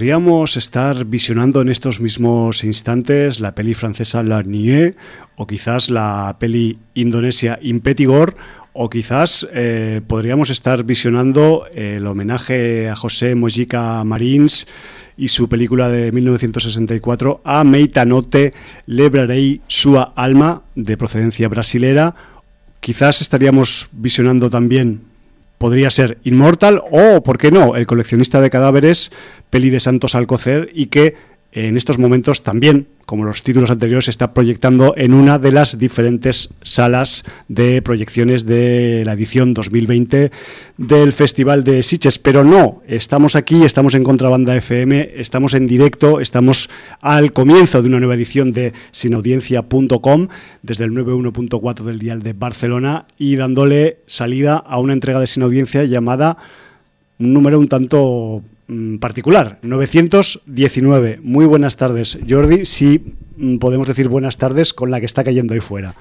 [0.00, 4.42] Podríamos estar visionando en estos mismos instantes la peli francesa La
[5.36, 8.34] o quizás la peli indonesia Impetigor
[8.72, 14.68] o quizás eh, podríamos estar visionando el homenaje a José Mojica Marins
[15.18, 18.54] y su película de 1964 A Meitanote
[18.86, 22.14] Lebrarei Sua Alma de procedencia brasilera.
[22.80, 25.09] Quizás estaríamos visionando también
[25.60, 29.12] podría ser Immortal o, ¿por qué no?, El coleccionista de cadáveres,
[29.50, 31.16] peli de Santos Alcocer y que
[31.52, 35.78] en estos momentos también como los títulos anteriores, se está proyectando en una de las
[35.78, 40.30] diferentes salas de proyecciones de la edición 2020
[40.76, 42.20] del Festival de Siches.
[42.20, 47.88] Pero no, estamos aquí, estamos en Contrabanda FM, estamos en directo, estamos al comienzo de
[47.88, 50.28] una nueva edición de sinaudiencia.com
[50.62, 55.42] desde el 91.4 del dial de Barcelona y dándole salida a una entrega de Sin
[55.42, 56.36] Audiencia llamada
[57.18, 58.44] un número un tanto
[59.00, 61.18] particular, 919.
[61.22, 62.64] Muy buenas tardes, Jordi.
[62.64, 65.94] Sí, mm, podemos decir buenas tardes con la que está cayendo ahí fuera.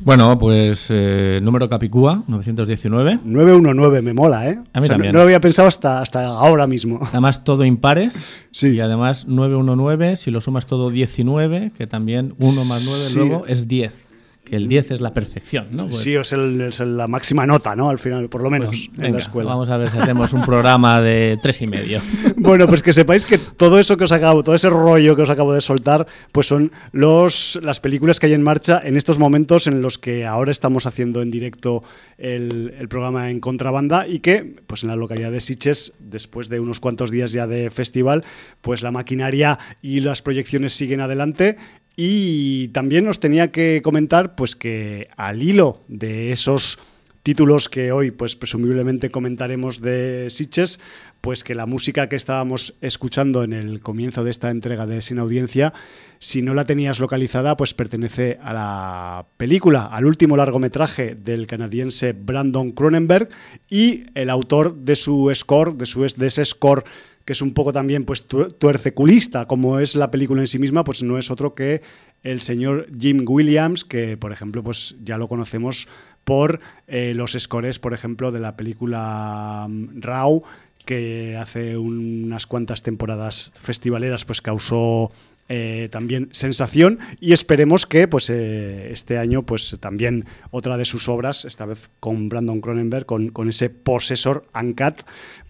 [0.00, 3.18] Bueno, pues eh, número Capicúa, 919.
[3.24, 4.58] 919, me mola, ¿eh?
[4.72, 5.12] A mí también.
[5.12, 7.00] No, lo había pensado hasta, hasta ahora mismo.
[7.02, 8.46] Además, todo impares.
[8.52, 8.68] Sí.
[8.70, 13.66] Y además, 919, si lo sumas todo 19, que también 1 más 9 luego es
[13.66, 14.07] 10
[14.48, 15.88] que el 10 es la perfección, ¿no?
[15.88, 16.32] Pues sí, es,
[16.80, 17.90] la máxima nota, ¿no?
[17.90, 19.50] Al final, por lo menos pues en la escuela.
[19.50, 22.00] Vamos a ver si hacemos un programa de tres y medio.
[22.36, 25.30] bueno, pues que sepáis que todo eso que os acabo, todo ese rollo que os
[25.30, 29.66] acabo de soltar, pues son los, las películas que hay en marcha en estos momentos
[29.66, 31.82] en los que ahora estamos haciendo en directo
[32.16, 36.60] el, el programa en contrabanda y que, pues en la localidad de Siches, después de
[36.60, 38.24] unos cuantos días ya de festival,
[38.60, 41.56] pues la maquinaria y las proyecciones siguen adelante
[42.00, 46.78] y también os tenía que comentar pues que al hilo de esos
[47.24, 50.78] títulos que hoy pues presumiblemente comentaremos de Sitches,
[51.20, 55.18] pues que la música que estábamos escuchando en el comienzo de esta entrega de Sin
[55.18, 55.72] Audiencia,
[56.20, 62.12] si no la tenías localizada, pues pertenece a la película, al último largometraje del canadiense
[62.12, 63.28] Brandon Cronenberg
[63.68, 66.84] y el autor de su score, de, su, de ese score
[67.28, 71.02] que es un poco también pues tuerceculista, como es la película en sí misma, pues
[71.02, 71.82] no es otro que
[72.22, 75.88] el señor Jim Williams, que por ejemplo pues ya lo conocemos
[76.24, 80.42] por eh, los scores, por ejemplo, de la película mm, Raw,
[80.86, 85.12] que hace unas cuantas temporadas festivaleras pues causó
[85.50, 86.98] eh, también sensación.
[87.20, 91.90] Y esperemos que pues eh, este año pues también otra de sus obras, esta vez
[92.00, 95.00] con Brandon Cronenberg, con, ese Possessor Uncut,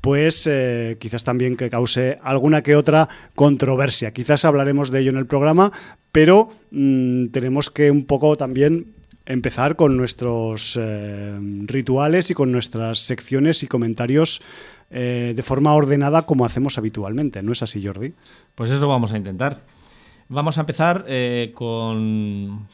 [0.01, 4.13] pues eh, quizás también que cause alguna que otra controversia.
[4.13, 5.73] Quizás hablaremos de ello en el programa,
[6.13, 8.95] pero mm, tenemos que un poco también
[9.27, 10.81] empezar con nuestros
[11.67, 14.41] rituales y con nuestras secciones y comentarios
[14.89, 17.43] de forma ordenada como hacemos habitualmente.
[17.43, 18.15] ¿No es así, Jordi?
[18.55, 19.61] Pues eso vamos a intentar.
[20.31, 22.69] Vamos a empezar eh, con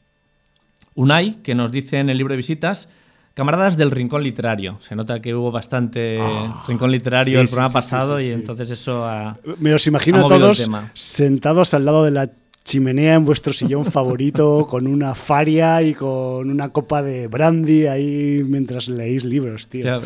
[0.97, 2.89] Unai, que nos dice en el libro de visitas,
[3.35, 4.79] camaradas del Rincón Literario.
[4.81, 6.65] Se nota que hubo bastante ah.
[6.67, 11.75] Rincón Literario el programa pasado y entonces eso ha, Me los imagino a todos sentados
[11.75, 12.31] al lado de la
[12.65, 18.43] chimenea en vuestro sillón favorito con una faria y con una copa de brandy ahí
[18.47, 19.99] mientras leéis libros, tío.
[19.99, 20.03] Eh,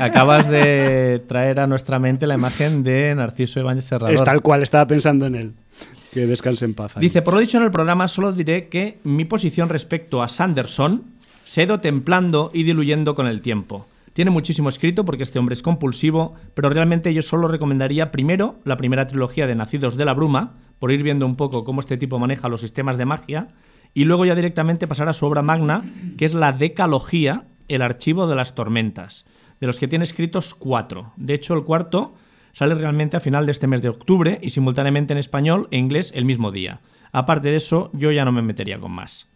[0.00, 4.14] acabas de traer a nuestra mente la imagen de Narciso Ibáñez Serrador.
[4.14, 5.52] Es tal cual, estaba pensando en él.
[6.12, 6.94] Que descanse en paz.
[6.98, 11.04] Dice, por lo dicho en el programa, solo diré que mi posición respecto a Sanderson
[11.50, 13.88] se ido templando y diluyendo con el tiempo.
[14.12, 18.76] Tiene muchísimo escrito porque este hombre es compulsivo, pero realmente yo solo recomendaría primero la
[18.76, 22.20] primera trilogía de Nacidos de la Bruma, por ir viendo un poco cómo este tipo
[22.20, 23.48] maneja los sistemas de magia,
[23.94, 25.82] y luego ya directamente pasar a su obra magna,
[26.16, 29.24] que es la Decalogía, el archivo de las tormentas,
[29.60, 31.14] de los que tiene escritos cuatro.
[31.16, 32.14] De hecho, el cuarto
[32.52, 36.12] sale realmente a final de este mes de octubre y simultáneamente en español e inglés
[36.14, 36.78] el mismo día.
[37.10, 39.26] Aparte de eso, yo ya no me metería con más.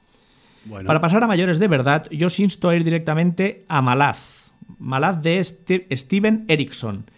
[0.87, 4.53] Para pasar a mayores de verdad, yo os insto a ir directamente a Malaz.
[4.79, 7.11] Malaz de Steven Erickson,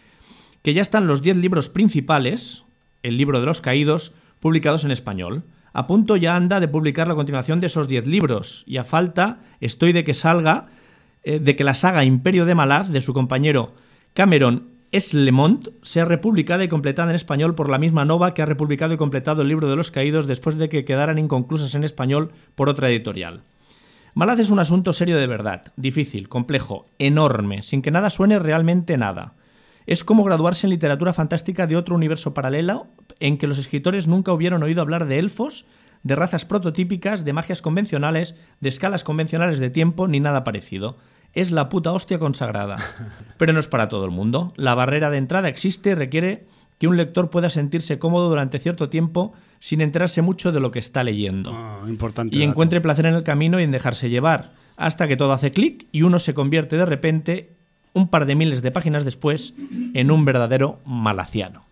[0.62, 2.64] que ya están los 10 libros principales,
[3.02, 5.44] el libro de los caídos, publicados en español.
[5.72, 9.38] A punto ya anda de publicar la continuación de esos 10 libros, y a falta
[9.60, 10.64] estoy de que salga,
[11.22, 13.74] eh, de que la saga Imperio de Malaz, de su compañero
[14.14, 18.46] Cameron es Lemont sea republicada y completada en español por la misma Nova que ha
[18.46, 22.32] republicado y completado el libro de los caídos después de que quedaran inconclusas en español
[22.54, 23.42] por otra editorial.
[24.14, 28.96] Malaz es un asunto serio de verdad, difícil, complejo, enorme, sin que nada suene realmente
[28.96, 29.34] nada.
[29.86, 32.86] Es como graduarse en literatura fantástica de otro universo paralelo
[33.20, 35.66] en que los escritores nunca hubieran oído hablar de elfos,
[36.02, 40.96] de razas prototípicas, de magias convencionales, de escalas convencionales de tiempo, ni nada parecido
[41.36, 42.76] es la puta hostia consagrada.
[43.36, 44.54] Pero no es para todo el mundo.
[44.56, 46.46] La barrera de entrada existe y requiere
[46.78, 50.78] que un lector pueda sentirse cómodo durante cierto tiempo sin enterarse mucho de lo que
[50.78, 51.52] está leyendo.
[51.54, 52.34] Ah, importante.
[52.34, 52.50] y dato.
[52.50, 56.02] encuentre placer en el camino y en dejarse llevar, hasta que todo hace clic y
[56.02, 57.52] uno se convierte de repente,
[57.92, 59.52] un par de miles de páginas después,
[59.92, 61.64] en un verdadero malaciano.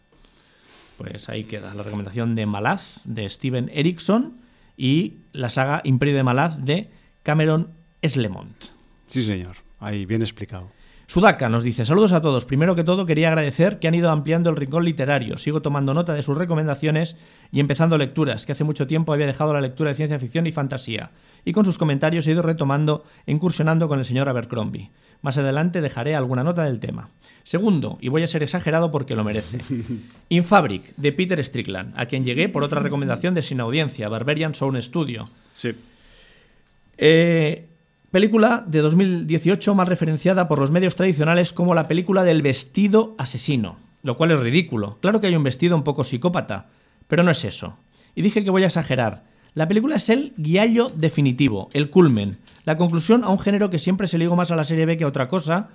[0.98, 4.34] Pues ahí queda la recomendación de Malaz, de Steven Erickson,
[4.76, 6.90] y la saga Imperio de Malaz de
[7.22, 7.70] Cameron
[8.02, 8.73] Eslemont.
[9.08, 9.56] Sí, señor.
[9.80, 10.70] Ahí, bien explicado.
[11.06, 12.46] Sudaka nos dice, saludos a todos.
[12.46, 15.36] Primero que todo quería agradecer que han ido ampliando el rincón literario.
[15.36, 17.16] Sigo tomando nota de sus recomendaciones
[17.52, 20.52] y empezando lecturas, que hace mucho tiempo había dejado la lectura de ciencia ficción y
[20.52, 21.10] fantasía.
[21.44, 24.90] Y con sus comentarios he ido retomando e incursionando con el señor Abercrombie.
[25.20, 27.10] Más adelante dejaré alguna nota del tema.
[27.42, 29.58] Segundo, y voy a ser exagerado porque lo merece.
[30.30, 34.80] Infabric, de Peter Strickland, a quien llegué por otra recomendación de Sin Audiencia, Barbarian Sound
[34.80, 35.24] Studio.
[35.52, 35.72] Sí.
[36.96, 37.66] Eh,
[38.14, 43.80] película de 2018 más referenciada por los medios tradicionales como la película del vestido asesino,
[44.04, 44.98] lo cual es ridículo.
[45.00, 46.68] Claro que hay un vestido un poco psicópata,
[47.08, 47.76] pero no es eso.
[48.14, 49.24] Y dije que voy a exagerar.
[49.54, 54.06] La película es el guiallo definitivo, el culmen, la conclusión a un género que siempre
[54.06, 55.70] se ligó más a la serie B que a otra cosa,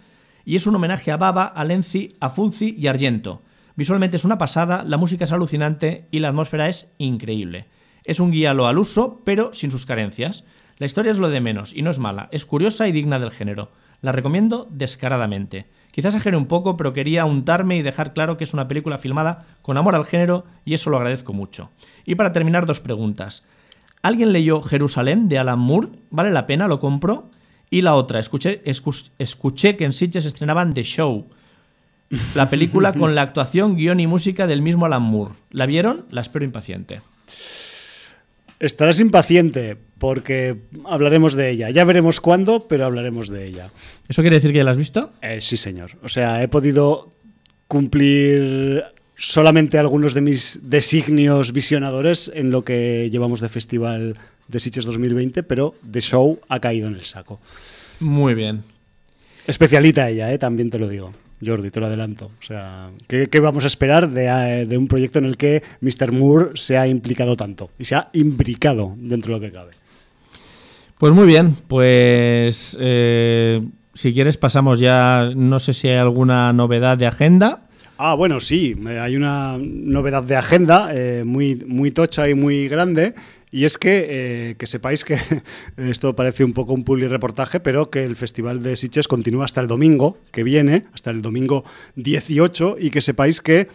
[0.45, 3.41] y es un homenaje a Baba, a Lenzi, a Fulci y Argento.
[3.75, 7.67] Visualmente es una pasada, la música es alucinante y la atmósfera es increíble.
[8.05, 10.45] Es un guialo al uso, pero sin sus carencias.
[10.79, 13.31] La historia es lo de menos y no es mala, es curiosa y digna del
[13.31, 13.69] género.
[14.01, 15.67] La recomiendo descaradamente.
[15.91, 19.45] Quizás exagere un poco, pero quería untarme y dejar claro que es una película filmada
[19.61, 21.69] con amor al género y eso lo agradezco mucho.
[22.05, 23.43] Y para terminar, dos preguntas.
[24.01, 25.89] ¿Alguien leyó Jerusalén de Alan Moore?
[26.11, 26.67] ¿Vale la pena?
[26.69, 27.29] ¿Lo compro?
[27.69, 31.27] Y la otra, escuché, escu- escuché que en Sitges estrenaban The Show,
[32.33, 35.35] la película con la actuación, guion y música del mismo Alan Moore.
[35.51, 36.05] ¿La vieron?
[36.09, 37.01] La espero impaciente.
[38.59, 41.69] Estarás impaciente porque hablaremos de ella.
[41.69, 43.69] Ya veremos cuándo, pero hablaremos de ella.
[44.07, 45.11] ¿Eso quiere decir que ya la has visto?
[45.21, 45.91] Eh, sí, señor.
[46.03, 47.09] O sea, he podido
[47.67, 48.83] cumplir
[49.15, 55.43] solamente algunos de mis designios visionadores en lo que llevamos de Festival de Sitges 2020,
[55.43, 57.39] pero The Show ha caído en el saco.
[57.99, 58.63] Muy bien.
[59.45, 61.13] Especialita ella, eh, también te lo digo.
[61.45, 62.25] Jordi, te lo adelanto.
[62.25, 65.63] O sea, ¿qué, qué vamos a esperar de, eh, de un proyecto en el que
[65.81, 66.11] Mr.
[66.11, 67.69] Moore se ha implicado tanto?
[67.79, 69.71] Y se ha imbricado dentro de lo que cabe.
[70.97, 73.61] Pues muy bien, pues eh,
[73.93, 77.61] si quieres pasamos ya, no sé si hay alguna novedad de agenda.
[77.97, 82.69] Ah, bueno, sí, eh, hay una novedad de agenda eh, muy, muy tocha y muy
[82.69, 83.13] grande.
[83.51, 85.17] Y es que, eh, que sepáis que
[85.77, 89.61] esto parece un poco un publi reportaje, pero que el Festival de Sitges continúa hasta
[89.61, 91.63] el domingo que viene, hasta el domingo
[91.95, 93.67] 18, y que sepáis que,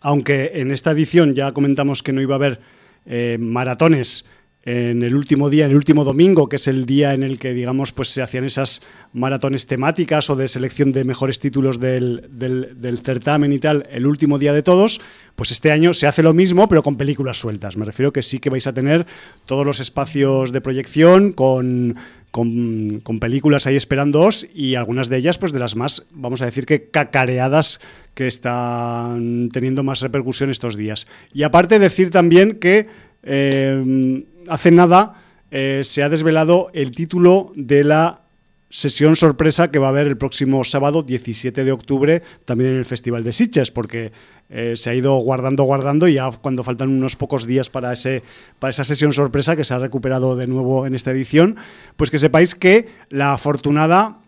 [0.00, 2.60] aunque en esta edición ya comentamos que no iba a haber
[3.04, 4.24] eh, maratones
[4.70, 7.54] en el último día, en el último domingo, que es el día en el que,
[7.54, 8.82] digamos, pues se hacían esas
[9.14, 14.38] maratones temáticas o de selección de mejores títulos del, del, certamen y tal, el último
[14.38, 15.00] día de todos,
[15.36, 17.78] pues este año se hace lo mismo, pero con películas sueltas.
[17.78, 19.06] Me refiero que sí que vais a tener
[19.46, 21.96] todos los espacios de proyección con,
[22.30, 26.44] con, con películas ahí esperándoos y algunas de ellas, pues de las más, vamos a
[26.44, 27.80] decir que cacareadas
[28.12, 31.06] que están teniendo más repercusión estos días.
[31.32, 35.14] Y aparte decir también que eh, hace nada
[35.50, 38.22] eh, se ha desvelado el título de la
[38.70, 42.84] sesión sorpresa que va a haber el próximo sábado 17 de octubre también en el
[42.84, 44.12] Festival de Sitges, porque
[44.50, 48.22] eh, se ha ido guardando, guardando y ya cuando faltan unos pocos días para, ese,
[48.58, 51.56] para esa sesión sorpresa que se ha recuperado de nuevo en esta edición,
[51.96, 54.18] pues que sepáis que la afortunada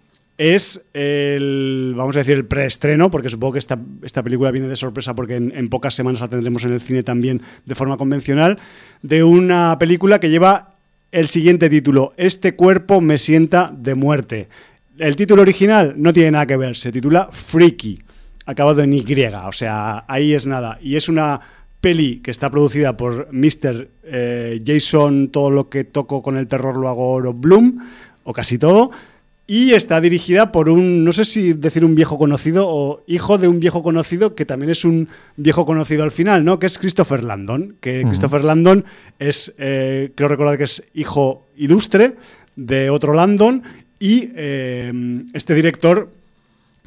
[0.40, 4.76] es el, vamos a decir, el preestreno, porque supongo que esta, esta película viene de
[4.76, 8.59] sorpresa porque en, pocas semanas la tendremos en el cine también de forma convencional,
[9.02, 10.76] de una película que lleva
[11.12, 14.49] el siguiente título, Este cuerpo me sienta de muerte.
[14.97, 18.00] El título original no tiene nada que ver, se titula Freaky,
[18.47, 19.04] acabado en Y,
[19.44, 20.78] o sea, ahí es nada.
[20.80, 21.38] Y es una
[21.82, 23.88] peli que está producida por Mr.
[24.04, 27.78] Eh, Jason, todo lo que toco con el terror lo hago oro, Bloom,
[28.25, 28.90] o casi todo,
[29.50, 33.49] y está dirigida por un, no sé si decir un viejo conocido o hijo de
[33.49, 36.61] un viejo conocido que también es un viejo conocido al final, ¿no?
[36.61, 37.75] Que es Christopher Landon.
[37.80, 38.09] Que uh -huh.
[38.11, 38.85] Christopher Landon
[39.19, 42.14] es, eh, creo recordar que es hijo ilustre
[42.54, 43.64] de otro Landon.
[43.99, 44.92] Y eh,
[45.33, 46.12] este director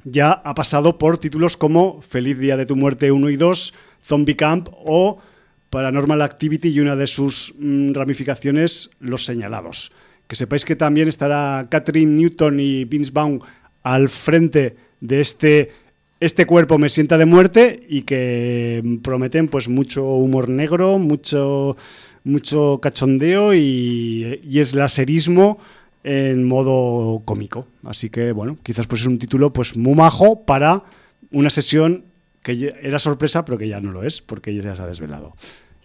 [0.05, 4.38] ya ha pasado por títulos como Feliz Día de tu Muerte 1 y 2, Zombie
[4.38, 5.20] Camp o
[5.70, 9.91] Paranormal Activity y una de sus mm, ramificaciones, Los Señalados.
[10.27, 13.42] Que sepáis que también estará Catherine Newton y Vince Vaughn
[13.84, 15.72] al frente de este
[16.20, 21.75] este cuerpo me sienta de muerte y que prometen pues mucho humor negro, mucho
[22.24, 25.60] mucho cachondeo y, y es laserismo
[26.06, 27.68] en modo cómico.
[27.84, 30.84] Así que bueno, quizás pues es un título pues muy majo para
[31.32, 32.06] una sesión
[32.44, 35.34] que era sorpresa, pero que ya no lo es, porque ya se ha desvelado.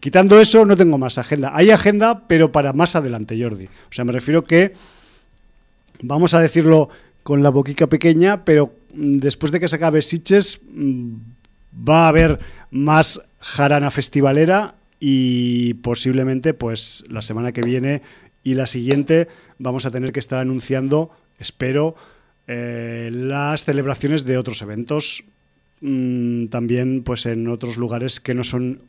[0.00, 1.52] Quitando eso, no tengo más agenda.
[1.54, 3.66] Hay agenda, pero para más adelante, Jordi.
[3.66, 4.72] O sea, me refiero que,
[6.00, 6.88] vamos a decirlo
[7.22, 11.14] con la boquica pequeña, pero mm, después de que se acabe Sitges, mm,
[11.88, 12.38] va a haber
[12.70, 18.02] más jarana festivalera y posiblemente, pues, la semana que viene
[18.42, 19.28] y la siguiente
[19.58, 21.96] vamos a tener que estar anunciando, espero,
[22.46, 25.24] eh, las celebraciones de otros eventos
[25.80, 28.80] mmm, también pues en otros lugares que no son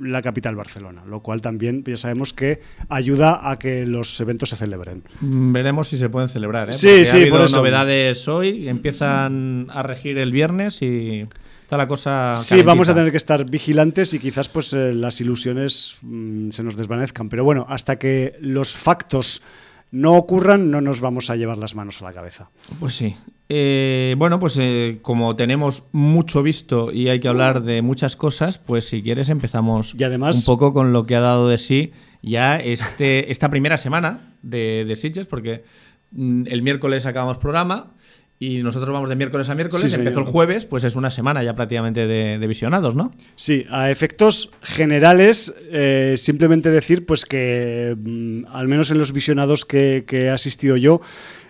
[0.00, 4.56] la capital Barcelona, lo cual también ya sabemos que ayuda a que los eventos se
[4.56, 5.04] celebren.
[5.20, 6.70] Mm, Veremos si se pueden celebrar.
[6.70, 6.72] ¿eh?
[6.72, 7.56] Sí, Porque sí, ha habido por eso.
[7.56, 11.26] novedades hoy, empiezan a regir el viernes y
[11.62, 12.34] está la cosa.
[12.36, 16.62] Sí, vamos a tener que estar vigilantes y quizás pues eh, las ilusiones mm, se
[16.62, 17.28] nos desvanezcan.
[17.28, 19.42] Pero bueno, hasta que los factos
[19.90, 22.50] no ocurran, no nos vamos a llevar las manos a la cabeza.
[22.80, 23.14] Pues sí.
[23.54, 28.56] Eh, bueno, pues eh, como tenemos mucho visto y hay que hablar de muchas cosas,
[28.56, 31.92] pues si quieres empezamos Y además- un poco con lo que ha dado de sí
[32.22, 35.64] ya este, esta primera semana de, de Sitges, porque
[36.12, 37.92] mm, el miércoles acabamos programa
[38.38, 41.42] y nosotros vamos de miércoles a miércoles, Sí, empezó el jueves, pues es una semana
[41.42, 43.12] ya prácticamente de, de visionados, ¿no?
[43.36, 49.66] Sí, a efectos generales, eh, simplemente decir pues que mm, al menos en los visionados
[49.66, 51.02] que, que he asistido yo,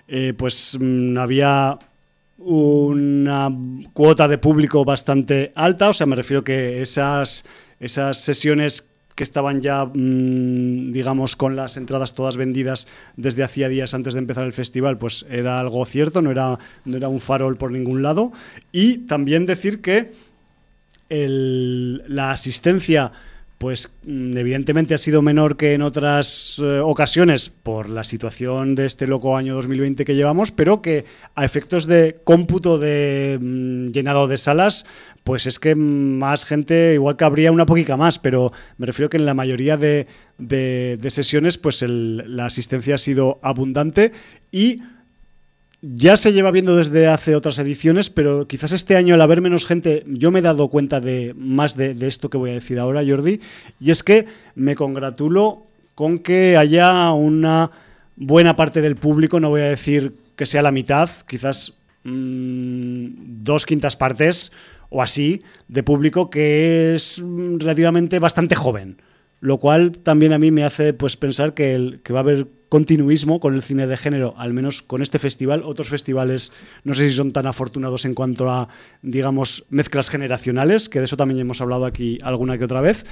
[0.08, 1.78] eh, pues mm, había
[2.44, 3.50] una
[3.92, 7.44] cuota de público bastante alta, o sea, me refiero que esas,
[7.80, 13.94] esas sesiones que estaban ya, mm, digamos, con las entradas todas vendidas desde hacía días
[13.94, 17.56] antes de empezar el festival, pues era algo cierto, no era, no era un farol
[17.56, 18.32] por ningún lado.
[18.72, 20.12] Y también decir que
[21.08, 23.12] la asistencia,
[23.62, 28.86] pues mm, evidentemente ha sido menor que en otras eh, ocasiones por la situación de
[28.86, 31.04] este loco año 2020 que llevamos, pero que
[31.36, 34.84] a efectos de cómputo de mm, llenado de salas,
[35.22, 39.18] pues es que más gente, igual que habría una poquita más, pero me refiero que
[39.18, 44.10] en la mayoría de, de- sesiones, pues la asistencia ha sido abundante
[44.50, 44.82] y
[45.82, 49.66] ya se lleva viendo desde hace otras ediciones, pero quizás este año al haber menos
[49.66, 53.02] gente, yo me he dado cuenta de más de, esto que voy a decir ahora,
[53.06, 53.40] Jordi,
[53.80, 57.72] y es que me congratulo con que haya una
[58.14, 61.74] buena parte del público, no voy a decir que sea la mitad, quizás
[62.04, 64.52] mm, dos quintas partes
[64.88, 68.98] o así de público que es mm, relativamente bastante joven.
[69.40, 73.38] Lo cual también a mí me hace pues pensar que, que va a haber continuismo
[73.38, 75.60] con el cine de género, al menos con este festival.
[75.62, 78.70] Otros festivales no sé si son tan afortunados en cuanto a,
[79.02, 83.04] digamos, mezclas generacionales, que de eso también hemos hablado aquí alguna que otra vez.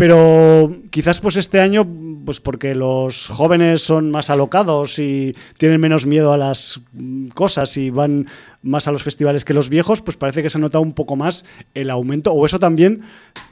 [0.00, 1.86] Pero quizás pues este año,
[2.24, 6.80] pues porque los jóvenes son más alocados y tienen menos miedo a las
[7.34, 8.26] cosas y van
[8.62, 11.44] más a los festivales que los viejos, pues parece que se nota un poco más
[11.74, 12.32] el aumento.
[12.32, 13.02] O eso también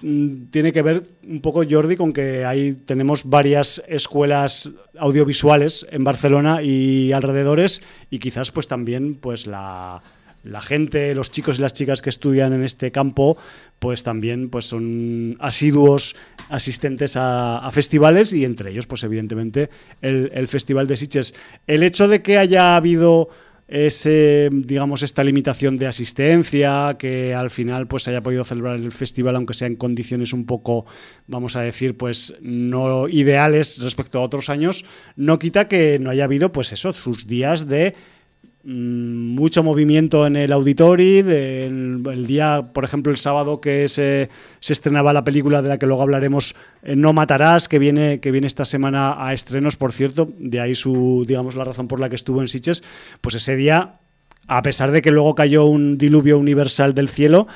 [0.00, 6.02] mm, tiene que ver un poco, Jordi, con que ahí tenemos varias escuelas audiovisuales en
[6.02, 10.02] Barcelona y alrededores y quizás pues también pues la
[10.49, 13.37] la gente, los chicos y las chicas que estudian en este campo,
[13.78, 16.17] pues también pues son asiduos
[16.49, 19.69] asistentes a, festivales y entre ellos, pues evidentemente,
[20.00, 21.35] el, Festival de Sitges.
[21.67, 23.28] El hecho de que haya habido
[23.69, 29.37] ese, digamos, esta limitación de asistencia, que al final pues haya podido celebrar el festival,
[29.37, 30.87] aunque sea en condiciones un poco,
[31.26, 34.87] vamos a decir, pues no ideales respecto a otros años,
[35.17, 37.95] no quita que no haya habido, pues eso, sus días de
[38.68, 44.28] mucho movimiento en el auditori, del el día, por ejemplo, el sábado que se,
[44.60, 48.46] estrenaba la película de la que luego hablaremos, eh, No Matarás, que viene, que viene
[48.46, 52.16] esta semana a estrenos, por cierto, de ahí su, digamos, la razón por la que
[52.16, 52.82] estuvo en Sitges,
[53.22, 53.94] pues ese día,
[54.46, 57.46] a pesar de que luego cayó un diluvio universal del cielo,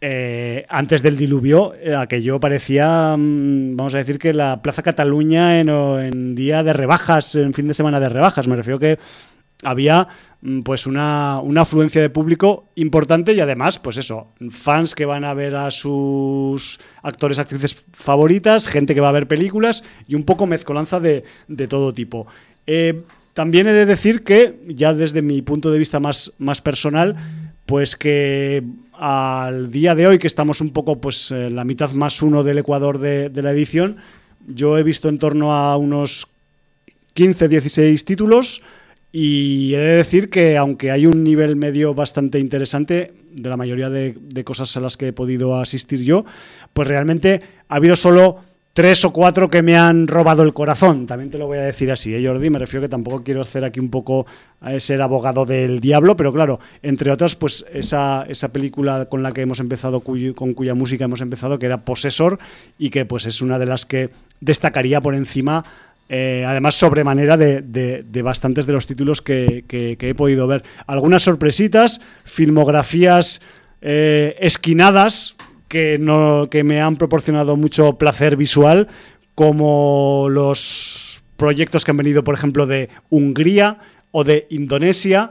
[0.00, 5.60] eh, antes del diluvio, eh, aquello parecía, mm, vamos a decir que la Plaza Cataluña
[5.60, 8.48] en, en día de rebajas, en fin de semana de rebajas.
[8.48, 8.98] Me refiero que
[9.62, 10.31] había mm,
[10.64, 15.34] pues una, una afluencia de público importante y además, pues eso, fans que van a
[15.34, 20.48] ver a sus actores, actrices favoritas, gente que va a ver películas y un poco
[20.48, 22.26] mezcolanza de, de todo tipo.
[22.66, 23.02] Eh,
[23.34, 27.14] también he de decir que, ya desde mi punto de vista más, más personal,
[27.64, 32.20] pues que al día de hoy, que estamos un poco pues eh, la mitad más
[32.20, 33.98] uno del Ecuador de, de la edición,
[34.48, 36.26] yo he visto en torno a unos
[37.14, 38.60] 15, 16 títulos
[39.12, 43.90] y he de decir que aunque hay un nivel medio bastante interesante de la mayoría
[43.90, 46.24] de, cosas a las que he podido asistir yo,
[46.72, 48.38] pues realmente ha habido solo
[48.72, 51.92] tres o cuatro que me han robado el corazón, también te lo voy a decir
[51.92, 52.48] así, ¿eh, Jordi?
[52.48, 54.24] Me refiero que tampoco quiero hacer aquí un poco
[54.62, 59.32] a ser abogado del diablo, pero claro, entre otras, pues esa, esa película con la
[59.32, 62.38] que hemos empezado, con cuya música hemos empezado, que era Possessor,
[62.78, 64.08] y que pues es una de las que
[64.40, 65.66] destacaría por encima
[66.14, 69.64] eh, además sobremanera de, bastantes de los títulos que,
[69.98, 70.62] he podido ver.
[70.86, 73.40] Algunas sorpresitas, filmografías
[73.80, 75.36] eh, esquinadas
[75.68, 78.88] que me han proporcionado mucho placer visual,
[79.34, 83.78] como los proyectos que han venido, por ejemplo, de Hungría
[84.10, 85.30] o de Indonesia.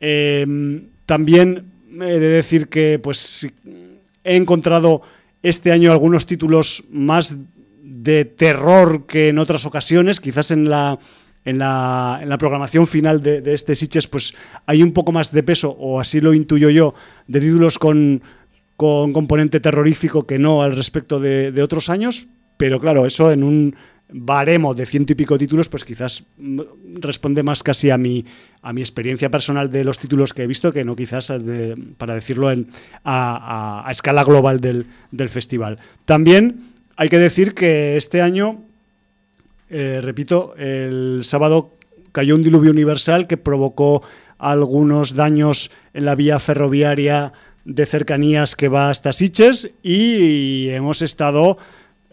[0.00, 3.46] Em, también he de decir que pues,
[4.24, 5.02] he encontrado
[5.42, 7.36] este año algunos títulos más
[7.86, 10.98] de terror que en otras ocasiones, quizás en la,
[11.44, 14.34] en la, en la programación final de, este Sitches pues
[14.66, 16.94] hay un poco más de peso, o así lo intuyo yo,
[17.28, 18.22] de títulos con,
[18.76, 23.76] con componente terrorífico que no al respecto de, otros años, pero claro, eso en un
[24.08, 26.24] baremo de ciento y pico títulos, pues quizás
[27.00, 28.24] responde más casi a mi,
[28.62, 31.32] a mi experiencia personal de los títulos que he visto que no quizás
[31.98, 32.68] para decirlo en,
[33.04, 35.78] a, a, escala global del, del festival.
[36.04, 38.62] También hay que decir que este año,
[39.68, 41.74] eh, repito, el sábado
[42.12, 44.02] cayó un diluvio universal que provocó
[44.38, 47.32] algunos daños en la vía ferroviaria
[47.64, 51.58] de cercanías que va hasta Siches y hemos estado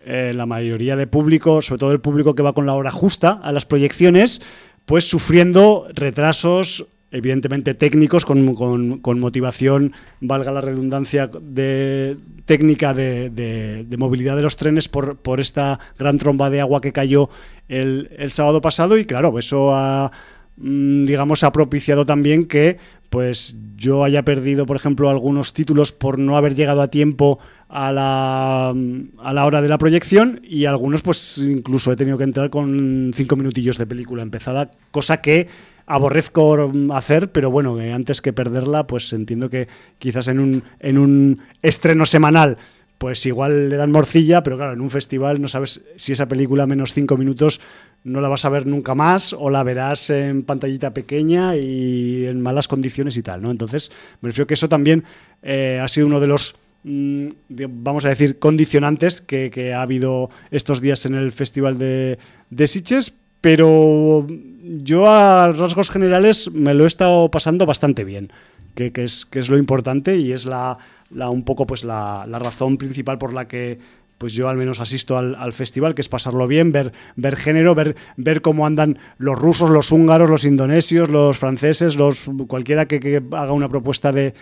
[0.06, 3.40] eh, la mayoría de público, sobre todo el público que va con la hora justa
[3.42, 4.42] a las proyecciones,
[4.86, 14.42] pues sufriendo retrasos evidentemente técnicos, con, motivación, valga la redundancia, de técnica de, movilidad de
[14.42, 17.30] los trenes por, por, esta gran tromba de agua que cayó
[17.70, 18.98] el, sábado pasado.
[18.98, 20.12] Y claro, eso ha,
[20.58, 22.78] mm, digamos, ha propiciado también que
[23.12, 27.38] pues yo haya perdido, por ejemplo, algunos títulos por no haber llegado a tiempo
[27.70, 30.42] a la, a la hora de la proyección.
[30.44, 35.22] Y algunos pues incluso he tenido que entrar con cinco minutillos de película empezada, cosa
[35.22, 35.48] que
[35.86, 39.68] aborrezco hacer, pero bueno, antes que perderla, pues entiendo que
[40.00, 42.58] quizás en un, en un estreno semanal
[43.04, 46.66] pues igual le dan morcilla, pero claro, en un festival no sabes si esa película
[46.66, 47.60] menos cinco minutos
[48.06, 52.40] no la vas a ver nunca más o la verás en pantallita pequeña y en
[52.40, 53.52] malas condiciones y tal, ¿no?
[53.52, 53.92] Entonces,
[54.22, 55.04] me refiero que eso también
[55.42, 60.80] eh, ha sido uno de los, mm, vamos a decir, condicionantes que, ha habido estos
[60.80, 62.20] días en el Festival de,
[62.52, 64.26] de Sitges, pero
[64.64, 68.32] yo a rasgos generales me lo he estado pasando bastante bien,
[68.74, 70.78] que, es, lo importante y es la,
[71.12, 73.80] un poco pues la, razón principal por la que
[74.18, 76.94] pues yo al menos asisto al, festival, que es pasarlo bien, ver,
[77.36, 83.22] género, ver, cómo andan los rusos, los húngaros, los indonesios, los franceses, los cualquiera que,
[83.34, 84.34] haga una propuesta de,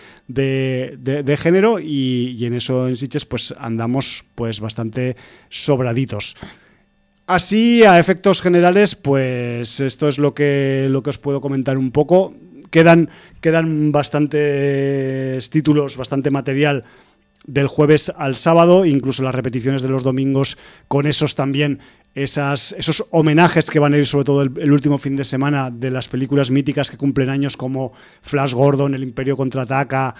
[1.40, 5.16] género y, y, en eso en Siches pues andamos pues bastante
[5.48, 6.36] sobraditos.
[7.26, 11.92] Así, a efectos generales, pues esto es lo que, lo que os puedo comentar un
[11.92, 12.34] poco.
[12.70, 16.84] Quedan, quedan bastantes títulos, bastante material
[17.46, 20.58] del jueves al sábado, incluso las repeticiones de los domingos,
[20.88, 21.80] con esos también,
[22.14, 26.08] esos homenajes que van a ir sobre todo el, último fin de semana de las
[26.08, 30.14] películas míticas que cumplen años como Flash Gordon, El Imperio Contraataca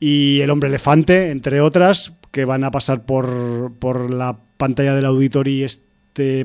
[0.00, 5.06] y El Hombre Elefante, entre otras, que van a pasar por, por la pantalla del
[5.06, 5.85] auditorio este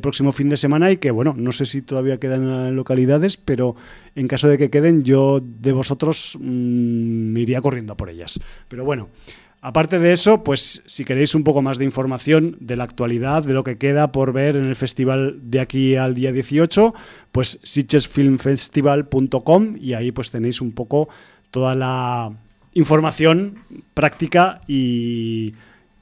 [0.02, 3.76] próximo fin de semana y que, bueno, no sé si todavía quedan localidades, pero
[4.16, 8.40] en caso de que queden, yo de vosotros mm, me iría corriendo por ellas.
[8.68, 9.10] Pero bueno,
[9.62, 13.54] aparte de eso, pues si queréis un poco más de información de la actualidad, de
[13.54, 16.94] lo que queda por ver en el festival de aquí al día 18,
[17.32, 21.10] pues sitchesfilmfestival.com y ahí pues tenéis un poco
[21.50, 22.34] toda la
[22.74, 23.60] información
[23.94, 25.54] práctica y,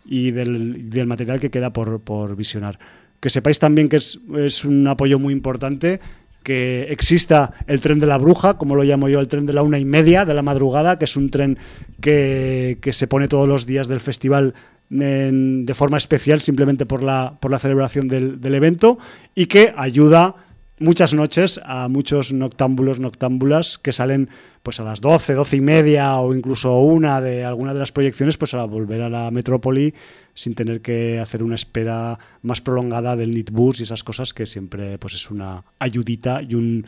[0.05, 2.79] y del, del, material que queda por, por visionar.
[3.19, 5.99] Que sepáis también que es, un apoyo muy importante
[6.43, 9.61] que exista el tren de la bruja, como lo llamo yo, el tren de la
[9.61, 11.57] una y media de la madrugada, que es un tren
[11.99, 14.53] que, se pone todos los días del festival
[14.89, 18.97] de forma especial, simplemente por la, por la celebración del, del evento,
[19.35, 20.35] y que ayuda
[20.79, 24.29] muchas noches a muchos noctámbulos, noctámbulas que salen
[24.63, 28.37] pues a las 12, 12 y media o incluso una de alguna de las proyecciones
[28.37, 29.93] pues a volver a la metrópoli
[30.33, 34.97] sin tener que hacer una espera más prolongada del Nitbus y esas cosas que siempre
[34.97, 36.85] pues es una ayudita y un,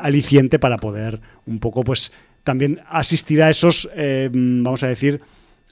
[0.00, 2.12] aliciente para poder un poco pues
[2.44, 5.20] también asistir a esos eh, vamos a decir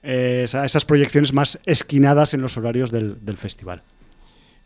[0.02, 3.82] eh, a esas proyecciones más esquinadas en los horarios del festival.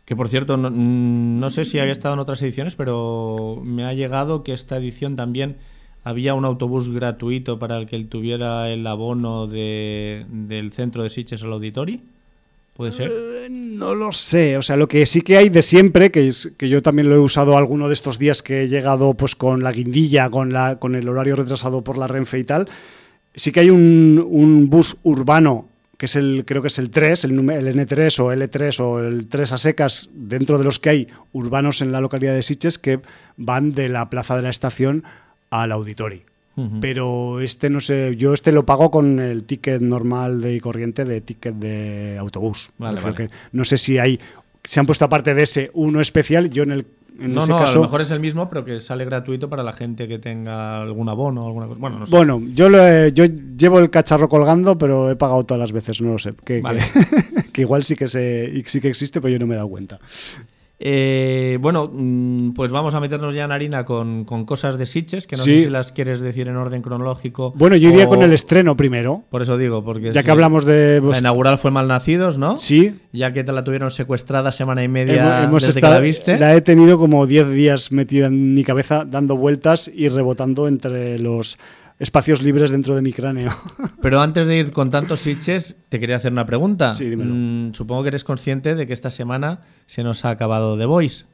[0.05, 4.43] Que por cierto, no, sé si había estado en otras ediciones, pero me ha llegado
[4.43, 5.57] que esta edición también
[6.03, 11.09] había un autobús gratuito para el que él tuviera el abono de, del centro de
[11.09, 12.03] Siches al Auditori.
[12.75, 13.09] ¿Puede ser?
[13.09, 16.51] Eh, no lo sé, o sea, lo que sí que hay de siempre, que es
[16.57, 19.63] que yo también lo he usado alguno de estos días que he llegado pues con
[19.63, 22.67] la guindilla, con la con el horario retrasado por la Renfe y tal,
[23.33, 27.23] sí que hay un, un bus urbano que es el creo que es el 3,
[27.25, 31.07] el, el N3 o L3 o el 3 a secas, dentro de los que hay
[31.33, 32.99] urbanos en la localidad de Sitges que
[33.37, 35.03] van de la plaza de la estación
[35.49, 36.21] al auditorio.
[36.57, 36.79] Ujú.
[36.79, 41.19] Pero este no sé, yo este lo pago con el ticket normal de corriente de
[41.21, 42.69] ticket de autobús.
[42.77, 43.15] Vale, vale.
[43.15, 44.19] que- no sé si hay,
[44.63, 46.49] se han puesto aparte de ese uno especial.
[46.49, 46.85] Yo en el
[47.19, 49.49] en no, ese no, a caso, lo mejor es el mismo, pero que sale gratuito
[49.49, 51.79] para la gente que tenga algún abono o alguna cosa.
[51.79, 52.15] Bueno, no sé.
[52.15, 56.01] bueno, yo lo he- yo llevo el cacharro colgando, pero he pagado todas las veces,
[56.01, 56.33] no lo sé.
[56.43, 56.81] Que, que- Vale.
[57.53, 59.99] que igual sí que se, sí que existe, pero yo no me he dado cuenta.
[60.77, 65.25] Eh, bueno, mm, pues vamos a meternos ya en harina con, con cosas de Sitges,
[65.25, 65.59] que no Sí.
[65.59, 67.53] sé si las quieres decir en orden cronológico.
[67.55, 70.31] Bueno, yo iría o- con el estreno primero, Por eso digo, porque ya sí, que
[70.31, 72.57] hablamos de la inaugural fue Malnacidos, ¿no?
[72.57, 75.99] sí, Ya que te la tuvieron secuestrada semana y media Hemos, hemos desde estado- que
[75.99, 76.37] la viste.
[76.37, 81.17] la he tenido como 10 días metida en mi cabeza, dando vueltas y rebotando entre
[81.19, 81.57] los
[81.99, 83.55] espacios libres dentro de mi cráneo.
[84.01, 86.93] Pero antes de ir con tantos Sitges, te quería hacer una pregunta.
[86.93, 87.33] Sí, dímelo.
[87.33, 91.25] Mm, supongo que eres consciente de que esta semana se nos ha acabado The Voice.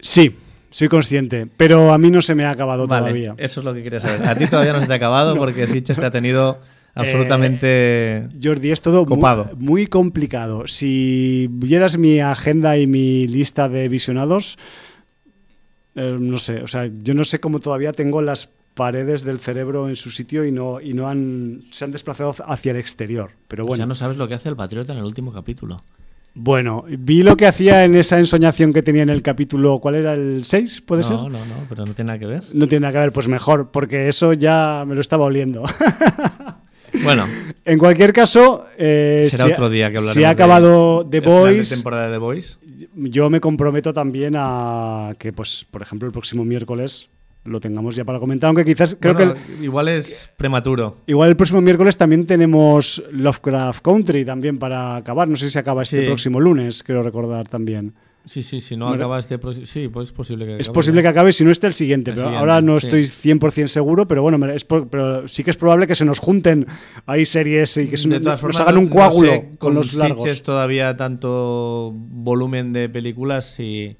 [0.00, 0.36] sí,
[0.70, 3.34] soy consciente, pero a mí no se me ha acabado Vale, todavía.
[3.36, 4.26] eso es lo que quería saber.
[4.26, 6.60] A ti todavía no se te ha acabado porque Sitges te ha tenido
[6.94, 8.26] absolutamente...
[8.42, 9.50] Jordi, es todo muy, Copado.
[9.58, 10.66] muy complicado.
[10.66, 14.58] Si vieras mi agenda y mi lista de visionados,
[15.94, 19.88] eh, no sé, o sea, yo no sé cómo todavía tengo las paredes del cerebro
[19.88, 23.30] en su sitio y no, y no han, se han desplazado hacia el exterior.
[23.48, 23.78] Pero bueno.
[23.82, 25.82] Ya no sabes lo que hace el Patriota en el último capítulo.
[26.34, 30.14] Bueno, vi lo que hacía en esa ensoñación que tenía en el capítulo, ¿cuál era?
[30.14, 30.80] ¿El 6?
[30.80, 31.16] ¿Puede no, ser?
[31.18, 32.42] no, no, pero no tiene nada que ver.
[32.54, 35.64] No tiene nada que ver, pues mejor, porque eso ya me lo estaba oliendo.
[37.04, 37.26] Bueno,
[37.64, 41.20] en cualquier caso, eh, será si otro día que hablaremos Si ha de- acabado The
[41.22, 42.56] de Boys, temporada de The Voice.
[42.96, 47.08] yo me comprometo también a que, pues, por ejemplo, el próximo miércoles
[47.44, 50.98] lo tengamos ya para comentar, aunque quizás creo Bueno, que el- igual es prematuro.
[51.06, 55.26] igual el próximo miércoles también tenemos Lovecraft Country también para acabar.
[55.28, 56.06] No sé si acaba este Sí.
[56.06, 57.94] próximo lunes, quiero recordar también.
[58.24, 59.66] Sí, sí, si no Bueno, acaba este próximo...
[59.66, 61.02] Sí, pues es posible que Es acabe, posible ¿no?
[61.02, 62.86] que acabe, si no este el siguiente, El pero siguiente, ahora no sí.
[62.86, 66.20] estoy 100% seguro, pero bueno, es por- pero sí que es probable que se nos
[66.20, 66.68] junten
[67.06, 68.24] ahí series y que se nos,
[68.60, 70.40] hagan un no coágulo sé, con, con los largos.
[70.44, 73.96] Todavía tanto volumen de películas y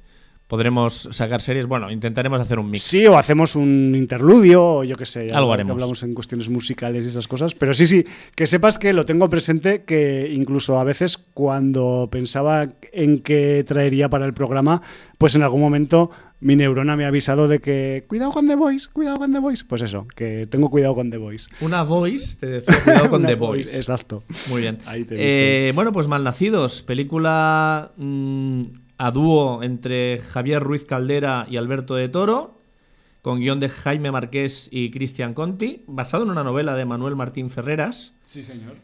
[0.53, 1.65] podremos sacar series.
[1.65, 2.83] Bueno, intentaremos hacer un mix.
[2.83, 5.73] Sí, o hacemos un interludio, o yo qué sé, ya Algo que haremos.
[5.73, 7.55] hablamos en cuestiones musicales y esas cosas.
[7.55, 8.05] Pero sí, sí,
[8.37, 14.11] que sepas que lo tengo presente, que incluso a veces cuando pensaba en qué traería
[14.11, 14.83] para el programa,
[15.17, 16.11] pues en algún momento
[16.41, 19.65] mi neurona me ha avisado de que cuidado con The Voice, cuidado con The Voice.
[19.67, 21.49] Pues eso, que tengo cuidado con The Voice.
[21.63, 23.75] Una voice, te decía, cuidado con The Voice.
[23.75, 24.23] Exacto.
[24.51, 24.77] Muy bien.
[24.85, 31.57] Ahí te Eh, bueno, pues Malnacidos, película mm, a dúo entre Javier Ruiz Caldera y
[31.57, 32.61] Alberto de Toro,
[33.23, 37.51] con guion de Jaime Marqués y Cristian Conti, basado en una novela de Manuel Martín
[37.51, 38.15] Ferreras.
[38.25, 38.75] Sí, señor.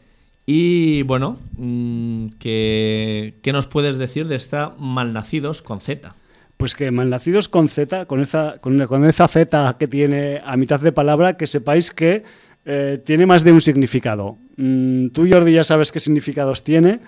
[0.45, 6.15] Y bueno, mm, ¿qué, qué nos puedes decir de esta Malnacidos con Z?
[6.57, 10.79] Pues que malnacidos con Z, con esa, con, con esa Z que tiene a mitad
[10.81, 12.23] de palabra, que sepáis que
[12.65, 14.37] eh, tiene más de un significado.
[14.57, 16.99] Mm, tú, Jordi, ya sabes qué significados tiene.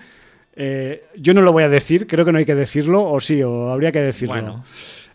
[0.54, 3.42] Eh, yo no lo voy a decir, creo que no hay que decirlo, o sí,
[3.42, 4.34] o habría que decirlo.
[4.34, 4.64] Bueno.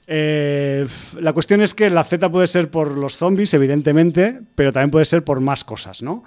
[0.09, 0.87] Eh,
[1.19, 5.05] la cuestión es que la Z puede ser por los zombies, evidentemente, pero también puede
[5.05, 6.23] ser por más cosas, ¿no?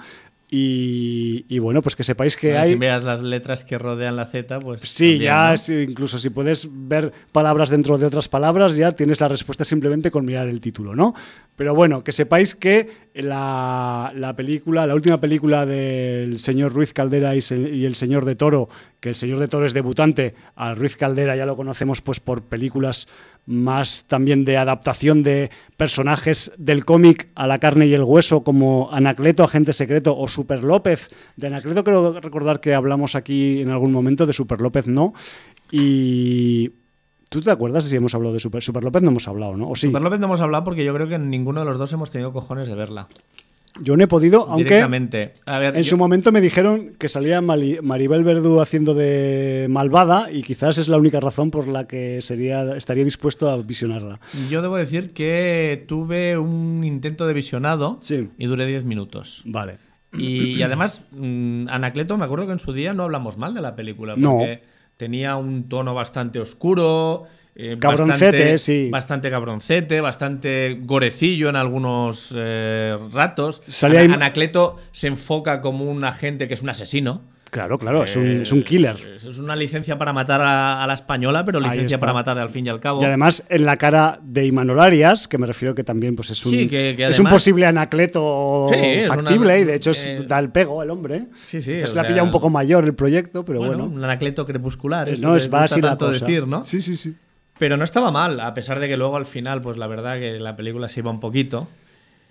[0.52, 2.72] Y, y bueno, pues que sepáis que Bueno, hay...
[2.72, 4.80] Si veas las letras que rodean la Z, pues.
[4.82, 5.56] Sí, también, ya ¿no?
[5.56, 10.10] si- incluso si puedes ver palabras dentro de otras palabras, ya tienes la respuesta simplemente
[10.10, 11.14] con mirar el título, ¿no?
[11.54, 17.36] Pero bueno, que sepáis que la, la película, la última película del señor Ruiz Caldera
[17.36, 20.74] y, se- y el señor de Toro, que el señor de Toro es debutante, a
[20.74, 23.06] Ruiz Caldera ya lo conocemos pues por películas
[23.46, 28.90] más también de adaptación de personajes del cómic a la carne y el hueso, como
[28.92, 31.10] Anacleto, Agente Secreto, o Super López.
[31.36, 35.14] De Anacleto creo recordar que hablamos aquí en algún momento, de Super López no.
[35.70, 36.72] Y...
[37.28, 39.02] ¿Tú te acuerdas si hemos hablado de Super, Super López?
[39.02, 39.70] No hemos hablado, ¿no?
[39.70, 39.86] ¿O sí?
[39.86, 42.32] Super López no hemos hablado porque yo creo que ninguno de los dos hemos tenido
[42.32, 43.06] cojones de verla.
[43.80, 45.34] Yo no he podido, aunque Directamente.
[45.46, 50.30] A ver, en yo- su momento me dijeron que salía Maribel Verdú haciendo de malvada
[50.32, 54.20] y quizás es la única razón por la que sería, estaría dispuesto a visionarla.
[54.50, 58.28] Yo debo decir que tuve un intento de visionado Sí.
[58.38, 59.42] y duré 10 minutos.
[59.44, 59.78] Vale.
[60.18, 63.60] Y, y además, mm, Anacleto, me acuerdo que en su día no hablamos mal de
[63.62, 64.14] la película.
[64.16, 64.38] No.
[64.38, 64.62] Porque
[64.96, 67.24] tenía un tono bastante oscuro.
[67.56, 68.88] Eh, Cabroncete, bastante, sí.
[68.90, 73.62] Bastante cabroncete, bastante gorecillo en algunos eh, ratos.
[73.68, 77.22] Salía Ana- ahí- Anacleto se enfoca como un agente que es un asesino.
[77.50, 78.94] Claro, claro, es, un, es un killer.
[79.04, 82.48] Eh, Es una licencia para matar a, a la española, pero licencia para matar al
[82.48, 83.02] fin y al cabo.
[83.02, 86.46] Y además en la cara de Imanol Arias, que me refiero que también pues es
[86.46, 89.90] un, Sí, que- que es un posible anacleto Sí, es factible una- y de hecho
[89.90, 91.26] es- eh, da el pego el hombre.
[91.44, 93.94] Sí, sí, o la pilla un poco mayor el proyecto, pero bueno, bueno.
[93.96, 95.08] un anacleto crepuscular.
[95.08, 96.24] Eh, eso no, es va la cosa.
[96.26, 96.64] decir, ¿no?
[96.64, 97.16] Sí, sí, sí.
[97.60, 100.40] Pero no estaba mal, a pesar de que luego al final, pues la verdad que
[100.40, 101.68] la película se iba un poquito.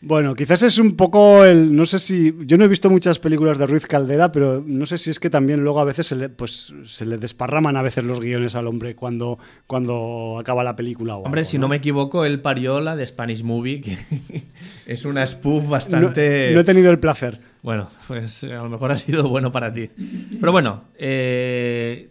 [0.02, 1.76] Bueno, quizás es un poco el.
[1.76, 2.34] No sé si.
[2.48, 5.30] Yo no he visto muchas películas de Ruiz Caldera, pero no sé si es que
[5.30, 8.65] también luego a veces se le, pues, se le desparraman a veces los guiones al
[8.65, 9.38] hombre cuando,
[9.68, 11.18] cuando acaba la película.
[11.18, 13.98] O Hombre, algo, si no me equivoco, él parió la de Spanish Movie, que
[14.88, 16.52] es una spoof No- bastante...
[16.56, 17.39] no he tenido el placer.
[17.62, 19.92] Bueno, pues a lo mejor ha sido bueno para ti.
[20.39, 22.08] Pero bueno, eh,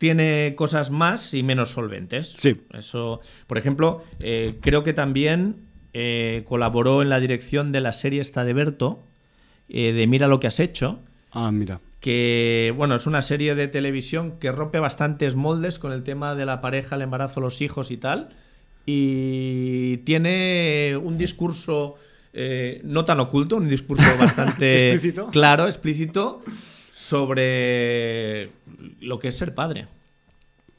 [0.00, 2.32] tiene cosas más y menos solventes.
[2.38, 2.62] Sí.
[2.72, 5.56] Eso, por ejemplo, eh, creo que también
[5.92, 9.02] eh, colaboró en la dirección de la serie esta de Berto,
[9.68, 11.00] eh, de Mira lo que has hecho,
[11.32, 11.80] Ah, mira.
[12.00, 16.46] que bueno, es una serie de televisión que rompe bastantes moldes con el tema de
[16.46, 18.30] la pareja, el embarazo, los hijos y tal.
[18.86, 21.96] Y tiene un discurso
[22.84, 25.26] no tan oculto, un discurso bastante Explícito.
[25.26, 26.40] claro, explícito,
[26.90, 28.50] sobre
[29.00, 29.86] lo que es ser padre.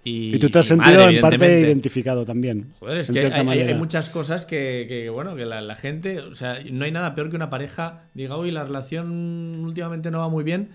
[0.04, 2.72] Y, Y tú te has sentido madre, en parte identificado también.
[2.80, 6.60] Joder, es que hay, muchas cosas que, que, bueno, que la, la gente, o sea,
[6.72, 10.44] no hay nada peor que una pareja diga, uy, la relación últimamente no va muy
[10.44, 10.70] bien,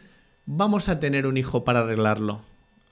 [0.45, 2.43] vamos a tener un hijo para arreglarlo.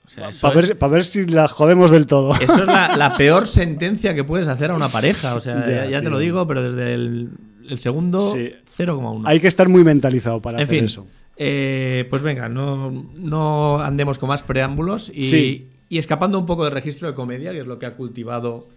[0.05, 2.35] O sea, Para ver, pa' ver si la jodemos del todo.
[2.41, 5.35] eso es la, la peor sentencia que puedes hacer a una pareja.
[5.35, 7.29] O sea, Ya, ya, ya te lo digo, pero desde el,
[7.67, 8.51] el segundo, Sí.
[8.77, 9.23] 0,1.
[9.25, 11.07] Hay que estar muy mentalizado para En hacer fin, eso.
[11.37, 15.67] eh, pues venga, no, no andemos con más preámbulos y, Sí.
[15.89, 18.67] y escapando un poco del registro de comedia, que es lo que ha cultivado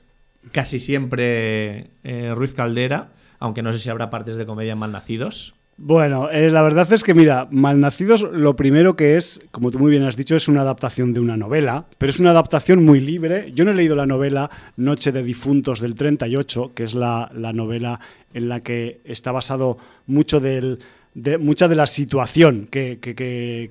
[0.52, 5.54] casi siempre eh, Ruiz Caldera, aunque no sé si habrá partes de comedia en Malnacidos.
[5.80, 9.92] Bueno, eh, la verdad es que, mira, Malnacidos lo primero que es, como tú muy
[9.92, 13.52] bien has dicho, es una adaptación de una novela, pero es una adaptación muy libre.
[13.54, 17.52] Yo no he leído la novela Noche de Difuntos del 38, que es la, la
[17.52, 18.00] novela
[18.34, 20.80] en la que está basado mucho del,
[21.14, 23.70] de, mucha de la situación que, que- que-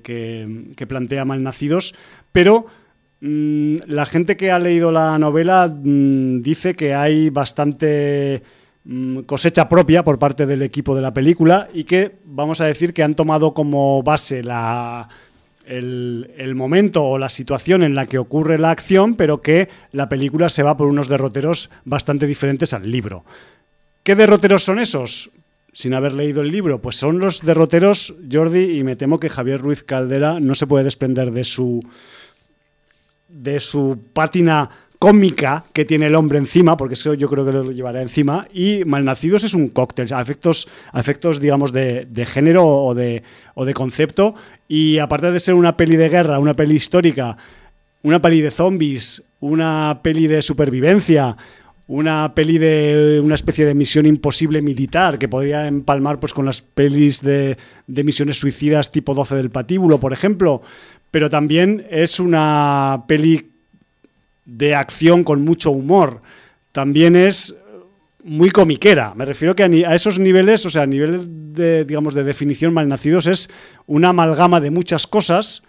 [0.74, 1.94] que- plantea Malnacidos,
[2.32, 2.64] pero
[3.20, 8.42] mm, la gente que ha leído la novela mm, dice que hay bastante
[9.26, 13.02] cosecha propia por parte del equipo de la película y que vamos a decir que
[13.02, 15.08] han tomado como base la,
[15.66, 20.08] el, el momento o la situación en la que ocurre la acción, pero que la
[20.08, 23.24] película se va por unos derroteros bastante diferentes al libro.
[24.02, 25.30] ¿Qué derroteros son esos?
[25.74, 29.60] Sin haber leído el libro, pues son los derroteros, Jordi, y me temo que Javier
[29.60, 31.82] Ruiz Caldera no se puede desprender de su
[33.28, 37.70] de su pátina cómica que tiene el hombre encima, porque eso yo creo que lo
[37.70, 42.94] llevará encima, y Malnacidos es un cóctel, a efectos, efectos digamos, de, de género o
[42.94, 43.22] de,
[43.54, 44.34] o de concepto,
[44.66, 47.36] y aparte de ser una peli de guerra, una peli histórica,
[48.02, 51.36] una peli de zombies, una peli de supervivencia,
[51.86, 56.60] una peli de una especie de misión imposible militar que podría empalmar pues con las
[56.60, 57.56] pelis de,
[57.86, 60.60] de misiones suicidas tipo 12 del patíbulo, por ejemplo,
[61.10, 63.52] pero también es una peli
[64.48, 66.22] de acción con mucho humor.
[66.72, 67.54] También es
[68.24, 69.14] muy comiquera.
[69.14, 73.26] Me refiero que a, esos niveles, o sea, a niveles de, digamos, de definición malnacidos,
[73.26, 73.50] es
[73.86, 75.62] una amalgama de muchas cosas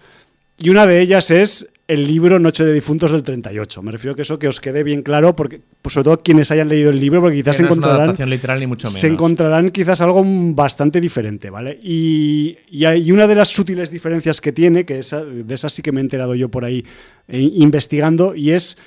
[0.58, 3.82] y una de ellas es el libro Noche de Difuntos del 38.
[3.82, 6.70] Me refiero que eso que os quede bien claro, porque pues, sobre todo quienes hayan
[6.70, 9.02] leído el libro, porque quizás no una encontrarán literal ni mucho menos.
[9.02, 10.24] se encontrarán quizás algo
[10.54, 11.80] bastante diferente, ¿vale?
[11.84, 15.82] Y, y hay una de las sutiles diferencias que tiene, que esa- de esas sí
[15.82, 16.86] que me he enterado yo por ahí
[17.28, 18.78] eh, investigando, y es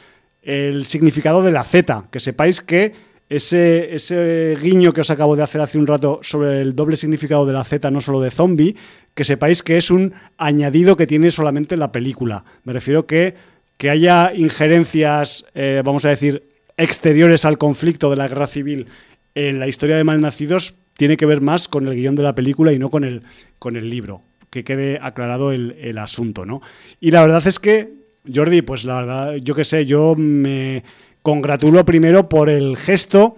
[0.42, 2.06] el significado de la Z.
[2.10, 2.92] Que sepáis que
[3.36, 7.46] ese, ese guiño que os acabo de hacer hace un rato sobre el doble significado
[7.46, 8.76] de la Z, no solo de zombie,
[9.14, 12.44] que sepáis que es un añadido que tiene solamente la película.
[12.64, 13.34] Me refiero que,
[13.78, 16.44] que haya injerencias, eh, vamos a decir,
[16.76, 18.86] exteriores al conflicto de la guerra civil
[19.34, 22.72] en la historia de Malnacidos tiene que ver más con el guion de la película
[22.72, 23.22] y no con el,
[23.58, 24.22] con el libro.
[24.50, 26.60] Que quede aclarado el, el asunto, ¿no?
[27.00, 27.94] Y la verdad es que,
[28.32, 30.84] Jordi, pues la verdad, yo qué sé, yo me
[31.22, 33.36] congratulo primero por el gesto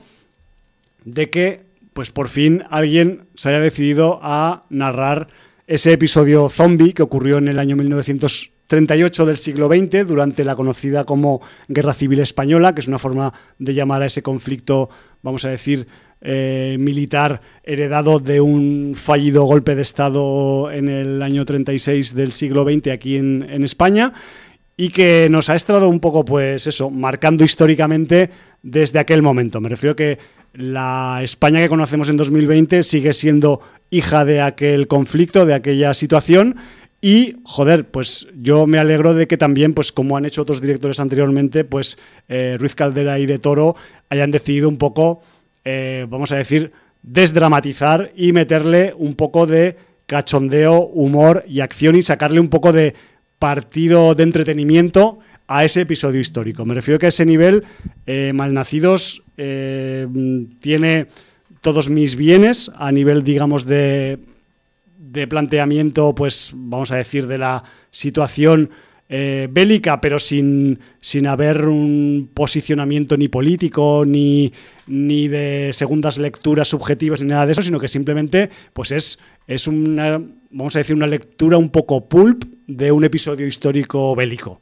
[1.04, 1.60] de que,
[1.92, 5.28] pues por fin, alguien se haya decidido a narrar
[5.66, 11.04] ese episodio zombie que ocurrió en el año 1938 del siglo XX durante la conocida
[11.04, 14.90] como Guerra Civil Española, que es una forma de llamar a ese conflicto,
[15.22, 15.86] vamos a decir,
[16.26, 22.64] eh, militar heredado de un fallido golpe de Estado en el año 36 del siglo
[22.64, 24.14] XX aquí en, en España
[24.76, 28.30] y que nos ha estado un poco, pues eso, marcando históricamente
[28.62, 29.60] desde aquel momento.
[29.60, 30.18] Me refiero que
[30.52, 33.60] la España que conocemos en 2020 sigue siendo
[33.90, 36.56] hija de aquel conflicto, de aquella situación,
[37.06, 40.98] Y, joder, pues yo me alegro de que también, pues como han hecho otros directores
[41.00, 41.98] anteriormente, pues
[42.30, 43.76] eh, Ruiz Caldera y De Toro
[44.08, 45.20] hayan decidido un poco,
[45.66, 52.02] eh, vamos a decir, desdramatizar y meterle un poco de cachondeo, humor y acción y
[52.02, 52.94] sacarle un poco de
[53.38, 56.64] partido de entretenimiento a ese episodio histórico.
[56.64, 57.64] Me refiero que a ese nivel,
[58.06, 61.08] eh, Malnacidos tiene
[61.60, 64.20] todos mis bienes a nivel, digamos, de
[65.14, 68.70] de planteamiento, pues vamos a decir, de la situación
[69.08, 74.52] eh, bélica, pero sin, sin haber un posicionamiento ni político, ni,
[74.88, 79.68] ni de segundas lecturas subjetivas, ni nada de eso, sino que simplemente pues es, es
[79.68, 80.20] una,
[80.50, 84.60] vamos a decir, una lectura un poco pulp de un episodio histórico bélico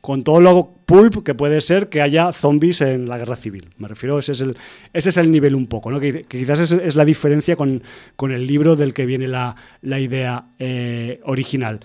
[0.00, 3.68] con todo lo pulp que puede ser que haya zombies en la guerra civil.
[3.78, 4.56] Me refiero, ese es el,
[4.92, 6.00] ese es el nivel un poco, ¿no?
[6.00, 7.82] que, quizás es, la diferencia con,
[8.22, 11.80] el libro del que viene la, idea eh, original.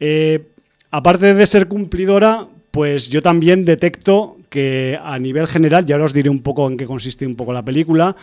[0.00, 0.48] Eh,
[0.90, 6.12] aparte de ser cumplidora, pues yo también detecto que a nivel general, ya ahora os
[6.12, 8.16] diré un poco en qué consiste un poco la película,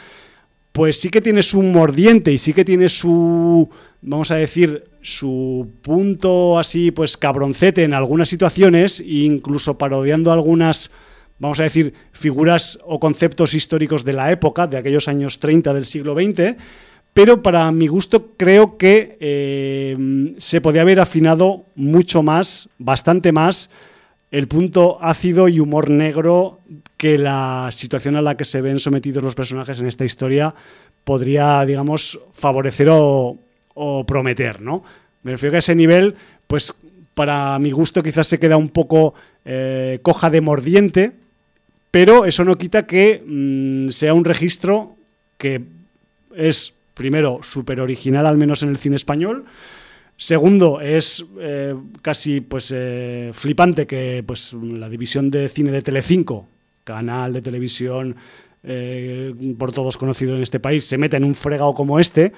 [0.78, 3.68] pues sí que tiene su mordiente y sí que tiene su,
[4.00, 10.92] vamos a decir, su punto así, pues cabroncete en algunas situaciones, incluso parodiando algunas,
[11.40, 15.88] vamos a decir, figuras o conceptos históricos de la época, de aquellos años 30 del
[15.88, 16.58] siglo XX,
[17.12, 23.72] pero para mi gusto creo que eh, se podía haber afinado mucho más, bastante más,
[24.32, 26.60] el punto ácido y humor negro
[26.98, 30.54] que la situación a la que se ven sometidos los personajes en esta historia
[31.04, 33.38] podría, digamos, favorecer o,
[34.08, 34.84] prometer, ¿no?
[35.24, 36.16] Me refiero que a ese nivel,
[36.48, 36.74] pues
[37.14, 39.14] para mi gusto quizás se queda un poco
[39.46, 41.12] eh, coja de mordiente,
[41.92, 44.96] pero eso no quita que mm, sea un registro
[45.38, 45.62] que
[46.36, 49.46] es, primero, súper original, al menos en el cine español.
[50.18, 56.48] Segundo, es eh, casi pues eh, flipante que pues la división de cine de Telecinco,
[56.84, 58.16] canal de televisión
[59.58, 62.34] por todos conocido en este país, se meta en un fregado como este,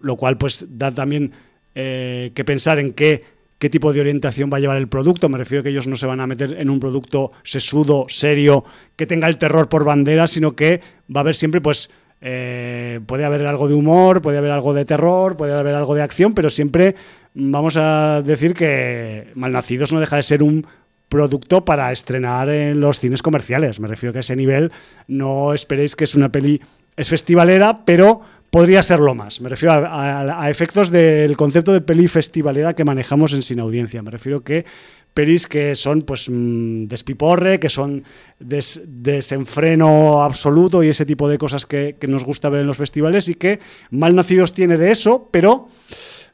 [0.00, 1.32] lo cual pues da también
[1.74, 3.22] eh, que pensar en qué,
[3.58, 5.28] qué tipo de orientación va a llevar el producto.
[5.28, 8.64] Me refiero a que ellos no se van a meter en un producto sesudo, serio,
[8.96, 10.80] que tenga el terror por bandera, sino que
[11.14, 11.90] va a haber siempre pues...
[12.22, 16.00] Eh, puede haber algo de humor, puede haber algo de terror, puede haber algo de
[16.00, 16.96] acción, pero siempre
[17.36, 20.66] vamos a decir que Malnacidos no deja de ser un
[21.08, 23.78] producto para estrenar en los cines comerciales.
[23.78, 24.72] Me refiero a que a ese nivel
[25.06, 26.60] no esperéis que es una peli,
[26.96, 29.40] es festivalera, pero podría serlo más.
[29.40, 34.02] Me refiero a, efectos del concepto de peli festivalera que manejamos en Sin Audiencia.
[34.02, 34.64] Me refiero que
[35.12, 38.04] pelis que son pues mm, despiporre, que son
[38.38, 43.34] desenfreno absoluto y ese tipo de cosas que, nos gusta ver en los festivales y
[43.34, 43.60] que
[43.90, 45.68] Malnacidos tiene de eso, pero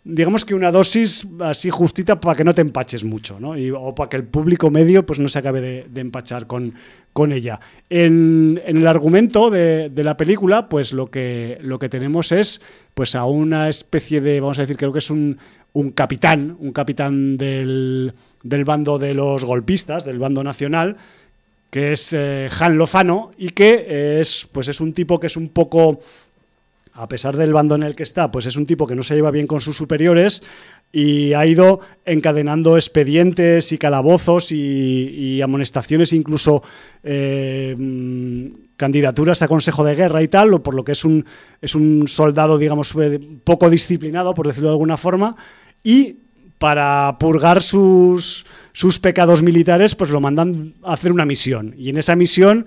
[0.05, 3.55] digamos que una dosis así justita para que no te empaches mucho, ¿no?
[3.79, 6.75] o para que el público medio pues no se acabe de, empachar con,
[7.13, 7.61] con ella.
[7.89, 12.61] En, el argumento de, la película, pues lo que, lo que tenemos es
[12.95, 15.39] pues a una especie de, vamos a decir, creo que es un,
[15.95, 20.97] capitán, un capitán del, bando de los golpistas, del bando nacional,
[21.71, 25.49] que es eh, Han Lozano y que es, pues es un tipo que es un
[25.49, 26.01] poco
[26.95, 29.15] a pesar del bando en el que está, pues es un tipo que no se
[29.15, 30.43] lleva bien con sus superiores
[30.93, 36.63] y ha ido encadenando expedientes y calabozos y, amonestaciones, incluso
[37.03, 37.75] eh,
[38.77, 41.25] candidaturas a consejo de guerra y tal, por lo que es un,
[41.63, 42.95] es un soldado, digamos,
[43.45, 45.37] poco disciplinado, por decirlo de alguna forma,
[45.83, 46.19] y
[46.59, 51.75] para purgar sus, sus pecados militares, pues lo mandan a hacer una misión.
[51.77, 52.67] Y en esa misión,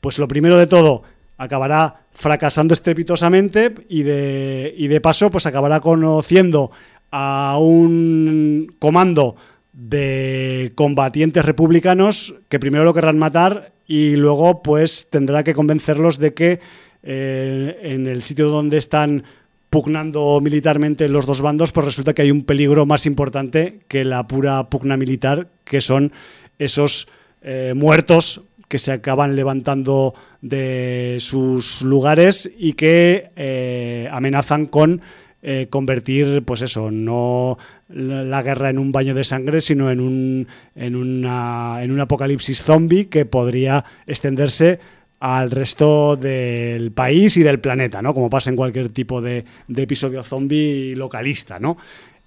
[0.00, 1.02] pues lo primero de todo,
[1.42, 6.70] acabará fracasando estrepitosamente y de, y de paso pues acabará conociendo
[7.10, 9.34] a un comando
[9.72, 16.32] de combatientes republicanos que primero lo querrán matar y luego pues tendrá que convencerlos de
[16.32, 16.60] que
[17.02, 19.24] eh, en el sitio donde están
[19.68, 24.28] pugnando militarmente los dos bandos, pues resulta que hay un peligro más importante que la
[24.28, 26.12] pura pugna militar, que son
[26.58, 27.08] esos
[27.40, 35.02] eh, muertos que se acaban levantando de sus lugares y que eh, amenazan con
[35.42, 37.58] eh, convertir, pues eso, no
[37.90, 42.62] la guerra en un baño de sangre, sino en un, en una, en un apocalipsis
[42.62, 44.80] zombie que podría extenderse
[45.20, 48.14] al resto del país y del planeta, ¿no?
[48.14, 49.44] Como pasa en cualquier tipo de,
[49.76, 51.76] episodio zombie localista, ¿no?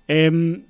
[0.07, 0.61] Em,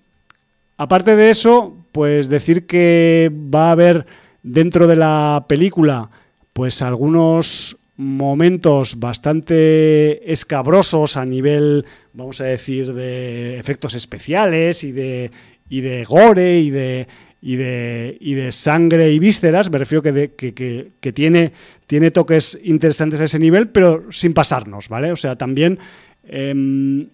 [0.78, 4.06] aparte de eso, pues decir que va a haber
[4.46, 6.12] dentro de la película,
[6.54, 15.32] pues algunos momentos bastante escabrosos a nivel, vamos a decir, de efectos especiales y de,
[15.68, 17.08] y de gore y de,
[17.42, 20.54] y de, y de sangre y vísceras, me refiero que, que,
[21.00, 21.52] que, tiene,
[21.88, 25.12] tiene toques interesantes a ese nivel, pero sin pasarnos, ¿vale?
[25.12, 25.80] O sea, también
[26.24, 27.08] eh,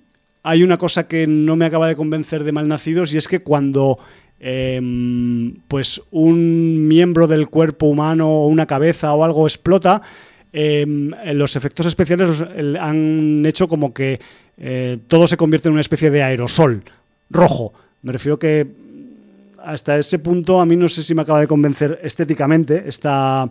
[0.44, 4.00] hay una cosa que no me acaba de convencer de Malnacidos y es que cuando
[4.44, 4.82] eh,
[5.68, 10.02] pues un miembro del cuerpo humano o una cabeza o algo explota,
[10.52, 10.86] eh,
[11.34, 12.44] los efectos especiales
[12.80, 14.20] han hecho como que
[14.58, 16.84] eh, todo se convierte en una especie de aerosol
[17.30, 17.74] rojo.
[18.02, 18.68] Me refiero que
[19.64, 23.48] hasta ese punto a mí no sé si me acaba de convencer estéticamente esta,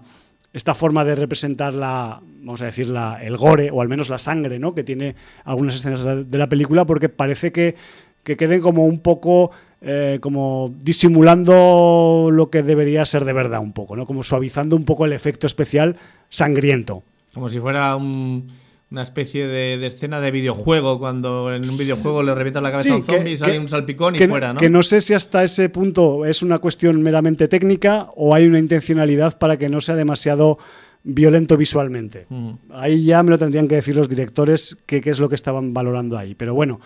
[0.53, 4.19] esta forma de representar la, vamos a decir, la, el gore o al menos la
[4.19, 4.75] sangre, ¿no?
[4.75, 5.15] Que tiene
[5.45, 7.77] algunas escenas de la película porque parece que,
[8.25, 9.53] que queden como un poco
[9.83, 14.07] eh, como disimulando lo que debería ser de verdad un poco, ¿no?
[14.07, 15.97] Como suavizando un poco el efecto especial
[16.29, 17.03] sangriento.
[17.33, 18.49] Como si fuera un,
[18.91, 22.89] una especie de, de, escena de videojuego, cuando en un videojuego le revientas la cabeza
[22.89, 24.61] Sí, a un zombie, sale que- un salpicón y que, fuera, ¿no?
[24.61, 28.59] que no sé si hasta ese punto es una cuestión meramente técnica o hay una
[28.59, 30.59] intencionalidad para que no sea demasiado
[31.03, 32.27] violento visualmente.
[32.29, 32.59] Ujú.
[32.71, 36.19] Ahí ya me lo tendrían que decir los directores qué es lo que estaban valorando
[36.19, 36.35] ahí.
[36.35, 36.81] Pero bueno,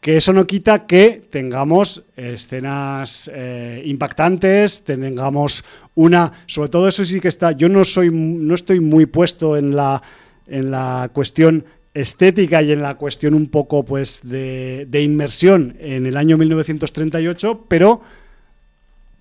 [0.00, 7.20] que eso no quita que tengamos escenas eh, impactantes, tengamos una, sobre todo eso sí
[7.20, 10.00] que está, yo no soy, no estoy muy puesto en la,
[10.46, 16.06] en la cuestión estética y en la cuestión un poco pues de, de inmersión en
[16.06, 18.00] el año 1938, pero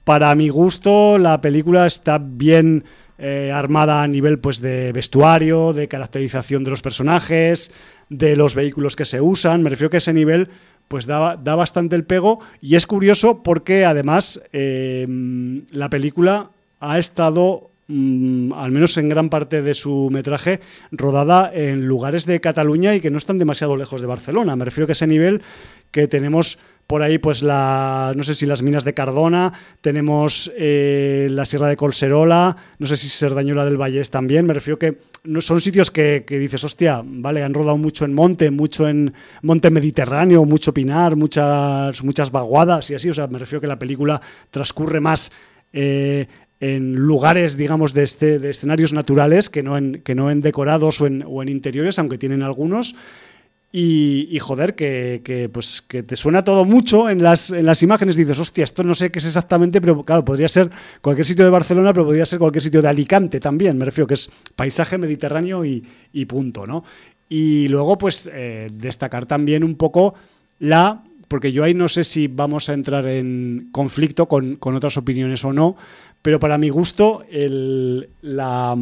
[0.03, 2.83] para mi gusto la película está bien
[3.19, 7.71] eh, armada a nivel pues de vestuario, de caracterización de los personajes,
[8.09, 9.63] de los vehículos que se usan.
[9.63, 10.49] Me refiero que ese nivel
[10.87, 15.05] pues da, da bastante el pego y es curioso porque además eh,
[15.71, 21.87] la película ha estado mm, al menos en gran parte de su metraje, rodada en
[21.87, 24.55] lugares de Cataluña y que no están demasiado lejos de Barcelona.
[24.55, 25.41] Me refiero que ese nivel
[25.91, 31.27] que tenemos por ahí, pues la, no sé si las minas de Cardona, tenemos eh,
[31.29, 34.45] la Sierra de Colserola, no sé si Serdañola del Vallés también.
[34.45, 38.13] Me refiero que no, son sitios que, que dices, hostia, vale, han rodado mucho en
[38.13, 43.09] monte, mucho en monte mediterráneo, mucho pinar, muchas, muchas vaguadas y así.
[43.09, 45.33] O sea, me refiero que la película transcurre más
[45.73, 46.27] eh,
[46.61, 51.01] en lugares, digamos, de, este, de escenarios naturales que no en, que no en decorados
[51.01, 52.95] o en interiores, aunque tienen algunos.
[53.69, 58.15] Y, joder, que, que, pues, que te suena todo mucho en las, en las imágenes.
[58.15, 61.51] Dices, hostia, esto no sé qué es exactamente, pero claro, podría ser cualquier sitio de
[61.51, 63.77] Barcelona, pero podría ser cualquier sitio de Alicante también.
[63.77, 66.83] Me refiero que es paisaje mediterráneo y, y punto, ¿no?
[67.29, 70.15] Y luego, pues, eh, destacar también un poco
[70.59, 71.03] la.
[71.27, 75.43] Porque yo ahí no sé si vamos a entrar en conflicto con, con otras opiniones
[75.43, 75.75] o no,
[76.21, 78.77] pero para mi gusto, el, la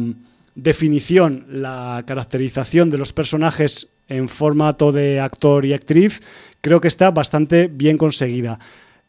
[0.56, 6.22] definición, la caracterización de los personajes en formato de actor y actriz,
[6.60, 8.58] creo que está bastante bien conseguida.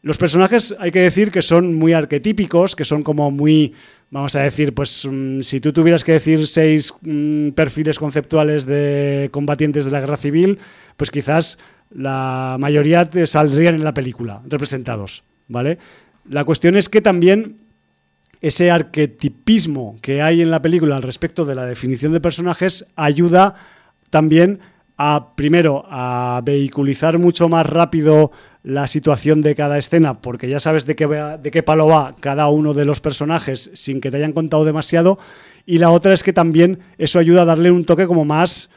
[0.02, 3.74] Los personajes hay que decir que son muy arquetípicos, que son como muy,
[4.10, 9.28] vamos a decir, pues mm, si tú tuvieras que decir seis mm, perfiles conceptuales de
[9.32, 10.58] combatientes de la guerra civil,
[10.96, 11.58] pues quizás
[11.90, 15.78] la mayoría te saldrían en la película representados, ¿vale?
[16.28, 17.56] La cuestión es que también
[18.40, 23.54] ese arquetipismo que hay en la película al respecto de la definición de personajes ayuda
[24.10, 24.60] también
[24.96, 28.32] a, primero, a vehiculizar mucho más rápido
[28.64, 32.48] la situación de cada escena, porque ya sabes de qué, de qué palo va cada
[32.48, 35.18] uno de los personajes sin que te hayan contado demasiado.
[35.64, 38.70] Y la otra es que también eso ayuda a darle un toque como más,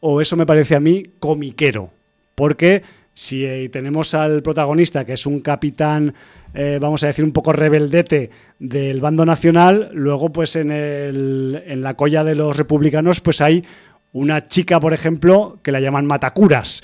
[0.00, 1.90] o eso me parece a mí, comiquero.
[2.34, 2.82] Porque
[3.14, 6.14] si eh, tenemos al protagonista, que es un capitán,
[6.52, 11.80] eh, vamos a decir, un poco rebeldete del bando nacional, luego pues en, el- en
[11.82, 13.64] la colla de los republicanos pues hay
[14.12, 16.82] una chica, por ejemplo, que la llaman Matacuras.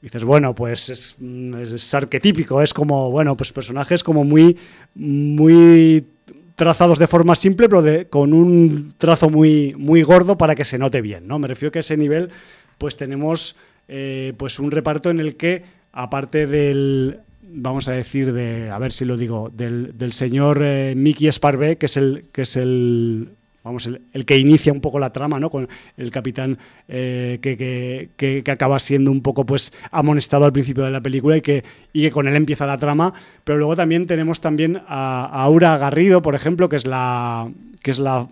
[0.00, 4.56] Dices, bueno, pues es, mm, es- es arquetípico, es como, bueno, pues personajes como muy,
[4.94, 6.06] muy
[6.54, 11.00] trazados de forma simple, pero con un trazo muy, muy gordo para que se note
[11.02, 11.38] bien, ¿no?
[11.38, 12.30] Me refiero que a ese nivel,
[12.78, 13.56] pues tenemos
[13.88, 15.62] eh, pues un reparto en el que,
[15.92, 21.30] aparte del, vamos a decir, de, a ver si lo digo, del, señor eh, Mickey
[21.32, 23.30] Sparvé, que es el, que es el
[23.64, 25.50] vamos, el, que inicia un poco la trama, ¿no?
[25.50, 25.68] Con
[25.98, 26.56] el capitán
[26.88, 31.36] eh, que, que- que- acaba siendo un poco pues amonestado al principio de la película
[31.36, 33.12] y que, y que con él empieza la trama.
[33.44, 37.50] Pero luego también tenemos también a, a Aura Garrido, por ejemplo, que es la.
[37.82, 38.26] que es la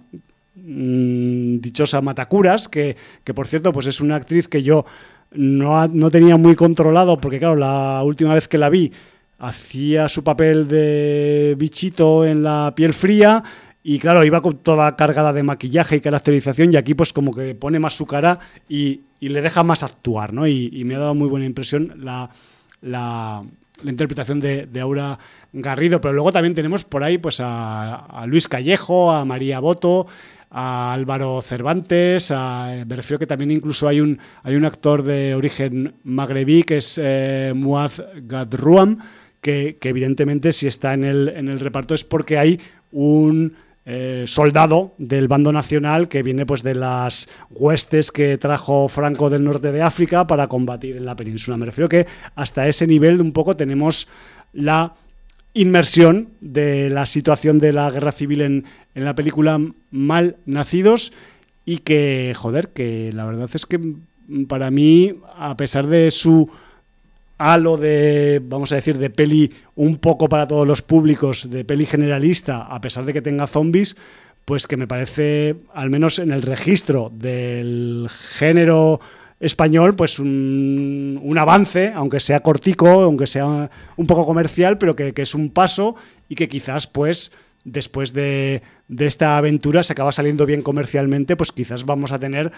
[0.55, 4.87] mm, dichosa Matacuras, que, que por cierto, pues es una actriz que yo
[5.33, 8.93] no, no tenía muy controlado, porque claro, la última vez que la vi
[9.39, 13.43] hacía su papel de bichito en la piel fría
[13.83, 17.55] y claro, iba con toda cargada de maquillaje y caracterización y aquí pues como que
[17.55, 20.47] pone más su cara y, y le deja más actuar, ¿no?
[20.47, 22.31] Y, me ha dado muy buena impresión la,
[22.81, 23.45] la,
[23.85, 25.19] interpretación de, de, Aura
[25.53, 30.07] Garrido, pero luego también tenemos por ahí pues a, a Luis Callejo, a María Boto,
[30.51, 35.35] a Álvaro Cervantes, a, me refiero que también incluso hay un, hay un actor de
[35.35, 38.99] origen magrebí que es eh, Muaz Gadruam,
[39.41, 43.55] que, que, evidentemente si está en el, en el reparto es porque hay un
[43.89, 49.45] eh, soldado del bando nacional que viene pues de las huestes que trajo Franco del
[49.45, 51.57] norte de África para combatir en la península.
[51.57, 54.09] Me refiero que hasta ese nivel un poco tenemos
[54.53, 54.93] la
[55.57, 59.59] inmersión de la situación de la guerra civil en, en la película
[59.91, 61.13] Mal Nacidos
[61.65, 63.81] y que, joder, que la verdad es que
[64.49, 66.49] para mí, a pesar de su
[67.39, 71.87] halo de, vamos a decir, de peli un poco para todos los públicos, de peli
[71.87, 73.97] generalista, a pesar de que tenga zombies,
[74.45, 79.01] pues que me parece, al menos en el registro del género
[79.41, 85.13] español, pues un, un avance, aunque sea cortico, aunque sea un poco comercial, pero que,
[85.13, 85.95] que es un paso
[86.29, 87.33] y que quizás, pues,
[87.65, 92.53] después de, de, esta aventura se acaba saliendo bien comercialmente, pues quizás vamos a tener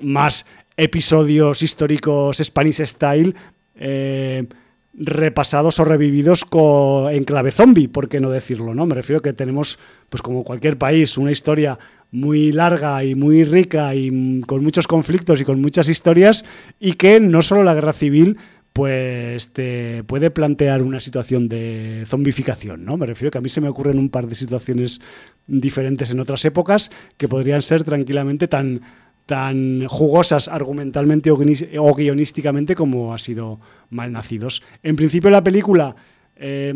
[0.00, 0.46] más
[0.76, 3.34] episodios históricos Spanish Style
[3.76, 4.46] eh,
[4.94, 8.86] repasados o revividos con, en clave zombie, por qué no decirlo, ¿no?
[8.86, 9.78] Me refiero que tenemos,
[10.12, 11.78] pues como cualquier país, una historia
[12.10, 16.44] muy larga y muy rica y con muchos conflictos y con muchas historias
[16.78, 18.36] y que no solo la guerra civil
[18.74, 22.98] pues te puede plantear una situación de zombificación, ¿no?
[22.98, 25.00] Me refiero que a mí se me ocurren un par de situaciones
[25.46, 28.82] diferentes en otras épocas que podrían ser tranquilamente tan
[29.24, 34.62] tan jugosas argumentalmente o guionísticamente como ha sido Malnacidos.
[34.82, 35.96] En principio la película
[36.36, 36.72] eh,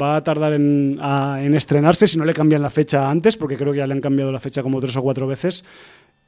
[0.00, 0.98] va a tardar en,
[1.54, 4.32] estrenarse si no le cambian la fecha antes, porque creo que ya le han cambiado
[4.32, 5.64] la fecha como tres o cuatro veces.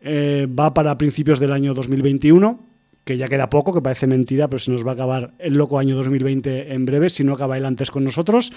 [0.01, 2.61] Eh, va para principios del año 2021,
[3.05, 5.79] que ya queda poco, que parece mentira, pero se nos va a acabar el loco
[5.79, 8.53] año 2020 en breve, si no acaba él antes con nosotros,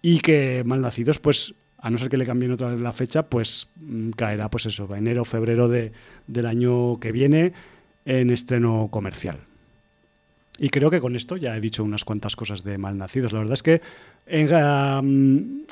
[0.00, 3.72] y que Malnacidos, pues a no ser que le cambien otra vez la fecha, pues
[4.14, 5.92] caerá, pues eso, enero, febrero de,
[6.28, 7.52] del año que viene
[8.04, 9.38] en estreno comercial.
[10.58, 13.32] Y creo que con esto ya he dicho unas cuantas cosas de Malnacidos.
[13.32, 13.80] La verdad es que
[14.26, 15.02] en, a,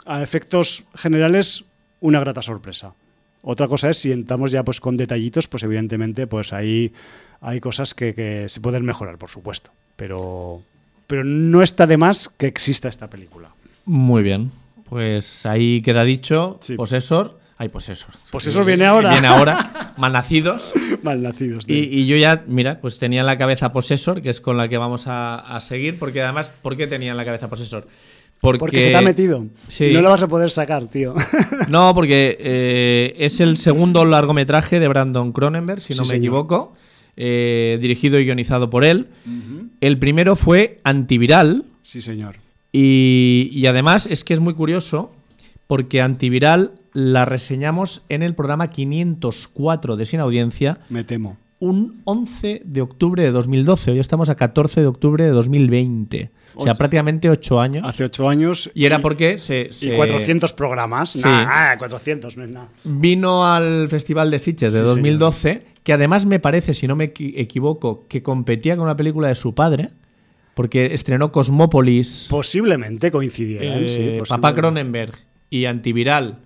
[0.07, 1.65] a, efectos generales,
[2.01, 2.95] una grata sorpresa.
[3.43, 6.93] Otra cosa es si entramos ya pues con detallitos, pues evidentemente pues ahí
[7.41, 9.71] hay cosas que, que se pueden mejorar, por supuesto.
[9.97, 10.63] Pero,
[11.07, 13.51] pero no está de más que exista esta película.
[13.85, 14.51] Muy bien.
[14.89, 16.75] Pues ahí queda dicho, sí.
[16.75, 17.40] Possessor.
[17.61, 18.15] Ay, Possessor.
[18.31, 19.11] Possessor viene ahora.
[19.11, 19.93] Viene ahora.
[19.99, 20.73] Malnacidos.
[21.03, 21.67] Malnacidos.
[21.69, 24.67] Y, y, yo ya, mira, pues tenía en la cabeza Possessor, que es con la
[24.67, 27.87] que vamos a, a seguir, porque además, ¿por qué tenía en la cabeza Possessor?
[28.41, 29.45] Porque, porque, se te ha metido.
[29.69, 29.91] Sí.
[29.93, 31.15] No lo vas a poder sacar, tío.
[31.69, 36.25] No, porque eh, es el segundo largometraje de Brandon Cronenberg, si no sí, me señor.
[36.25, 36.73] equivoco,
[37.19, 39.09] eh, dirigido y guionizado por él.
[39.27, 39.69] Uh -huh.
[39.83, 41.67] El primero fue Antiviral.
[41.83, 42.37] Sí, señor.
[42.73, 45.13] Y, y, además es que es muy curioso
[45.67, 50.81] porque Antiviral la reseñamos en el programa 504 de Sin Audiencia.
[50.89, 51.37] Me temo.
[51.59, 53.91] Un 11 de octubre de 2012.
[53.91, 56.31] Hoy estamos a 14 de octubre de 2020.
[56.55, 57.85] O sea, prácticamente ocho años.
[57.87, 58.71] Hace ocho años.
[58.75, 59.69] Y era porque se.
[59.71, 59.95] se...
[59.95, 61.11] Y 400 programas.
[61.11, 61.21] Sí.
[61.23, 62.69] Nah, 400 no es nada.
[62.85, 65.65] Vino al Festival de Sitges de sí, 2012, señor.
[65.83, 69.55] que además me parece, si no me equivoco, que competía con una película de su
[69.55, 69.91] padre.
[70.55, 72.27] Porque estrenó Cosmópolis.
[72.29, 73.97] Posiblemente coincidieran, eh, sí.
[73.97, 74.29] Posiblemente.
[74.29, 75.15] Papá Cronenberg
[75.49, 76.41] y Antiviral.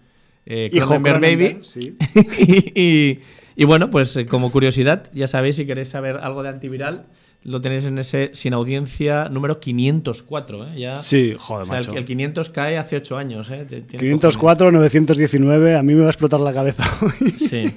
[0.46, 1.58] Eh, Cronenberg Baby.
[1.62, 1.96] Sí.
[2.38, 3.20] y, y,
[3.56, 7.06] y, bueno, pues eh, como curiosidad, ya sabéis, si queréis saber algo de Antiviral,
[7.44, 10.68] lo tenéis en ese sin audiencia número 504.
[10.68, 10.80] ¿eh?
[10.80, 11.92] Ya, sí, joder, o sea, macho.
[11.92, 13.50] El, el, 500 cae hace 8 años.
[13.50, 13.66] ¿eh?
[13.68, 14.80] 504, cojones.
[14.80, 16.84] 919, a mí me va a explotar la cabeza.
[17.36, 17.70] sí.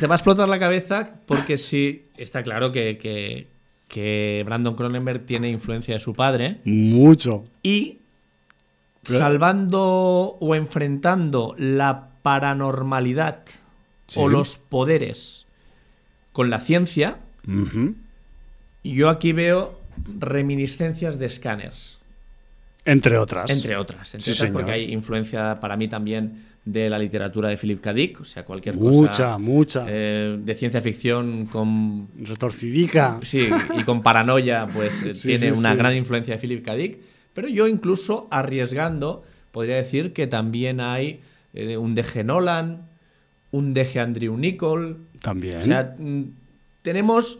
[0.00, 3.48] Te va a explotar la cabeza porque sí, está claro que, que,
[3.88, 6.58] que Brandon Cronenberg tiene influencia de su padre.
[6.64, 7.44] Mucho.
[7.62, 7.99] Y.
[9.02, 13.42] salvando o enfrentando la paranormalidad
[14.06, 14.20] sí.
[14.20, 15.46] o los poderes
[16.32, 17.94] con la ciencia, uh -huh.
[18.84, 19.78] yo aquí veo
[20.18, 21.98] reminiscencias de escáneres.
[22.84, 23.50] Entre otras.
[23.50, 24.14] Entre otras.
[24.14, 27.92] Entre sí, otras porque hay influencia para mí también de la literatura de Philip K.
[27.92, 29.38] Dick, o sea, cualquier mucha, cosa.
[29.38, 32.08] Mucha, eh, de ciencia ficción con.
[32.22, 33.18] Retorcidica.
[33.22, 36.74] Sí, y con paranoia, pues sí, tiene una gran influencia de Philip K.
[36.74, 36.98] Dick.
[37.40, 41.22] Pero yo, incluso arriesgando, podría decir que también hay
[41.54, 42.82] eh, un deje Nolan,
[43.50, 44.98] un deje Andrew Nichol.
[45.22, 45.56] También.
[45.56, 46.24] O sea, mm,
[46.82, 47.38] tenemos.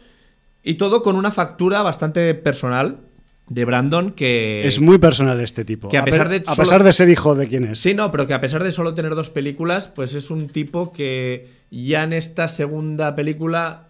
[0.62, 3.01] Y todo con una factura bastante personal
[3.46, 4.66] de Brandon que...
[4.66, 5.90] Es muy personal este tipo.
[5.90, 7.78] Que a, pesar de, a pesar de ser hijo de quién es.
[7.78, 10.92] Sí, no, pero que a pesar de solo tener dos películas, pues es un tipo
[10.92, 13.88] que ya en esta segunda película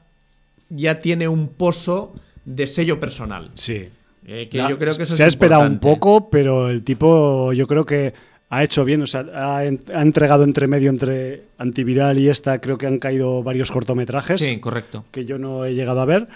[0.71, 3.53] ya tiene un pozo de sello personal.
[3.55, 3.91] Sí.
[4.27, 6.01] Eh, que yo creo que eso se es ha esperado un importante.
[6.01, 8.13] poco, pero el tipo yo creo que
[8.51, 12.77] ha hecho bien, o sea, ha, ha entregado entre medio entre antiviral y esta, creo
[12.79, 15.05] que han caído varios cortometrajes Sí, correcto.
[15.11, 16.29] que yo no he llegado a ver.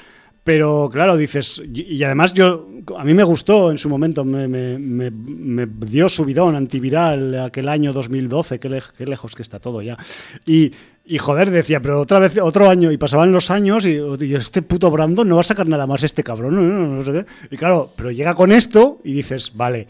[0.44, 2.68] Pero claro, dices, y y además yo,
[2.98, 7.66] a mí me gustó en su momento, me, me- me- me dio subidón antiviral aquel
[7.68, 9.96] año 2012, qué, lej- qué lejos que está todo ya.
[10.46, 10.70] Y,
[11.06, 14.00] y joder, decía, pero otra vez, otro año, y pasaban los años, y,
[14.34, 17.12] este puto Brandon no va a sacar nada más este cabrón, no, no, no sé
[17.12, 17.54] qué.
[17.54, 19.86] Y claro, pero llega con esto y dices, vale.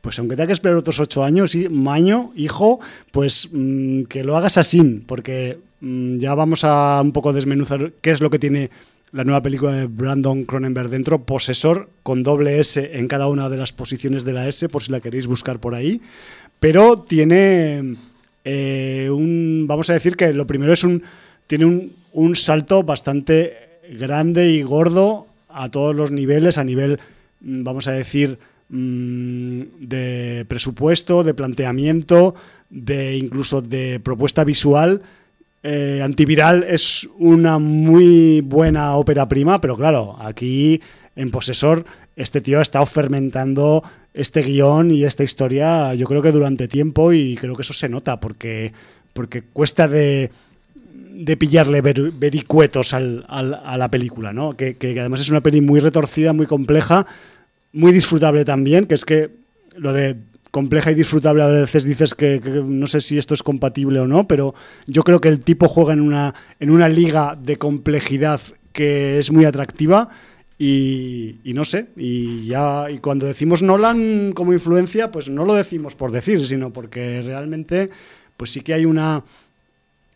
[0.00, 4.36] Pues aunque tenga que esperar otros ocho años, y maño, hijo, pues mm, que lo
[4.36, 8.70] hagas así, porque mm, ya vamos a un poco desmenuzar qué es lo que tiene
[9.10, 13.56] la nueva película de Brandon Cronenberg dentro, Posesor, con doble S en cada una de
[13.56, 16.02] las posiciones de la S, por si la queréis buscar por ahí.
[16.60, 17.96] Pero tiene
[18.50, 19.66] eh, un.
[19.68, 21.02] Vamos a decir que lo primero es un.
[21.46, 26.98] Tiene un, un salto bastante grande y gordo a todos los niveles, a nivel,
[27.40, 28.38] mm, vamos a decir,
[28.70, 32.34] mm, de presupuesto, de planteamiento,
[32.70, 35.02] de incluso de propuesta visual.
[35.62, 40.80] Eh, Antiviral es una muy buena ópera prima, pero claro, aquí
[41.16, 41.84] en Posesor
[42.16, 43.82] este tío ha estado fermentando
[44.18, 47.88] este guion y esta historia yo creo que durante tiempo y creo que eso se
[47.88, 48.72] nota porque,
[49.12, 50.30] porque cuesta de,
[51.12, 54.56] de pillarle ver- vericuetos al- al- a la película, ¿no?
[54.56, 57.06] Que, que además es una peli muy retorcida, muy compleja,
[57.72, 59.30] muy disfrutable también, que es que
[59.76, 60.16] lo de
[60.50, 64.06] compleja y disfrutable a veces dices que, que no sé si esto es compatible o
[64.08, 64.54] no, pero
[64.86, 68.40] yo creo que el tipo juega en una, en una liga de complejidad
[68.72, 70.08] que es muy atractiva
[70.58, 75.94] y, no sé, y ya y cuando decimos Nolan como influencia, pues no lo decimos
[75.94, 77.90] por decir, sino porque realmente
[78.36, 79.22] pues sí que hay una,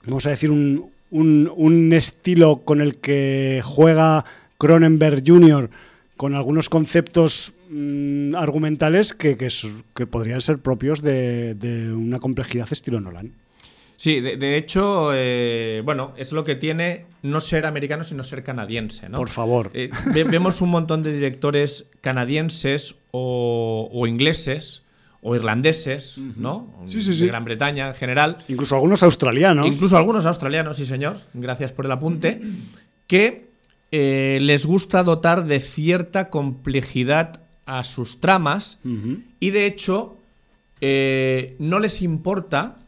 [0.04, 4.24] vamos a decir, un, un- un estilo con el que juega
[4.58, 5.70] Cronenberg Jr.
[6.16, 13.00] con algunos conceptos mm, argumentales que, que podrían ser propios de, de una complejidad estilo
[13.00, 13.32] Nolan.
[14.02, 18.42] Sí, de, de hecho, eh, bueno, es lo que tiene no ser americano, sino ser
[18.42, 19.16] canadiense, ¿no?
[19.16, 19.70] Por favor.
[19.74, 24.82] Eh, ve- vemos un montón de directores canadienses o, o ingleses
[25.20, 26.68] o irlandeses, ¿no?
[26.86, 27.20] Sí, sí, sí.
[27.20, 28.38] De Gran Bretaña en general.
[28.48, 29.68] Incluso algunos australianos.
[29.68, 32.42] Incluso algunos australianos, sí señor, gracias por el apunte,
[33.06, 33.46] que
[33.92, 38.78] eh, les gusta dotar de cierta complejidad a sus tramas
[39.38, 40.16] y de hecho
[40.80, 42.78] eh, no les importa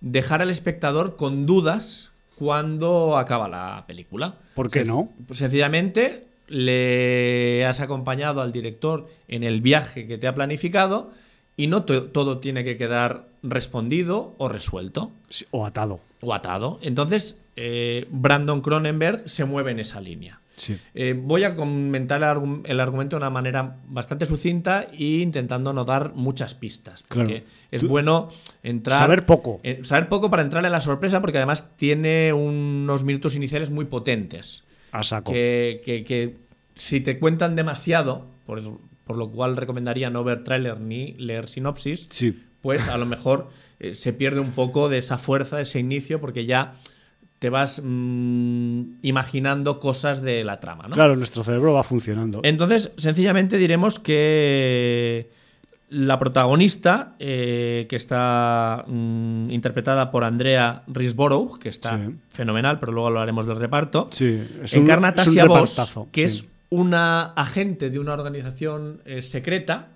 [0.00, 4.34] dejar al espectador con dudas cuando acaba la película.
[4.54, 5.10] ¿Por qué no?
[5.32, 11.10] Sencillamente le has acompañado al director en el viaje que te ha planificado
[11.56, 16.00] y no to- todo tiene que quedar respondido o resuelto Sí, O atado.
[16.20, 16.78] o atado.
[16.82, 20.40] Entonces, eh, Brandon Cronenberg se mueve en esa línea.
[20.56, 20.76] Sí.
[20.94, 25.72] Eh, voy a comentar el, argu- el argumento de una manera bastante sucinta e intentando
[25.72, 27.02] no dar muchas pistas.
[27.02, 27.46] Porque Claro.
[27.70, 28.30] es Tú- bueno
[28.62, 28.98] entrar.
[29.00, 29.60] Saber poco.
[29.62, 33.84] eh, saber poco para entrar en la sorpresa, porque además tiene unos minutos iniciales muy
[33.84, 34.64] potentes.
[34.92, 35.32] A saco.
[35.32, 36.36] Que, que- que
[36.74, 38.62] si te cuentan demasiado, por,
[39.04, 42.42] por lo cual recomendaría no ver tráiler ni leer sinopsis, Sí.
[42.62, 46.18] pues a lo mejor eh, se pierde un poco de esa fuerza, de ese inicio,
[46.18, 46.76] porque ya
[47.38, 50.94] te vas mm, imaginando cosas de la trama, ¿no?
[50.94, 52.40] Claro, nuestro cerebro va funcionando.
[52.42, 55.30] Entonces, sencillamente diremos que
[55.88, 62.14] la protagonista, eh, que está mm, interpretada por Andrea Risborough, que está Sí.
[62.30, 66.26] fenomenal, pero luego hablaremos del reparto, Sí, es un- encarna a un Tasia Voss, que
[66.28, 66.38] sí.
[66.38, 69.88] es una agente de una organización eh, secreta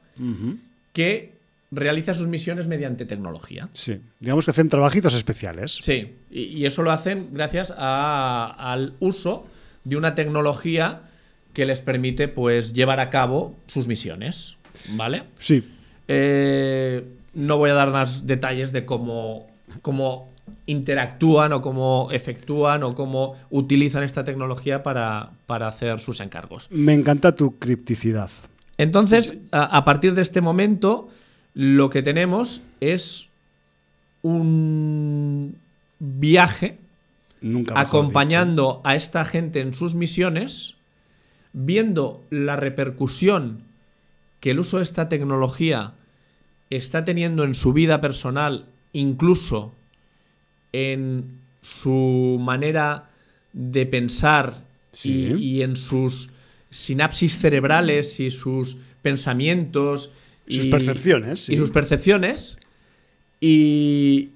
[0.92, 1.39] que
[1.70, 3.68] realiza sus misiones mediante tecnología.
[3.72, 4.00] Sí.
[4.18, 5.78] Digamos que hacen trabajitos especiales.
[5.80, 9.46] Sí, y, y eso lo hacen gracias a- al uso
[9.84, 11.02] de una tecnología
[11.52, 14.56] que les permite pues llevar a cabo sus misiones,
[14.96, 15.22] ¿vale?
[15.38, 15.64] Sí.
[16.08, 17.04] Eh,
[17.34, 19.46] no voy a dar más detalles de cómo,
[19.82, 20.28] cómo
[20.66, 26.66] interactúan o cómo efectúan o cómo utilizan esta tecnología para, para hacer sus encargos.
[26.70, 28.30] Me encanta tu cripticidad.
[28.76, 31.08] Entonces, a, a partir de este momento,
[31.54, 33.28] lo que tenemos es
[34.22, 35.56] un
[35.98, 36.78] viaje
[37.40, 40.74] Nunca acompañando a esta gente en sus misiones,
[41.52, 43.60] viendo la repercusión
[44.40, 45.92] que el uso de esta tecnología
[46.70, 49.74] está teniendo en su vida personal, incluso
[50.72, 53.10] en su manera
[53.52, 55.32] de pensar Sí.
[55.38, 56.30] y, y en sus
[56.70, 60.10] sinapsis cerebrales y sus pensamientos
[60.50, 61.54] Sus y- percepciones, sí.
[61.54, 62.58] y sus percepciones
[63.40, 64.30] y,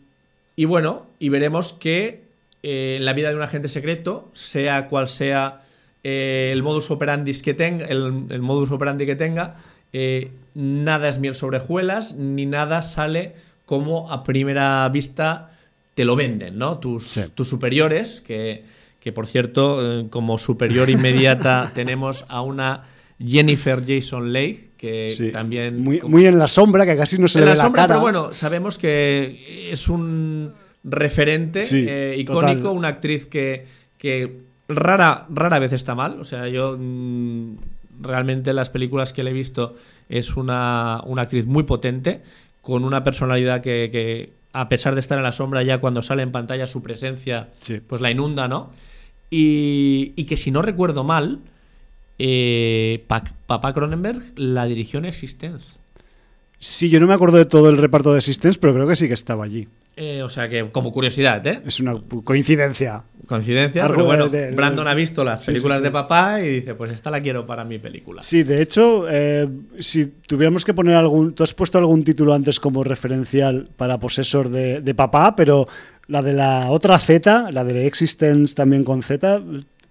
[0.57, 2.23] y bueno, y veremos que
[2.62, 5.62] eh, en la vida de un agente secreto, sea cual sea
[6.03, 9.57] eh, el modus operandi que tenga, el, el modus operandi que tenga,
[9.93, 13.35] eh, nada es miel sobre hojuelas, ni nada sale
[13.67, 15.51] como a primera vista
[15.95, 16.79] te lo venden, ¿no?
[16.79, 17.21] Tus, Sí.
[17.35, 18.65] tus superiores, que,
[19.01, 22.83] que por cierto, eh, como superior inmediata tenemos a una
[23.19, 25.31] Jennifer Jason Leigh, que Sí.
[25.31, 25.81] también...
[25.83, 27.83] Muy, muy en la sombra, que casi no se en le la ve la sombra,
[27.83, 27.95] cara.
[27.95, 30.53] pero bueno, sabemos que es un
[30.83, 32.77] referente Sí, eh, icónico, total.
[32.79, 33.65] una actriz que,
[33.99, 36.21] que rara, rara vez está mal.
[36.21, 37.55] O sea, yo mm,
[38.03, 39.75] realmente las películas que le he visto
[40.09, 42.21] es una, una actriz muy potente,
[42.61, 46.23] con una personalidad que, que, a pesar de estar en la sombra, ya cuando sale
[46.23, 47.81] en pantalla su presencia, Sí.
[47.87, 48.71] pues la inunda, ¿no?
[49.31, 51.41] Y, y que si no recuerdo mal,
[52.19, 55.65] eh, Pa- Papá Cronenberg la dirigió en Existence.
[56.59, 59.07] Sí, yo no me acuerdo de todo el reparto de Existence, pero creo que sí
[59.09, 59.69] que estaba allí.
[59.97, 61.61] Eh, o sea que, como curiosidad, ¿eh?
[61.67, 61.95] Es una
[62.25, 63.03] coincidencia.
[63.27, 65.85] Coincidencia, Algo pero bueno, de- de- Brandon ha visto las Sí, películas sí.
[65.85, 68.23] de papá y dice, pues esta la quiero para mi película.
[68.23, 69.49] Sí, de hecho, eh,
[69.79, 71.35] si tuviéramos que poner algún.
[71.35, 75.69] Tú has puesto algún título antes como referencial para Possessor de, de papá, pero
[76.09, 79.43] la de la otra Z, la de Existence también con Z,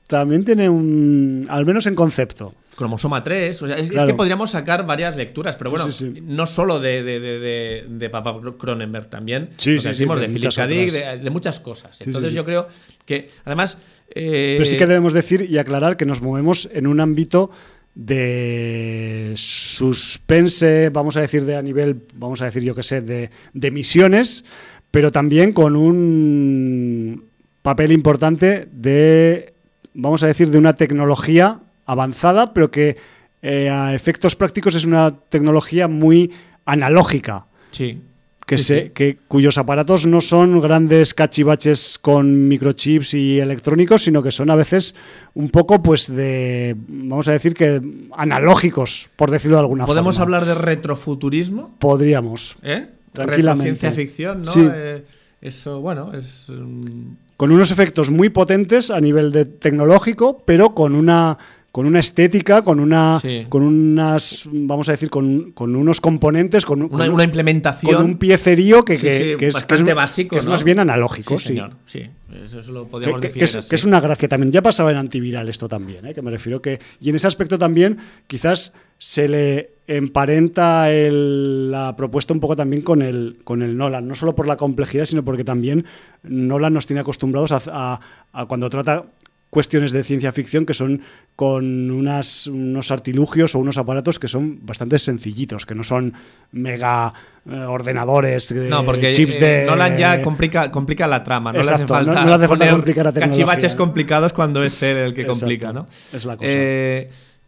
[0.07, 1.45] también tiene un.
[1.49, 2.53] Al menos en concepto.
[2.75, 6.21] Cromosoma 3, o sea, es, que podríamos sacar varias lecturas, pero bueno, sí, sí.
[6.23, 10.51] no solo de, de, de, de- papá Cronenberg también, Sí, sí, sí, decimos de Philip
[10.55, 10.65] K.
[10.65, 12.01] Dick, de, muchas cosas.
[12.01, 12.67] Entonces yo creo
[13.05, 13.77] que, además...
[14.09, 17.51] eh, Pero sí que debemos decir y aclarar que nos movemos en un ámbito
[17.93, 23.29] de suspense, vamos a decir, de a nivel, vamos a decir, yo qué sé, de,
[23.53, 24.45] de misiones,
[24.89, 27.25] pero también con un
[27.61, 29.52] papel importante de,
[29.93, 32.97] vamos a decir, de una tecnología avanzada, pero que
[33.41, 36.31] eh, a efectos prácticos es una tecnología muy
[36.65, 37.45] analógica.
[37.71, 38.01] Sí.
[38.45, 38.89] Que Sí, se, sí.
[38.93, 44.55] que, cuyos aparatos no son grandes cachivaches con microchips y electrónicos, sino que son a
[44.55, 44.95] veces
[45.33, 47.81] un poco, pues, de, vamos a decir que
[48.11, 50.37] analógicos, por decirlo de alguna ¿Podemos forma.
[50.37, 51.73] hablar de retrofuturismo?
[51.79, 52.55] Podríamos.
[52.63, 52.87] ¿Eh?
[53.13, 53.89] Tranquilamente.
[53.89, 54.45] Retrociencia ficción, ¿no?
[54.51, 54.67] Sí.
[54.73, 55.05] Eh,
[55.41, 56.45] eso, bueno, es...
[56.49, 57.11] mm,
[57.43, 61.37] Con unos efectos muy potentes a nivel de tecnológico, pero con una
[61.73, 63.47] con una estética, con una Sí.
[63.49, 67.95] con unas vamos a decir con, con unos componentes, con, un- una, implementación...
[67.95, 70.45] con un piecerío que, Sí, que- sí, que es, que es- bastante básico, que es
[70.45, 70.51] ¿no?
[70.51, 71.47] más bien analógico, sí, sí.
[71.49, 72.03] señor, sí.
[72.45, 73.67] Eso, lo podríamos que- definir que es, así.
[73.69, 74.53] que es una gracia también.
[74.53, 76.13] Ya pasaba en antiviral esto también, ¿eh?
[76.13, 76.79] que me refiero que.
[77.01, 78.71] Y en ese aspecto también, quizás
[79.05, 84.15] se le emparenta el- la propuesta un poco también con el, con el Nolan, no
[84.15, 85.85] solo por la complejidad, sino porque también
[86.23, 87.99] Nolan nos tiene acostumbrados a, a-
[88.31, 89.03] a cuando trata
[89.49, 91.01] cuestiones de ciencia ficción que son
[91.35, 96.13] con unas, unos artilugios o unos aparatos que son bastante sencillitos, que no son
[96.53, 97.13] mega
[97.47, 99.65] eh, ordenadores, de No, porque chips eh, de...
[99.65, 101.51] Nolan ya complica, complica la trama.
[101.51, 103.45] No Exacto, le hace falta, no- no le hace falta complicar la tecnología.
[103.45, 105.87] cachivaches complicados cuando es él el que Exacto, complica, ¿no?
[106.13, 106.49] es la cosa.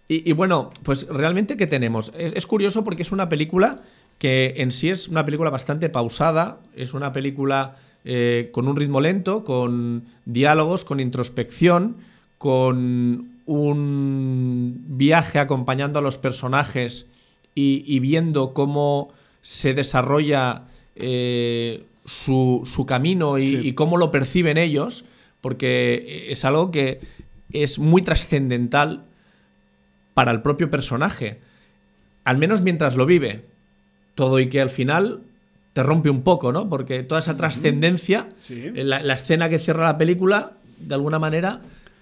[0.07, 2.11] Y, y bueno, pues realmente, ¿qué tenemos?
[2.17, 3.81] Es, es curioso porque es una película
[4.19, 7.75] que en sí es una película bastante pausada, es una película
[8.05, 11.97] eh, con un ritmo lento, con diálogos, con introspección,
[12.37, 17.07] con un viaje acompañando a los personajes
[17.55, 19.09] y, y viendo cómo
[19.41, 20.63] se desarrolla
[20.95, 23.59] eh, su, su camino y, Sí.
[23.63, 25.05] y cómo lo perciben ellos,
[25.41, 26.99] porque es algo que
[27.51, 29.03] es muy trascendental
[30.16, 31.38] para el propio personaje,
[32.24, 33.43] al menos mientras lo vive.
[34.16, 35.20] Todo y que al final
[35.74, 36.68] te rompe un poco, ¿no?
[36.70, 38.72] Porque toda esa trascendencia, Sí.
[38.74, 41.59] eh, la, la escena que cierra la película, de alguna manera,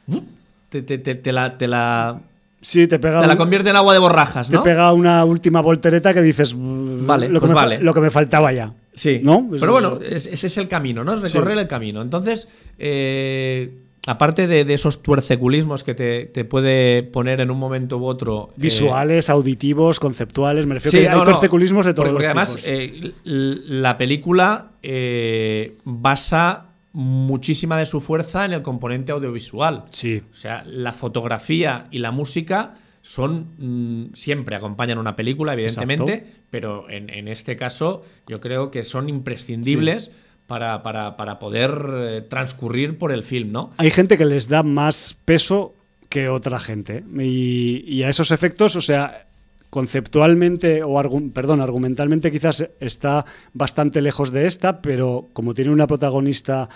[0.08, 0.22] ¡uf!
[0.70, 2.22] te, te- te- te la, te la-
[2.62, 4.64] Sí, te pega, te la convierte en agua de borrajas, te ¿no?
[4.64, 7.80] pega una última voltereta que dices, "Mm, Vale, lo, que pues me, vale.
[7.82, 8.72] lo que me faltaba ya.
[8.94, 9.20] Sí.
[9.24, 9.50] ¿No?
[9.60, 11.16] Pero bueno, es- ese es el camino, ¿no?
[11.16, 11.38] Es Sí.
[11.40, 12.02] recorrer el camino.
[12.02, 12.48] Entonces,
[12.78, 13.74] eh,
[14.06, 18.50] aparte de, de esos tuerceculismos que te, te puede poner en un momento u otro.
[18.52, 21.24] eh, Visuales, auditivos, conceptuales, me refiero Sí, que hay no.
[21.24, 22.68] torceculismos de todos Porque, los además tipos.
[22.68, 29.86] eh, la película eh, basa muchísima de su fuerza en el componente audiovisual.
[29.92, 36.14] sí, O sea, la fotografía y la música son mm, siempre acompañan una película, evidentemente,
[36.14, 36.38] Exacto.
[36.50, 40.12] pero en, en este caso yo creo que son imprescindibles
[40.48, 43.72] para, para- poder eh, transcurrir por el film, ¿no?
[43.78, 45.74] hay gente que les da más peso
[46.10, 47.04] que otra gente.
[47.20, 49.26] Y, y a esos efectos, o sea,
[49.72, 51.02] conceptualmente o
[51.34, 56.70] perdón, argumentalmente quizás está bastante lejos de esta, pero como tiene una protagonista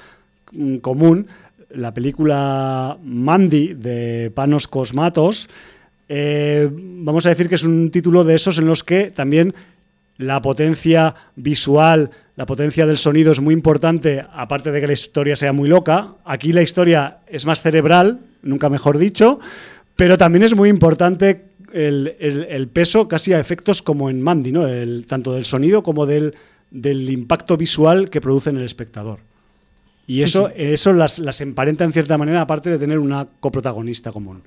[0.51, 1.27] mm, común,
[1.69, 5.47] la película Mandy de Panos Cosmatos,
[6.09, 9.53] eh, vamos a decir que es un título de esos en los que también
[10.17, 15.35] la potencia visual, la potencia del sonido es muy importante, aparte de que la historia
[15.35, 16.15] sea muy loca.
[16.25, 19.39] Aquí la historia es más cerebral, nunca mejor dicho,
[19.95, 24.51] Pero también es muy importante el, el- el peso casi a efectos como en Mandy,
[24.51, 24.67] ¿no?
[24.67, 26.35] El, tanto del sonido como del,
[26.69, 29.21] del impacto visual que produce en el espectador.
[30.05, 30.53] Y Sí, eso, sí.
[30.57, 34.43] eso las, las emparenta en cierta manera, aparte de tener una coprotagonista común.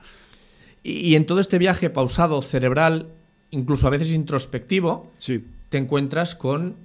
[0.84, 3.08] Y, y en todo este viaje pausado, cerebral,
[3.50, 5.44] incluso a veces introspectivo, Sí.
[5.70, 6.76] Te encuentras con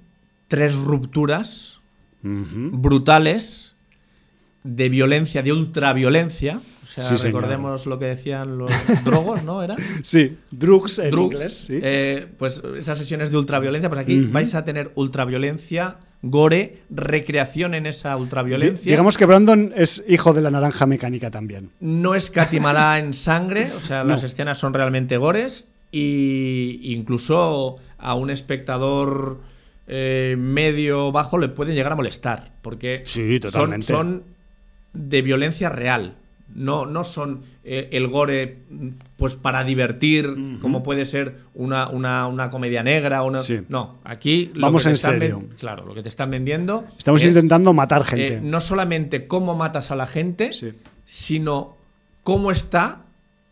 [0.48, 1.80] tres rupturas
[2.22, 3.74] brutales
[4.64, 6.60] de violencia, de ultraviolencia.
[6.82, 7.42] O sea, Sí, señor.
[7.42, 8.70] recordemos lo que decían los
[9.04, 9.62] drogos, ¿no?
[9.62, 9.76] ¿Era?
[10.02, 11.34] Sí, drugs en Drugs.
[11.34, 11.78] inglés, sí.
[11.82, 17.86] Eh, pues esas sesiones de ultraviolencia, pues aquí vais a tener ultraviolencia, gore, recreación en
[17.86, 18.90] esa ultraviolencia.
[18.90, 21.70] Digamos que Brandon es hijo de la naranja mecánica también.
[21.80, 24.14] No escatimará en sangre, o sea, No.
[24.14, 29.40] las escenas son realmente gores y incluso a un espectador
[29.88, 33.40] eh, medio bajo le pueden llegar a molestar porque Sí,
[33.80, 34.24] son-
[34.92, 36.14] de violencia real.
[36.54, 38.58] No, no son eh, el gore
[39.16, 43.22] pues para divertir, como puede ser una, una, una comedia negra.
[43.24, 43.40] Una...
[43.40, 43.60] Sí.
[43.68, 45.44] No, aquí lo Vamos que te en están serio.
[45.58, 46.84] Claro, lo que te están vendiendo.
[46.96, 48.40] Estamos es, intentando matar eh, gente.
[48.42, 50.72] no solamente cómo matas a la gente, Sí.
[51.04, 51.76] sino
[52.22, 53.02] cómo está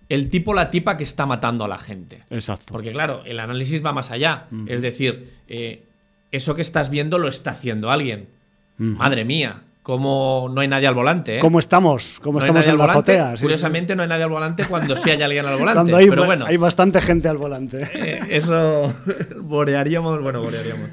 [0.08, 2.20] el tipo la tipa que está matando a la gente.
[2.30, 2.72] Exacto.
[2.72, 4.44] Porque claro, el análisis va más allá.
[4.66, 5.82] Es decir, eh,
[6.30, 8.28] eso que estás viendo lo está haciendo alguien.
[8.76, 11.36] Madre mía, cómo no hay nadie al volante.
[11.36, 11.40] ¿eh?
[11.40, 12.18] ¿Cómo estamos?
[12.22, 13.36] ¿Cómo No estamos en la azotea?
[13.36, 13.42] Sí.
[13.42, 15.76] Curiosamente no hay nadie al volante cuando sí hay alguien al volante.
[15.76, 17.88] Cuando hay, pero bueno, hay bastante gente al volante.
[17.94, 18.92] eh, eso
[19.42, 20.90] borearíamos, bueno, borearíamos.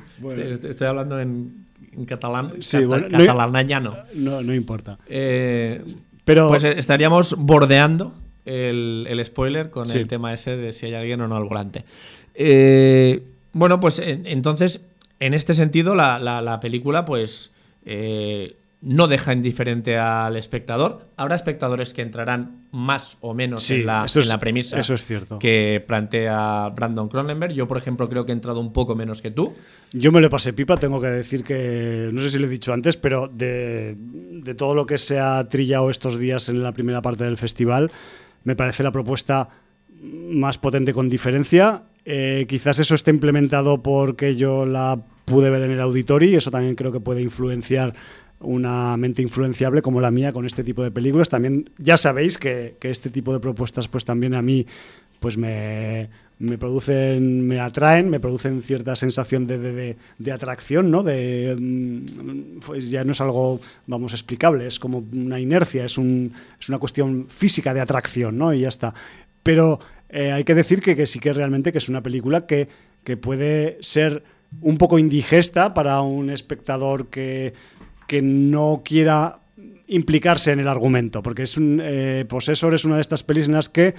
[0.53, 3.95] Estoy, estoy hablando en, en catalán, Sí, cata- bueno, no-.
[4.15, 4.97] No, no importa.
[5.07, 5.83] Eh,
[6.23, 8.13] Pero pues estaríamos bordeando
[8.45, 9.97] el, el spoiler con Sí.
[9.99, 11.83] el tema ese de si hay alguien o no al volante.
[12.35, 13.23] Eh,
[13.53, 14.81] bueno, pues en- entonces,
[15.19, 17.51] en este sentido, la, la- la película, pues.
[17.85, 21.05] eh, no deja indiferente al espectador.
[21.15, 24.79] Habrá espectadores que entrarán más o menos Sí, en, la, eso en es- la premisa
[24.79, 25.37] eso es cierto.
[25.37, 27.53] que plantea Brandon Cronenberg.
[27.53, 29.53] Yo, por ejemplo, creo que he entrado un poco menos que tú.
[29.93, 32.73] yo me lo pasé pipa, tengo que decir que, no sé si lo he dicho
[32.73, 37.03] antes, pero de, de todo lo que se ha trillado estos días en la primera
[37.03, 37.91] parte del festival,
[38.43, 39.49] me parece la propuesta
[40.01, 41.83] más potente con diferencia.
[42.05, 46.51] Eh, quizás eso esté implementado porque yo la pude ver en el auditorio y eso
[46.51, 47.93] también creo que puede influenciar
[48.39, 51.29] una mente influenciable como la mía con este tipo de películas.
[51.29, 54.65] También ya sabéis que, que este tipo de propuestas pues también a mí
[55.19, 56.09] pues me,
[56.41, 61.03] me producen, me atraen, me producen cierta sensación de, de- de- atracción, ¿no?
[61.03, 66.33] De, mm, pues ya no es algo, vamos, explicable, es como una inercia, es, un,
[66.59, 68.53] es una cuestión física de atracción, ¿no?
[68.53, 68.93] Y ya está.
[69.43, 69.79] Pero
[70.09, 72.67] eh, hay que decir que, que sí que realmente que es una película que,
[73.03, 74.23] que puede ser
[74.61, 77.53] un poco indigesta para un espectador que,
[78.07, 79.39] que no quiera
[79.87, 83.53] implicarse en el argumento, porque es un eh, Possessor es una de estas pelis en
[83.53, 83.93] las que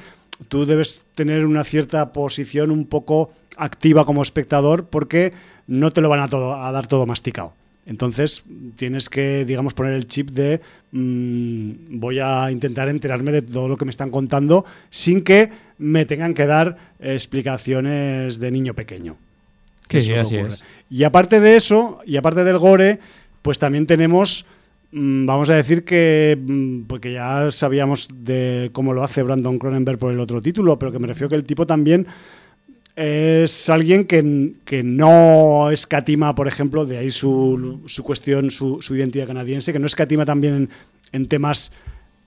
[0.48, 5.32] tú debes tener una cierta posición un poco activa como espectador porque
[5.66, 7.54] no te lo van a, todo, a dar todo masticado.
[7.84, 8.44] Entonces
[8.76, 10.60] tienes que, digamos, poner el chip de
[10.92, 16.04] mm, voy a intentar enterarme de todo lo que me están contando sin que me
[16.04, 19.16] tengan que dar explicaciones de niño pequeño.
[19.88, 20.62] Sí, así es.
[20.88, 23.00] Y aparte de eso, y aparte del gore,
[23.42, 24.46] pues también tenemos,
[24.92, 30.12] vamos a decir que, mm, porque ya sabíamos de cómo lo hace Brandon Cronenberg por
[30.12, 32.06] el otro título, pero que me refiero que el tipo también
[32.94, 38.94] es alguien que, que no escatima, por ejemplo, de ahí su, su cuestión, su, su
[38.94, 40.70] identidad canadiense, que no escatima también en,
[41.12, 41.72] en temas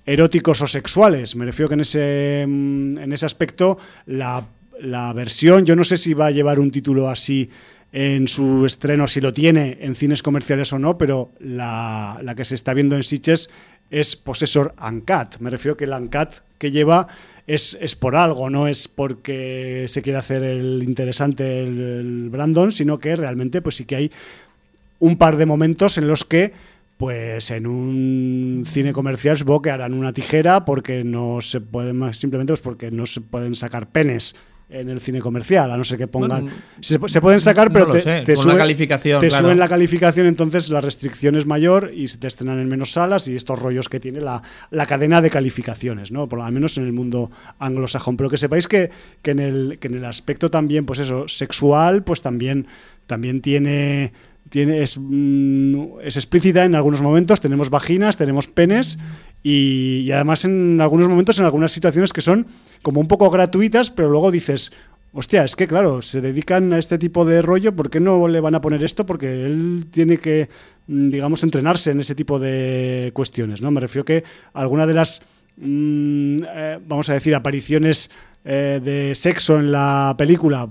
[0.07, 1.35] eróticos o sexuales.
[1.35, 4.47] Me refiero que en ese, mm, en ese aspecto la,
[4.79, 7.49] la versión, yo no sé si va a llevar un título así
[7.95, 12.43] en su estreno, si lo tiene en cines comerciales o no, pero la, la que
[12.43, 13.49] se está viendo en Sitges
[13.89, 15.37] es Possessor Uncut.
[15.39, 17.07] Me refiero que el Uncut que lleva
[17.47, 22.99] es, es por algo, no es porque se quiere hacer el interesante el, Brandon, sino
[22.99, 24.11] que realmente pues sí que hay
[24.99, 26.51] un par de momentos en los que
[26.97, 32.51] pues en un cine comercial supongo que harán una tijera porque no se pueden simplemente
[32.51, 34.35] pues porque no se pueden sacar penes
[34.67, 36.49] en el cine comercial, a no ser que pongan...
[36.81, 39.45] Se, se pueden sacar, no pero lo te, sé, te suben- calificación, te claro.
[39.45, 43.27] suben la calificación, entonces la restricción es mayor y se te estrenan en menos salas
[43.27, 44.41] y estos rollos que tiene la,
[44.71, 46.27] la cadena de calificaciones, ¿no?
[46.27, 48.17] Por lo menos en el mundo anglosajón.
[48.17, 48.89] Pero que sepáis que,
[49.21, 52.65] que, en el, que en el aspecto también, pues eso, sexual, pues también,
[53.07, 54.13] también tiene...
[54.47, 58.99] Tiene, es, mm, es explícita en algunos momentos, tenemos vaginas, tenemos penes
[59.47, 62.47] y, además en algunos momentos, en algunas situaciones que son
[62.81, 64.71] como un poco gratuitas, pero luego dices,
[65.13, 68.39] hostia, es que claro, se dedican a este tipo de rollo, ¿por qué no le
[68.39, 69.05] van a poner esto?
[69.05, 70.49] Porque él tiene que,
[70.87, 73.69] mm, digamos, entrenarse en ese tipo de cuestiones, ¿no?
[73.69, 74.23] Me refiero que
[74.53, 75.21] alguna de las
[75.57, 78.09] mm, eh, vamos a decir, apariciones
[78.45, 80.67] eh, de sexo en la película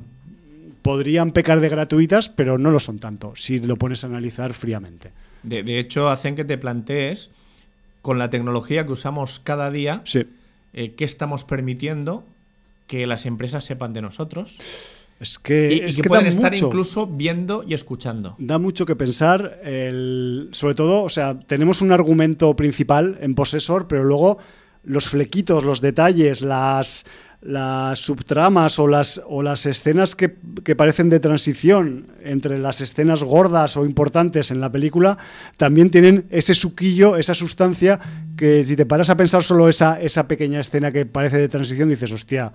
[0.83, 5.13] podrían pecar de gratuitas, pero no lo son tanto, si lo pones a analizar fríamente.
[5.45, 7.31] De hecho, hacen que te plantees,
[8.05, 10.25] con la tecnología que usamos cada día, Sí.
[10.75, 12.23] eh, qué estamos permitiendo
[12.87, 14.59] que las empresas sepan de nosotros
[15.21, 16.67] Es que, y, que que pueden estar mucho.
[16.67, 18.35] incluso viendo y escuchando.
[18.37, 23.89] Da mucho que pensar, el- sobre todo, o sea, tenemos un argumento principal en Possessor,
[23.89, 24.37] pero luego
[24.85, 27.07] los flequitos, los detalles, las,
[27.45, 33.23] las subtramas o las, o las escenas que, que parecen de transición entre las escenas
[33.23, 35.19] gordas o importantes en la película,
[35.59, 38.01] también tienen ese suquillo, esa sustancia
[38.37, 41.91] que si te paras a pensar solo esa, esa pequeña escena que parece de transición,
[41.91, 42.53] dices, hostia,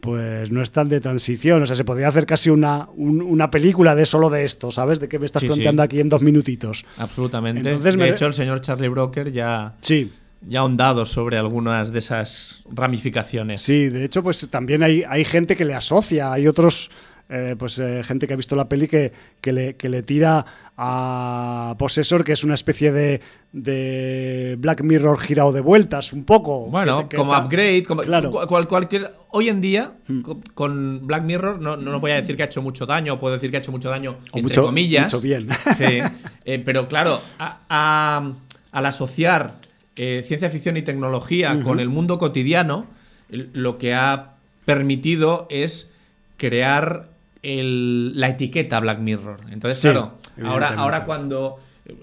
[0.00, 1.62] pues no es tan de transición.
[1.62, 5.00] O sea, se podría hacer casi una, un- una película de solo de esto, ¿sabes?
[5.00, 5.52] De qué me estás Sí, sí.
[5.52, 6.84] planteando aquí en dos minutitos.
[6.98, 7.60] Absolutamente.
[7.68, 10.10] Entonces de me- hecho, el señor Charlie Broker ya, Sí,
[10.42, 13.62] ya ahondado sobre algunas de esas ramificaciones.
[13.62, 13.88] sí.
[13.88, 16.32] De hecho, pues también hay, hay gente que le asocia.
[16.32, 16.90] Hay otros,
[17.28, 20.44] eh, pues eh, gente que ha visto la peli que, que, le, que le tira
[20.82, 23.20] a Possessor, que es una especie de,
[23.52, 26.66] de Black Mirror girado de vueltas, un poco.
[26.66, 28.30] Bueno, Que- que como upgrade, como Claro.
[28.30, 28.32] Hmm.
[28.32, 29.12] cual- cual- cualquier.
[29.32, 29.92] Hoy en día,
[30.24, 33.34] co- con Black Mirror, no, no voy a decir que ha hecho mucho daño, puedo
[33.34, 35.04] decir que ha hecho mucho daño, O entre mucho- comillas.
[35.04, 35.48] mucho bien.
[35.76, 35.98] Sí,
[36.46, 38.32] eh, pero claro, a- a-
[38.72, 39.54] al asociar
[39.96, 42.86] eh, ciencia ficción y tecnología con el mundo cotidiano,
[43.30, 44.34] lo que ha
[44.64, 45.90] permitido es
[46.36, 47.08] crear
[47.42, 49.38] el- la etiqueta Black Mirror.
[49.50, 50.12] Entonces, Sí, claro,
[50.44, 51.58] ahora, ahora cuando.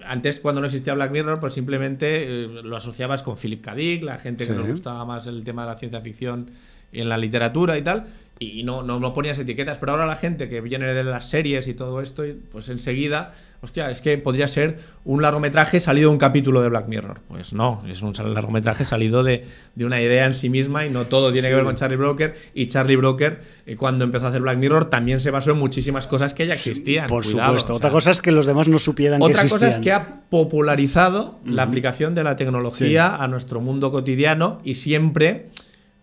[0.06, 3.74] Antes, cuando no existía Black Mirror, pues simplemente eh, lo asociabas con Philip K.
[3.74, 6.50] Dick, la gente que nos gustaba más el tema de la ciencia ficción
[6.92, 8.04] en la literatura y tal,
[8.40, 9.78] y no, no, no ponías etiquetas.
[9.78, 12.22] Pero ahora la gente que viene de las series y todo esto,
[12.52, 13.32] pues enseguida,
[13.62, 17.20] hostia, es que podría ser un largometraje salido de un capítulo de Black Mirror.
[17.26, 21.06] Pues no, es un largometraje salido de, de una idea en sí misma y no
[21.06, 21.48] todo tiene Sí.
[21.48, 22.34] que ver con Charlie Broker.
[22.54, 26.06] Y Charlie Broker, eh, cuando empezó a hacer Black Mirror, también se basó en muchísimas
[26.06, 27.08] cosas que ya existían.
[27.08, 27.72] Por Cuidado, supuesto.
[27.72, 29.70] o Otra cosa es que los demás no supieran que otra existían.
[29.70, 34.74] cosa es que ha popularizado la aplicación de la tecnología a nuestro mundo cotidiano y
[34.74, 35.46] siempre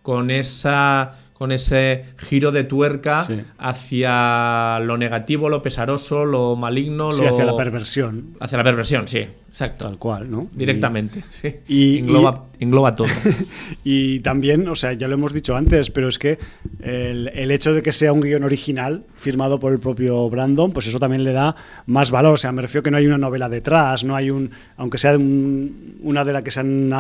[0.02, 3.42] con esa con ese giro de tuerca Sí.
[3.58, 9.08] hacia lo negativo, lo pesaroso, lo maligno, Sí, lo hacia la perversión, hacia la perversión,
[9.08, 9.20] sí,
[9.50, 9.86] exacto.
[9.86, 10.48] tal cual, ¿no?
[10.54, 11.56] Directamente, sí.
[11.68, 13.08] y- engloba, engloba todo.
[13.84, 16.40] Y también, o sea, ya lo hemos dicho antes, pero es que
[16.82, 20.88] el, el hecho de que sea un guion original firmado por el propio Brandon, pues
[20.88, 22.34] eso también le da más valor.
[22.34, 25.16] O sea, me refiero que no hay una novela detrás, no hay un, aunque sea
[25.18, 26.92] un- una de la que se, han,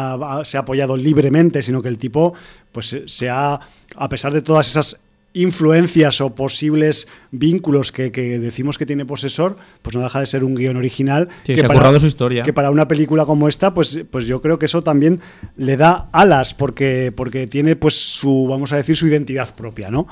[0.43, 2.33] se ha apoyado libremente, sino que el tipo,
[2.71, 3.59] pues se ha,
[3.95, 4.99] a pesar de todas esas
[5.35, 10.43] influencias o posibles vínculos que, que decimos que tiene Posesor, pues no deja de ser
[10.43, 11.27] un guion original.
[11.43, 12.41] Sí, que se para- su historia.
[12.43, 15.19] que para una película como esta, pues, pues yo creo que eso también
[15.57, 20.07] le da alas, porque, porque tiene pues su, vamos a decir, su identidad propia, ¿no?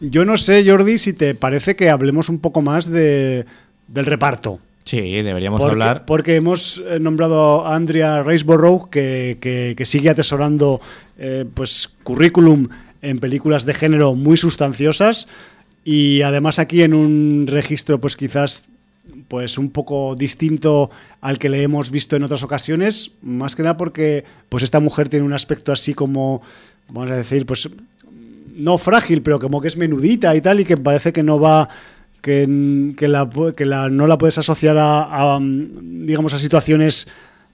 [0.00, 3.46] Yo no sé, Jordi, si te parece que hablemos un poco más de,
[3.88, 4.58] del reparto.
[4.84, 6.04] Sí, deberíamos Porque, hablar.
[6.04, 10.78] porque hemos eh, nombrado a Andrea Riceborough, que, que- que sigue atesorando
[11.16, 12.68] eh, pues, currículum
[13.04, 15.28] en películas de género muy sustanciosas
[15.84, 18.68] y además aquí en un registro pues quizás
[19.28, 20.90] pues un poco distinto
[21.20, 25.08] al que le hemos visto en otras ocasiones, más que nada porque pues esta mujer
[25.08, 26.40] tiene un aspecto así como,
[26.88, 27.68] vamos a decir, pues
[28.56, 31.68] no frágil, pero como que es menudita y tal, y que parece que no va.
[32.22, 37.06] que, que la, que la- no la puedes asociar a, a, digamos, a situaciones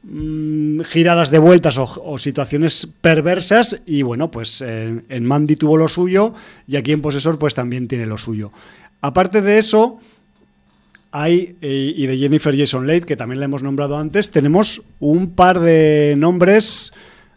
[0.03, 3.80] mm, giradas de vueltas o, situaciones perversas.
[3.86, 6.32] Y bueno, pues en, en Mandy tuvo lo suyo,
[6.66, 8.53] y aquí en Posesor, pues también tiene lo suyo.
[9.01, 9.98] Aparte de eso.
[11.12, 15.30] Hay, eh, y de Jennifer Jason Leigh, que también la hemos nombrado antes, tenemos un
[15.32, 16.92] par de nombres,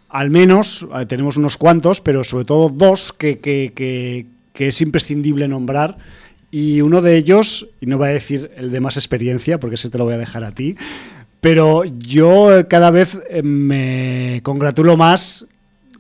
[0.10, 4.80] al menos, eh, tenemos unos cuantos, pero sobre todo dos que, que- que- que es
[4.82, 5.98] imprescindible nombrar.
[6.52, 9.90] Y uno de ellos, y no voy a decir el de más experiencia, porque ese
[9.90, 10.76] te lo voy a dejar a ti,
[11.44, 15.46] pero yo eh, cada vez eh, me congratulo más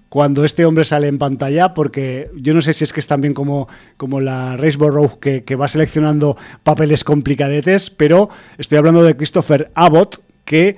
[0.07, 3.33] cuando este hombre sale en pantalla, porque yo no sé si es que es también
[3.33, 3.67] como,
[3.97, 10.21] como la Raceborough que, que va seleccionando papeles complicadetes, pero estoy hablando de Christopher Abbott,
[10.45, 10.77] que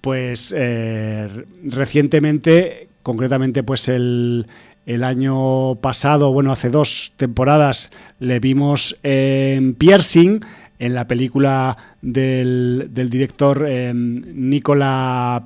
[0.00, 1.28] pues eh,
[1.64, 4.46] recientemente, concretamente pues el,
[4.86, 7.90] el año pasado, bueno, hace dos temporadas,
[8.20, 10.40] le vimos en Piercing,
[10.84, 15.44] en la película del, director eh, Nicola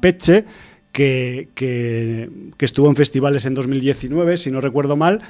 [0.93, 5.21] que- que estuvo en festivales en 2019, si no recuerdo mal.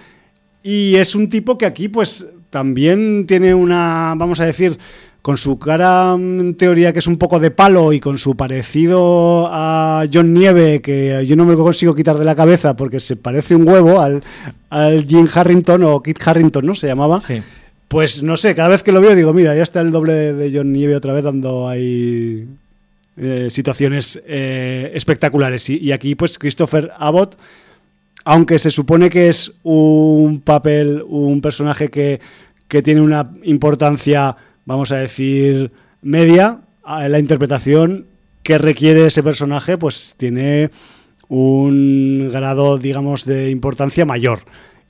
[0.62, 4.78] Y es un tipo que aquí, pues, también tiene una, vamos a decir,
[5.22, 8.36] con su cara mm, en teoría que es un poco de palo y con su
[8.36, 13.00] parecido a John Nieve, que yo no me lo consigo quitar de la cabeza porque
[13.00, 14.22] se parece un huevo al,
[14.70, 16.74] al Jim Harrington o Kit Harrington, ¿no?
[16.74, 17.20] Se llamaba.
[17.20, 17.42] Sí.
[17.88, 20.56] Pues no sé, cada vez que lo veo digo, mira, ya está el doble de
[20.56, 22.46] John Nieve otra vez dando ahí
[23.16, 25.70] eh, situaciones eh, espectaculares.
[25.70, 27.38] Y, aquí pues Christopher Abbott,
[28.24, 32.20] aunque se supone que es un papel, un personaje que,
[32.68, 34.36] que tiene una importancia,
[34.66, 35.72] vamos a decir,
[36.02, 38.06] media, la interpretación
[38.42, 40.70] que requiere ese personaje pues tiene
[41.28, 44.40] un grado, digamos, de importancia mayor.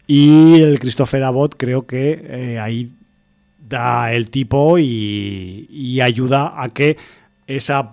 [0.08, 2.90] Y el Christopher Abbott creo que eh, ahí
[3.68, 6.96] da el tipo y, y ayuda a que
[7.46, 7.92] esa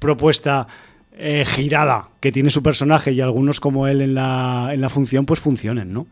[0.00, 0.66] propuesta
[1.16, 5.24] eh, girada que tiene su personaje y algunos como él en la, en la función,
[5.26, 6.06] pues funcionen, ¿no?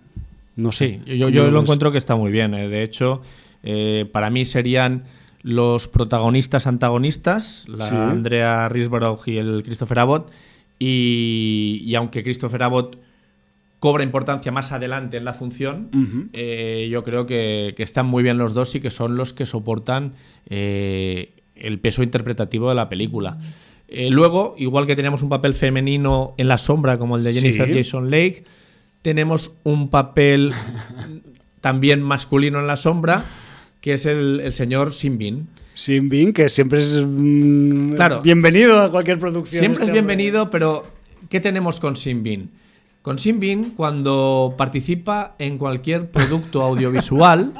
[0.54, 1.00] No sé.
[1.06, 2.54] Sí, yo, yo lo encuentro que está muy bien.
[2.54, 2.68] eh.
[2.68, 3.20] De hecho,
[3.64, 5.04] eh, para mí serían
[5.42, 7.94] los protagonistas antagonistas, la Sí.
[7.96, 10.30] Andrea Risborough y el Christopher Abbott.
[10.78, 12.98] Y, y aunque Christopher Abbott
[13.78, 15.90] cobra importancia más adelante en la función,
[16.32, 19.44] eh, yo creo que, que están muy bien los dos y que son los que
[19.46, 20.14] soportan
[20.48, 23.38] eh, el peso interpretativo de la película.
[23.88, 27.40] Eh, luego, igual que teníamos un papel femenino en la sombra como el de Sí.
[27.40, 28.44] Jennifer Jason Leigh,
[29.02, 30.52] tenemos un papel
[31.60, 33.24] también masculino en la sombra,
[33.80, 35.48] que es el, el señor Simbin.
[35.74, 38.22] Sin Bean, que siempre es mm, Claro.
[38.22, 39.60] bienvenido a cualquier producción.
[39.60, 40.16] Siempre es este hombre.
[40.16, 40.86] bienvenido, pero
[41.28, 42.50] ¿qué tenemos con Simbin?
[43.06, 47.52] Con Simbin, cuando participa en cualquier producto audiovisual,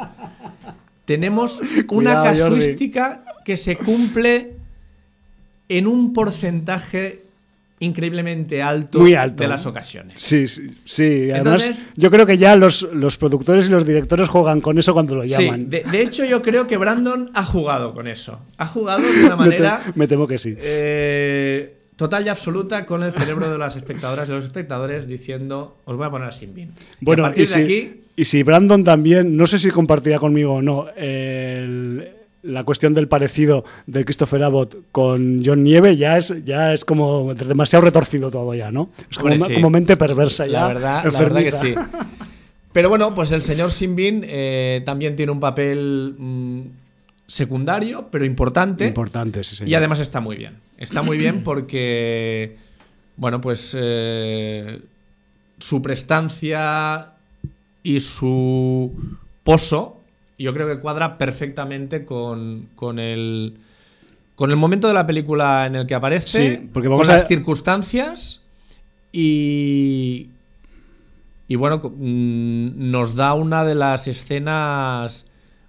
[1.05, 2.41] tenemos una Jordi.
[2.41, 4.55] casuística que se cumple
[5.69, 7.23] en un porcentaje
[7.79, 9.45] increíblemente alto, Muy alto.
[9.45, 10.17] de las ocasiones.
[10.21, 11.31] Sí, sí, sí.
[11.31, 14.95] Además, Entonces- yo creo que ya los, los productores y los directores juegan con eso
[14.95, 15.71] cuando lo Sí, llaman.
[15.71, 18.41] de, de hecho yo creo que Brandon ha jugado con eso.
[18.59, 20.57] Ha jugado de una manera me temo que sí.
[20.59, 25.97] eh, total y absoluta con el cerebro de las espectadoras y los espectadores diciendo, os
[25.97, 26.73] voy a poner a Simbin.
[27.01, 30.55] Bueno, y a de si, aquí, y si Brandon también, no sé si compartirá conmigo
[30.55, 32.11] o no, el-
[32.43, 37.35] la cuestión del parecido de Christopher Abbott con John Nieve ya es, ya es como
[37.35, 38.91] como retorcido todo ya, ¿no?
[39.11, 39.55] Es como, Hombre, sí.
[39.55, 40.61] como mente perversa ya.
[40.61, 41.75] la verdad, la verdad que sí.
[42.73, 46.61] Pero bueno, pues el señor Simbin eh, también tiene un papel mm,
[47.27, 48.87] secundario, pero importante.
[48.87, 49.71] Importante, sí, señor.
[49.71, 50.55] Y además está muy bien.
[50.79, 52.57] Está muy bien porque,
[53.17, 54.83] bueno, pues eh,
[55.59, 57.13] su prestancia
[57.83, 58.93] y su
[59.45, 60.03] poso,
[60.39, 63.59] yo creo que cuadra perfectamente con, con el
[64.35, 67.19] con el momento de la película en el que aparece, Sí, porque vamos con a-
[67.19, 68.43] las circunstancias
[69.13, 70.29] y
[71.49, 75.27] y bueno, mm, nos da una de las escenas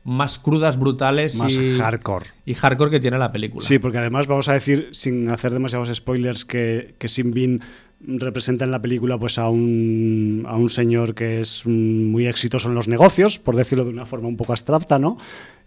[0.07, 2.27] más crudas, brutales Más y, hardcore.
[2.45, 3.67] y hardcore que tiene la película.
[3.67, 7.61] Sí, porque además vamos a decir, sin hacer demasiados spoilers, que, que Sin Bin
[7.99, 12.75] representa en la película pues a un, a un señor que es muy exitoso en
[12.75, 15.17] los negocios, por decirlo de una forma un poco abstracta, ¿no?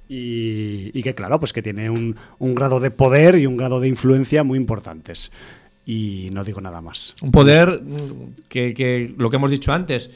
[0.09, 3.79] Y, y que claro, pues que tiene un, un grado de poder y un grado
[3.79, 5.33] de influencia muy importantes.
[5.85, 7.15] Y no digo nada más.
[7.21, 10.11] Un poder mm, que, que lo que hemos dicho antes,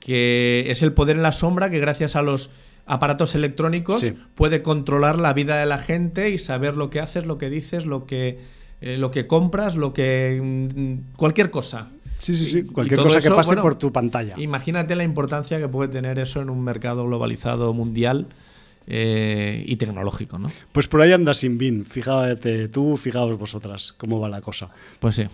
[0.00, 2.50] que es el poder en la sombra que gracias a los
[2.86, 4.14] aparatos electrónicos Sí.
[4.34, 7.86] puede controlar la vida de la gente y saber lo que haces, lo que dices,
[7.86, 8.38] lo que,
[8.80, 11.88] eh, lo que compras, lo que mm, cualquier cosa.
[12.18, 12.62] Sí, sí, sí.
[12.62, 14.34] Cualquier cosa que pase bueno, por tu pantalla.
[14.38, 18.28] Imagínate la importancia que puede tener eso en un mercado globalizado mundial
[18.86, 20.48] eh, y tecnológico, ¿no?
[20.72, 21.84] Pues por ahí anda Sin Bin.
[21.84, 24.68] Fíjate tú, fijaos vosotras cómo va la cosa.
[25.00, 25.24] Pues sí.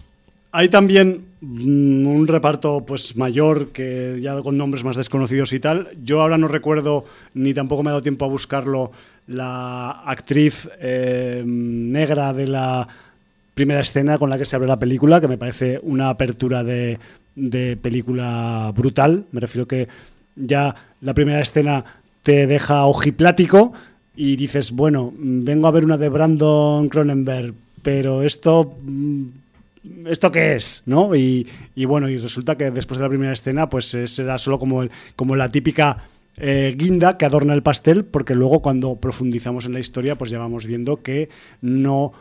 [0.52, 5.88] Hay también mm, un reparto pues mayor que ya con nombres más desconocidos y tal.
[6.04, 7.04] Yo ahora no recuerdo
[7.34, 8.90] ni tampoco me ha dado tiempo a buscarlo
[9.26, 12.88] la actriz eh, negra de la
[13.54, 16.98] primera escena con la que se abre la película, que me parece una apertura de,
[17.36, 19.26] de película brutal.
[19.30, 19.88] Me refiero que
[20.34, 21.84] ya la primera escena
[22.22, 23.72] te deja ojiplático
[24.16, 29.26] y dices, bueno, mm, vengo a ver una de Brandon Cronenberg, pero esto mm,
[30.06, 30.82] ¿esto qué es?
[30.86, 31.14] ¿No?
[31.14, 31.46] Y,
[31.86, 34.90] bueno, y resulta que después de la primera escena, pues eh, será solo como, el-
[35.16, 36.04] como la típica
[36.36, 40.38] eh, guinda que adorna el pastel, porque luego cuando profundizamos en la historia, pues ya
[40.38, 41.28] vamos viendo que
[41.60, 42.12] no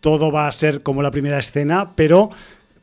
[0.00, 2.30] todo va a ser como la primera escena, pero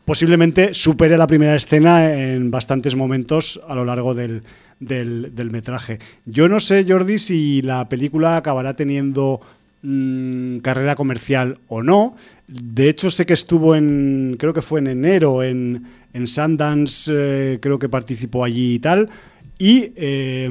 [0.05, 4.43] posiblemente supere la primera escena en bastantes momentos a lo largo del-
[4.79, 5.99] del metraje.
[6.25, 9.39] Yo no sé, Jordi, si la película acabará teniendo
[9.85, 12.15] mm, carrera comercial o no.
[12.47, 17.59] De hecho, sé que estuvo en, creo que fue en enero, en, en Sundance, eh,
[17.61, 19.09] creo que participó allí y tal.
[19.57, 20.49] Y eh,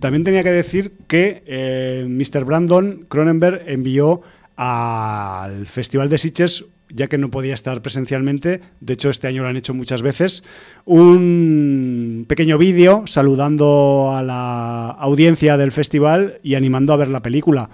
[0.00, 2.44] también tenía que decir que eh, Mr.
[2.44, 4.22] Brandon Cronenberg envió
[4.56, 6.64] al Festival de Sitges
[6.94, 10.44] ya que no podía estar presencialmente, de hecho este año lo han hecho muchas veces,
[10.84, 17.70] un pequeño vídeo saludando a la audiencia del festival y animando a ver la película.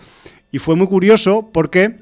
[0.52, 1.96] Y fue muy curioso porque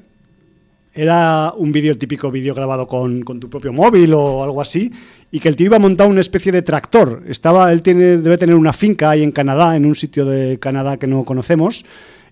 [0.93, 4.91] era un vídeo, típico vídeo grabado con, con, tu propio móvil o algo así,
[5.31, 7.23] y que el tío iba a montar una especie de tractor.
[7.27, 10.97] Estaba, él tiene, debe tener una finca ahí en Canadá, en un sitio de Canadá
[10.97, 11.85] que no conocemos,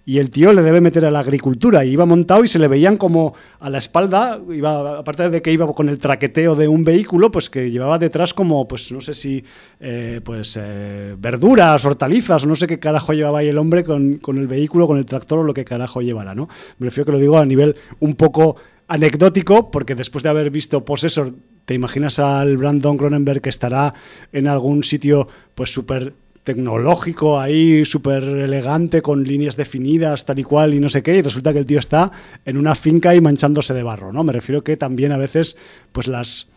[0.07, 2.69] y el tío le debe meter a la agricultura y iba montado y se le
[2.69, 6.85] veían como a la espalda, iba, aparte de que iba con el traqueteo de un
[6.85, 9.43] vehículo, pues que llevaba detrás como, pues no sé si,
[9.81, 14.37] eh, pues eh, verduras, hortalizas, no sé qué carajo llevaba ahí el hombre con, con,
[14.37, 16.47] el vehículo, con el tractor o lo que carajo llevara, ¿no?
[16.77, 18.55] Me refiero que lo digo a nivel un poco
[18.87, 21.33] anecdótico, porque después de haber visto Possessor,
[21.65, 23.93] te imaginas al Brandon Cronenberg que estará
[24.31, 26.13] en algún sitio pues súper
[26.47, 31.21] tecnológico ahí, súper elegante, con líneas definidas, tal y cual, y no sé qué, y
[31.21, 32.09] resulta que el tío está
[32.45, 34.23] en una finca y manchándose de barro, ¿no?
[34.23, 35.57] Me refiero que también a veces,
[35.91, 36.47] pues las,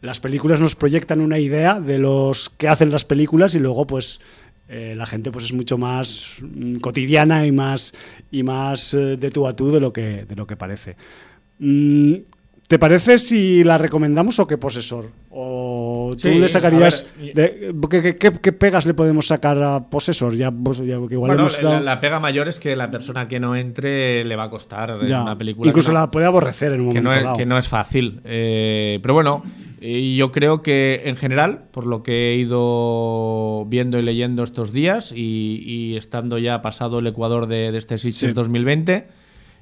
[0.00, 4.18] las películas nos proyectan una idea de los que hacen las películas y luego, pues,
[4.66, 7.92] eh, la gente pues es mucho más mm, cotidiana y más,
[8.30, 10.96] y más eh, de tú a tú de lo que, de lo que parece.
[11.58, 12.14] Mm,
[12.66, 15.10] ¿Te parece si la recomendamos o qué posesor?
[15.30, 17.04] ¿O tú Sí, le sacarías...
[17.18, 20.34] a ver, de- ¿qué, qué- qué- pegas le podemos sacar a posesor?
[20.34, 22.90] Ya, pues, ya, que igual Bueno, hemos la, dado- la pega mayor es que la
[22.90, 25.68] persona que no entre le va a costar en una película.
[25.68, 27.36] Incluso no- la puede aborrecer en un que momento no, es, dado.
[27.36, 28.20] que no es fácil.
[28.24, 29.42] Eh, pero bueno,
[29.82, 35.12] yo creo que en general, por lo que he ido viendo y leyendo estos días
[35.14, 38.32] y, y estando ya pasado el Ecuador de, de este Sitges Sí.
[38.32, 39.06] 2020,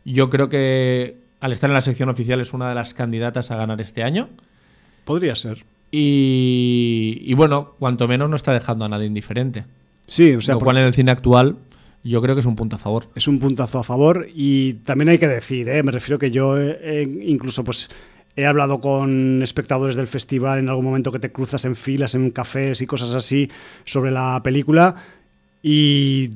[0.04, 3.56] yo creo que al estar en la sección oficial es una de las candidatas a
[3.56, 4.28] ganar este año.
[5.04, 5.64] Podría ser.
[5.90, 9.64] Y, y bueno, cuanto menos no está dejando a nadie indiferente.
[10.06, 11.56] Sí, o sea, lo cual en el cine actual
[12.04, 13.08] yo creo que es un punto a favor.
[13.16, 15.82] es un puntazo a favor y también hay que decir, ¿eh?
[15.82, 17.90] me refiero que yo eh, eh, incluso pues
[18.36, 22.30] he hablado con espectadores del festival en algún momento que te cruzas en filas, en
[22.30, 23.50] cafés y cosas así
[23.84, 24.94] sobre la película
[25.60, 26.30] y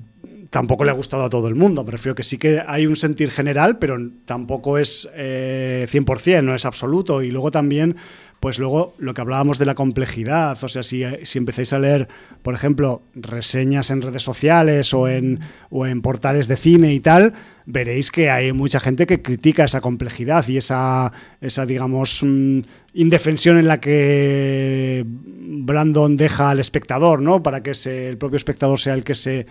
[0.51, 1.85] tampoco le ha gustado a todo el mundo.
[1.85, 6.55] Me refiero que sí que hay un sentir general, pero tampoco es eh, 100%, no
[6.55, 7.23] es absoluto.
[7.23, 7.97] Y luego también,
[8.40, 12.09] pues luego lo que hablábamos de la complejidad, o sea, si, si empezáis a leer,
[12.43, 15.40] por ejemplo, reseñas en redes sociales o en,
[15.70, 17.32] o en portales de cine y tal,
[17.64, 22.60] veréis que hay mucha gente que critica esa complejidad y esa, esa digamos, mm,
[22.94, 27.43] indefensión en la que Brandon deja al espectador, ¿no?
[27.43, 29.47] Para que el propio espectador sea el que se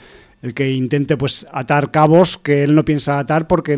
[0.46, 3.74] el que intente pues atar cabos que él no piensa atar porque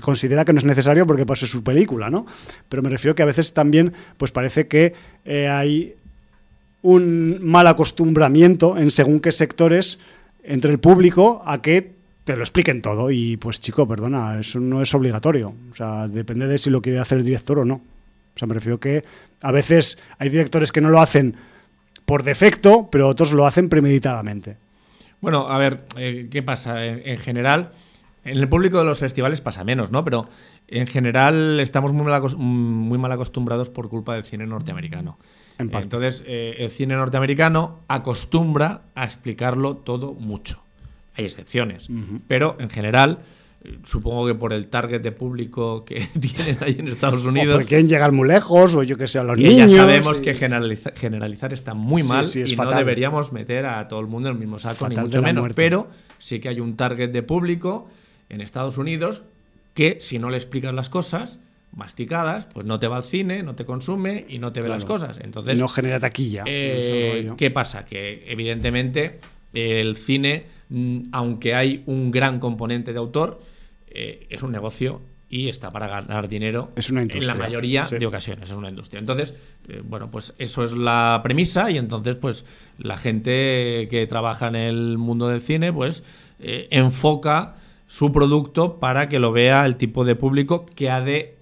[0.00, 2.24] considera que no es necesario porque es su película, ¿no?
[2.68, 5.96] Pero me refiero que a veces también pues parece que eh, hay
[6.82, 9.98] un mal acostumbramiento en según qué sectores
[10.44, 14.82] entre el público a que te lo expliquen todo y pues chico, perdona, eso no
[14.82, 15.52] es obligatorio.
[15.72, 17.74] O sea, depende de si lo quiere hacer el director o no.
[17.74, 19.04] O sea, me refiero que
[19.40, 21.34] a veces hay directores que no lo hacen
[22.04, 24.62] por defecto, pero otros lo hacen premeditadamente.
[25.24, 26.84] Bueno, a ver, eh, ¿qué pasa?
[26.84, 27.72] En, en general,
[28.26, 30.04] en el público de los festivales pasa menos, ¿no?
[30.04, 30.28] Pero
[30.68, 35.18] en general estamos muy mal, muy mal acostumbrados por culpa del cine norteamericano.
[35.56, 35.84] En.
[35.84, 40.62] Entonces, eh, el cine norteamericano acostumbra a explicarlo todo mucho.
[41.16, 41.88] Hay excepciones,
[42.26, 43.20] pero en general,
[43.84, 47.68] supongo que por el target de público que tienen ahí en Estados O Unidos, porque
[47.68, 49.70] quieren llegar muy lejos, o yo que sé, a los que niños.
[49.70, 52.72] ya sabemos y- que generaliza- generalizar está muy Sí, mal sí, es y fatal.
[52.74, 55.42] no deberíamos meter a todo el mundo en el mismo saco, ni Fatal mucho menos.
[55.42, 55.54] muerte.
[55.56, 55.88] Pero
[56.18, 57.88] sí que hay un target de público
[58.28, 59.22] en Estados Unidos
[59.74, 61.38] que si no le explicas las cosas
[61.74, 64.76] masticadas, pues no te va al cine, no te consume y no te ve Claro.
[64.76, 65.18] las cosas.
[65.22, 66.44] Entonces, no genera taquilla.
[66.46, 67.32] eh.
[67.36, 67.84] ¿Qué pasa?
[67.84, 69.18] Que evidentemente
[69.52, 73.40] el cine, mm, aunque hay un gran componente de autor,
[73.94, 75.00] eh, es un negocio
[75.30, 77.96] y está para ganar dinero Es una en la mayoría sí.
[77.98, 79.00] de ocasiones, es una industria.
[79.00, 79.34] Entonces,
[79.68, 82.44] eh, bueno, pues eso es la premisa y entonces pues
[82.78, 86.04] la gente que trabaja en el mundo del cine pues
[86.40, 87.54] eh, enfoca
[87.86, 91.36] su producto para que lo vea el tipo de público que ha de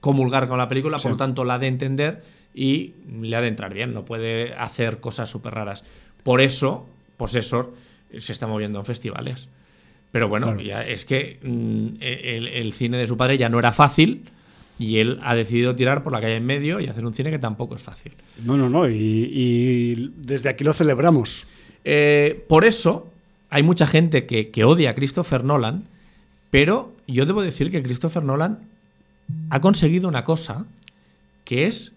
[0.00, 1.04] comulgar con la película, Sí.
[1.04, 2.22] por lo tanto la ha de entender
[2.54, 5.84] y le ha de entrar bien, no puede hacer cosas súper raras.
[6.22, 6.86] Por eso,
[7.16, 7.74] Possessor
[8.10, 9.48] eh, se está moviendo en festivales.
[10.16, 10.62] Pero bueno, Claro.
[10.62, 14.22] ya es que mm, el, el cine de su padre ya no era fácil
[14.78, 17.38] y él ha decidido tirar por la calle en medio y hacer un cine que
[17.38, 18.12] tampoco es fácil.
[18.44, 18.88] No, no, no.
[18.88, 18.94] Y,
[19.34, 21.46] y desde aquí lo celebramos.
[21.84, 23.10] Eh, por eso
[23.50, 25.84] hay mucha gente que, que odia a Christopher Nolan,
[26.50, 28.60] pero yo debo decir que Christopher Nolan
[29.50, 30.64] ha conseguido una cosa,
[31.44, 31.92] que es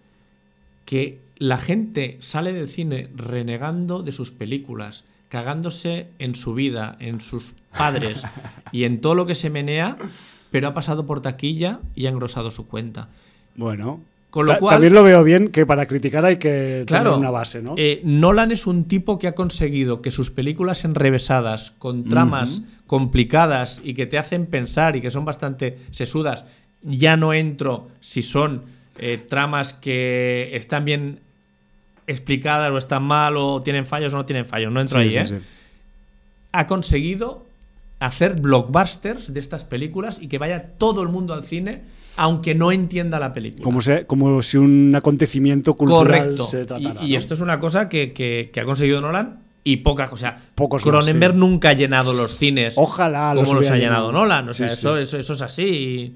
[0.85, 7.21] que la gente sale del cine renegando de sus películas, cagándose en su vida, en
[7.21, 8.23] sus padres
[8.71, 9.97] y en todo lo que se menea,
[10.51, 13.07] pero ha pasado por taquilla y ha engrosado su cuenta.
[13.55, 14.01] Bueno.
[14.31, 17.31] Con lo cual- también lo veo bien que para criticar hay que Claro, tener una
[17.31, 17.73] base, ¿no?
[17.77, 23.81] eh, Nolan es un tipo que ha conseguido que sus películas enrevesadas, con tramas complicadas
[23.83, 26.45] y que te hacen pensar y que son bastante sesudas,
[26.83, 28.63] ya no entro si son
[28.99, 31.21] eh, tramas que están bien
[32.09, 35.09] explicadas o están mal o tienen fallos o no tienen fallos, no entro Sí, ahí,
[35.11, 35.27] sí, ¿eh?
[35.39, 35.45] sí.
[36.51, 37.45] Ha conseguido
[37.99, 41.81] hacer blockbusters de estas películas y que vaya todo el mundo al cine
[42.15, 43.63] aunque no entienda la película.
[43.63, 46.43] Como, se- como si un acontecimiento cultural Correcto.
[46.43, 47.01] se tratara.
[47.01, 47.17] y, y ¿no?
[47.17, 50.11] esto es una cosa que, que- que ha conseguido Nolan y pocas.
[50.11, 51.39] O sea, Pocos Cronenberg sí.
[51.39, 54.11] nunca ha llenado los cines Ojalá los como los ha llenado.
[54.11, 54.49] Nolan.
[54.49, 55.03] O sea, Sí, eso, sí.
[55.03, 56.15] Eso, eso es así.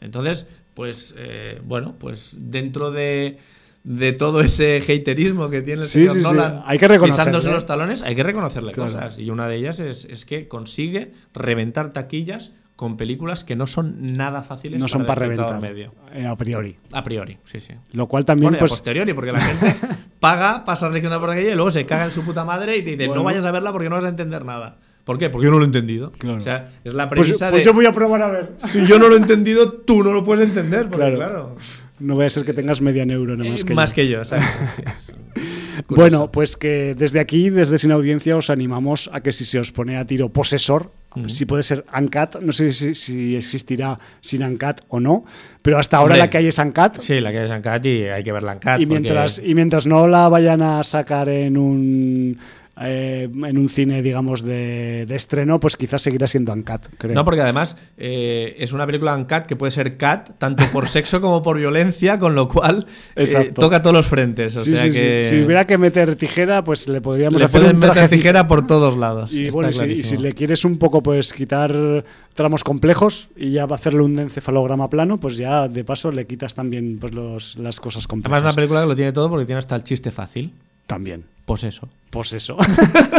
[0.00, 3.38] Entonces, pues, eh, bueno, pues dentro de,
[3.84, 6.24] de todo ese haterismo que tiene el Sí, señor sí, sí.
[6.24, 8.90] Nolan Hay que pisándose los talones, hay que reconocerle Claro.
[8.90, 9.18] cosas.
[9.18, 14.14] Y una de ellas es, es que consigue reventar taquillas con películas que no son
[14.16, 15.92] nada fáciles no son para el espectador reventar.
[16.10, 16.22] medio.
[16.24, 16.76] eh, a priori.
[16.92, 17.72] A priori, sí, sí.
[17.92, 18.72] Lo cual también, Bueno, y a pues.
[18.72, 19.76] posteriori, porque la gente
[20.18, 22.90] paga, pasa regional por aquella y luego se caga en su puta madre y te
[22.92, 23.20] dice, Bueno.
[23.20, 24.78] no vayas a verla porque no vas a entender nada.
[25.04, 25.28] ¿Por qué?
[25.30, 26.10] Porque yo no lo he entendido.
[26.12, 26.38] Claro.
[26.38, 27.66] O sea, es la Pues, premisa pues de.
[27.66, 28.52] yo voy a probar a ver.
[28.66, 30.84] Si yo no lo he entendido, tú no lo puedes entender.
[30.86, 31.16] Porque, Claro.
[31.16, 31.56] claro.
[32.04, 33.94] No vaya a ser que tengas media neurona eh, más que más yo.
[33.96, 34.46] que yo, exacto.
[35.34, 36.00] Sí, es curioso.
[36.00, 39.72] Bueno, pues que desde aquí, desde Sin Audiencia, os animamos a que si se os
[39.72, 40.92] pone a tiro Posesor,
[41.26, 45.24] si puede ser Uncut, no sé si, si existirá sin Uncut o no,
[45.62, 47.00] pero hasta ahora Hombre, la que hay es Uncut.
[47.00, 48.80] Sí, la que es Uncut y hay que verla en Cat.
[48.80, 52.38] y, mientras, y mientras no la vayan a sacar en un,
[52.80, 57.14] eh, en un cine, digamos, de, de estreno, pues quizás seguirá siendo Uncut, creo.
[57.14, 61.20] No, porque además eh, es una película Uncut que puede ser cat tanto por sexo
[61.20, 64.56] como por violencia, con lo cual eh, toca todos los frentes.
[64.56, 64.98] O Sí, sea sí, sí.
[64.98, 68.48] que Si hubiera que meter tijera, pues le podríamos le hacer pueden un meter tijera
[68.48, 69.32] por todos lados.
[69.32, 70.08] Y bueno, y si, y clarísimo.
[70.20, 74.18] si le quieres un poco pues quitar tramos complejos y ya va a hacerle un
[74.18, 78.38] encefalograma plano, pues ya de paso le quitas también pues los, las cosas Además, complejas.
[78.40, 80.52] es una película que lo tiene todo porque tiene hasta el chiste fácil.
[80.86, 81.24] También.
[81.44, 81.88] Pues eso.
[82.10, 82.56] Pues eso.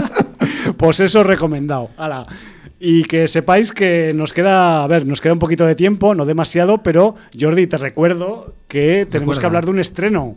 [0.78, 1.90] pues eso recomendado.
[2.80, 6.26] Y que sepáis que nos queda, a ver, nos queda un poquito de tiempo, no
[6.26, 9.40] demasiado, pero Jordi, te recuerdo que tenemos Recuerda.
[9.40, 10.36] que hablar de un estreno.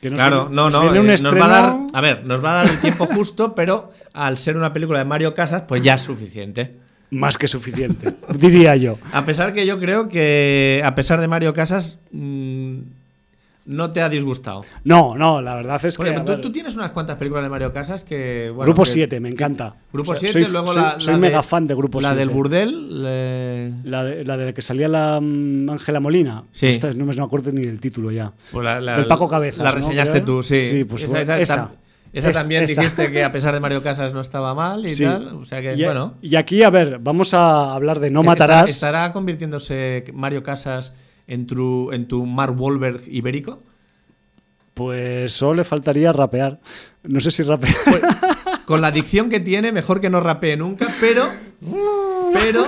[0.00, 0.80] Que nos Claro, viene- no, nos no.
[0.82, 2.78] viene un eh, nos estreno- va a dar, a ver, nos va a dar el
[2.80, 6.76] tiempo justo, pero al ser una película de Mario Casas, pues ya es suficiente.
[7.10, 8.96] más que suficiente, diría yo.
[9.12, 12.78] A pesar que yo creo que, a pesar de Mario Casas, mm,
[13.64, 14.62] no te ha disgustado.
[14.84, 16.12] No, no, la verdad es que.
[16.20, 18.50] Tú, tú tienes unas cuantas películas de Mario Casas que.
[18.54, 19.76] bueno, Grupo que- 7, me encanta.
[19.92, 20.94] Grupo O sea, 7, soy- luego soy- la.
[20.98, 22.18] soy la mega de- fan de Grupo La 7.
[22.20, 23.82] del Burdel.
[23.84, 26.44] La de, la de que salía la mm, Ángela Molina.
[26.52, 26.66] Sí.
[26.68, 28.32] Esta no me no acuerdo ni del título ya.
[28.50, 29.76] pues la- la- Del Paco Cabezas, La ¿no?
[29.76, 30.24] reseñaste Creo.
[30.24, 30.58] tú, sí.
[30.68, 31.56] Sí, pues esa, bueno, esa- esa.
[31.68, 31.70] tam-
[32.12, 32.80] esa Es- también esa.
[32.82, 35.04] dijiste que a pesar de Mario Casas no estaba mal y Sí.
[35.04, 35.28] tal.
[35.36, 36.14] O sea que, y, bueno.
[36.20, 38.68] y aquí, a ver, vamos a hablar de No Matarás.
[38.70, 40.92] ¿Estará convirtiéndose Mario Casas
[41.26, 43.60] en tu, en tu Mark Wahlberg ibérico?
[44.74, 46.60] Pues solo le faltaría rapear.
[47.02, 47.74] No sé si rapear.
[47.84, 48.02] Pues,
[48.64, 51.28] con la dicción que tiene, mejor que no rapee nunca, pero.
[52.32, 52.66] Pero.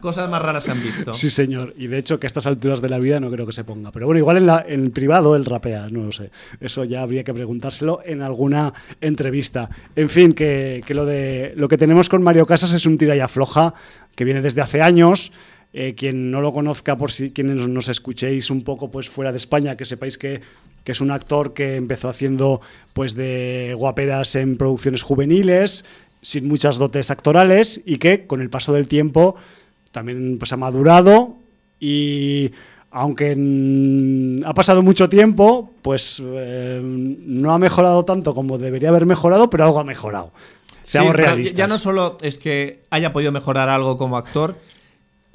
[0.00, 1.12] Cosas más raras se han visto.
[1.12, 1.74] Sí, señor.
[1.76, 3.90] Y de hecho, que a estas alturas de la vida no creo que se ponga.
[3.90, 6.30] Pero bueno, igual en, la, en privado él rapea, no lo sé.
[6.60, 9.68] Eso ya habría que preguntárselo en alguna entrevista.
[9.96, 13.16] En fin, que, que lo, de, lo que tenemos con Mario Casas es un tira
[13.16, 13.74] y afloja
[14.14, 15.32] que viene desde hace años.
[15.76, 19.38] Eh, quien no lo conozca, por si quienes nos, escuchéis un poco pues fuera de
[19.38, 20.40] España, que sepáis que,
[20.84, 22.60] que es un actor que empezó haciendo
[22.92, 25.84] pues de guaperas en producciones juveniles,
[26.22, 29.34] sin muchas dotes actorales, y que con el paso del tiempo
[29.90, 31.38] también pues ha madurado
[31.80, 32.52] y
[32.92, 33.36] aunque
[34.46, 39.64] ha pasado mucho tiempo, pues eh, no ha mejorado tanto como debería haber mejorado, pero
[39.64, 40.30] algo ha mejorado.
[40.84, 41.58] Seamos Sí, realistas.
[41.58, 44.54] Ya no solo es que haya podido mejorar algo como actor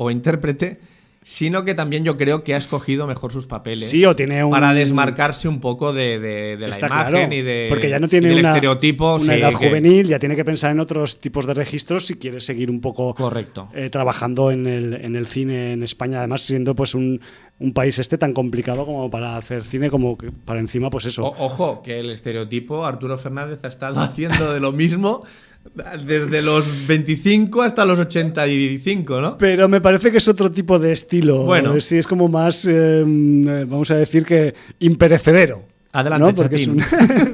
[0.02, 0.80] o intérprete,
[1.22, 3.90] sino que también yo creo que ha escogido mejor sus papeles.
[3.90, 7.34] Sí, o tiene un- Para desmarcarse un poco de, de- de la Está imagen claro,
[7.36, 9.16] y de, porque ya no tiene una, estereotipo.
[9.18, 12.16] una sí, edad que- juvenil, ya tiene que pensar en otros tipos de registros si
[12.16, 13.68] quiere seguir un poco Correcto.
[13.76, 17.20] eh, trabajando en el, en el cine en España, además siendo pues un,
[17.60, 21.26] un país este tan complicado como para hacer cine, como que para encima pues eso.
[21.26, 25.20] O- ojo, que el estereotipo, Arturo Fernández ha estado haciendo de lo mismo
[26.06, 29.38] desde los 25 hasta los 85, ¿no?
[29.38, 31.44] Pero me parece que es otro tipo de estilo.
[31.44, 31.80] Bueno.
[31.80, 35.64] Sí, es como más, eh, eh, vamos a decir que imperecedero.
[35.91, 36.36] Adelante, ¿no?
[36.36, 36.84] Porque es chatín.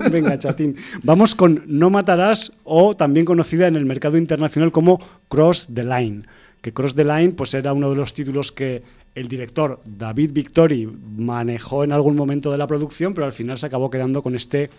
[0.06, 0.76] un- Venga, chatín.
[1.04, 6.24] Vamos con No Matarás o también conocida en el mercado internacional como Cross the Line.
[6.62, 8.82] Que Cross the Line pues era uno de los títulos que
[9.14, 10.88] el director David Victori
[11.18, 14.70] manejó en algún momento de la producción, pero al final se acabó quedando con este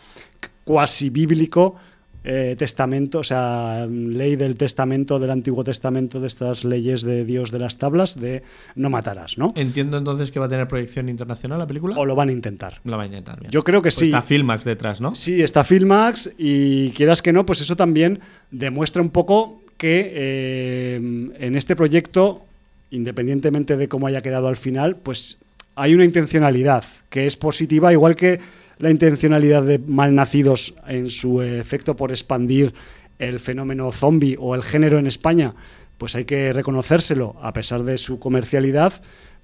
[0.65, 1.77] cuasi bíblico
[2.29, 7.53] eh, testamento, o sea, ley del testamento del Antiguo Testamento, de estas leyes de Dios
[7.53, 8.43] de las tablas, de
[8.75, 9.53] no matarás, ¿no?
[9.55, 11.95] Entiendo entonces que va a tener proyección internacional la película.
[11.97, 12.81] O lo van a intentar.
[12.83, 13.53] Lo van a intentar, bien.
[13.53, 14.07] Yo creo que Pues sí.
[14.07, 15.15] Está Filmax detrás, ¿no?
[15.15, 18.19] Sí, está Filmax y quieras que no, pues eso también
[18.51, 22.45] demuestra un poco que eh, en este proyecto,
[22.91, 25.39] independientemente de cómo haya quedado al final, pues
[25.77, 28.41] hay una intencionalidad que es positiva, igual que
[28.79, 32.75] la intencionalidad de Malnacidos en su efecto por expandir
[33.19, 35.55] el fenómeno zombie o el género en España,
[35.99, 38.93] pues hay que reconocérselo a pesar de su comercialidad,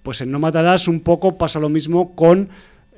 [0.02, 2.50] pues en No Matarás un poco pasa lo mismo con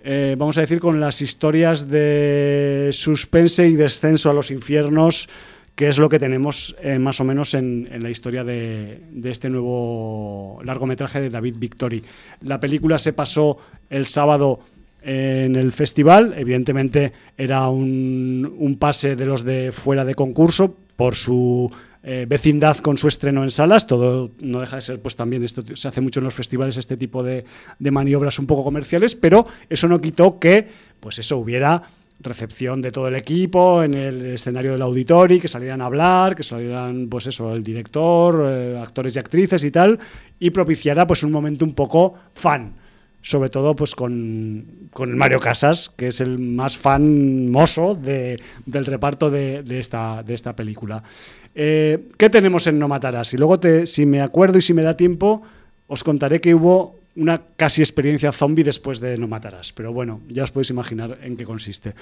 [0.07, 5.31] eh, vamos a decir, con las historias de suspense y descenso a los infiernos,
[5.75, 9.49] que es lo que tenemos eh, más o menos en, la historia de, de este
[9.49, 12.05] nuevo largometraje de David Victory.
[12.43, 13.57] La película se pasó
[13.89, 14.61] el sábado
[15.05, 21.15] en el festival, evidentemente era un, un pase de los de fuera de concurso por
[21.15, 21.71] su
[22.03, 25.63] eh, vecindad con su estreno en salas, todo no deja de ser, pues también esto
[25.75, 27.45] se hace mucho en los festivales, este tipo de,
[27.79, 30.69] de maniobras un poco comerciales, pero eso no quitó que,
[31.01, 31.83] pues eso, hubiera
[32.21, 36.43] recepción de todo el equipo en el escenario del auditorio, que salieran a hablar, que
[36.43, 39.99] salieran, pues eso, el director, eh, actores y actrices y tal,
[40.39, 42.84] y propiciara pues un momento un poco fan
[43.25, 49.31] sobre todo pues con, con, Mario Casas, que es el más famoso de, del reparto
[49.31, 51.03] de, de, esta, de esta película.
[51.55, 53.33] Eh, ¿Qué tenemos en No Matarás?
[53.33, 55.43] Y luego, te, si me acuerdo y si me da tiempo,
[55.87, 59.73] os contaré que hubo una casi experiencia zombie después de No Matarás.
[59.73, 61.95] Pero bueno, ya os podéis imaginar en qué consiste.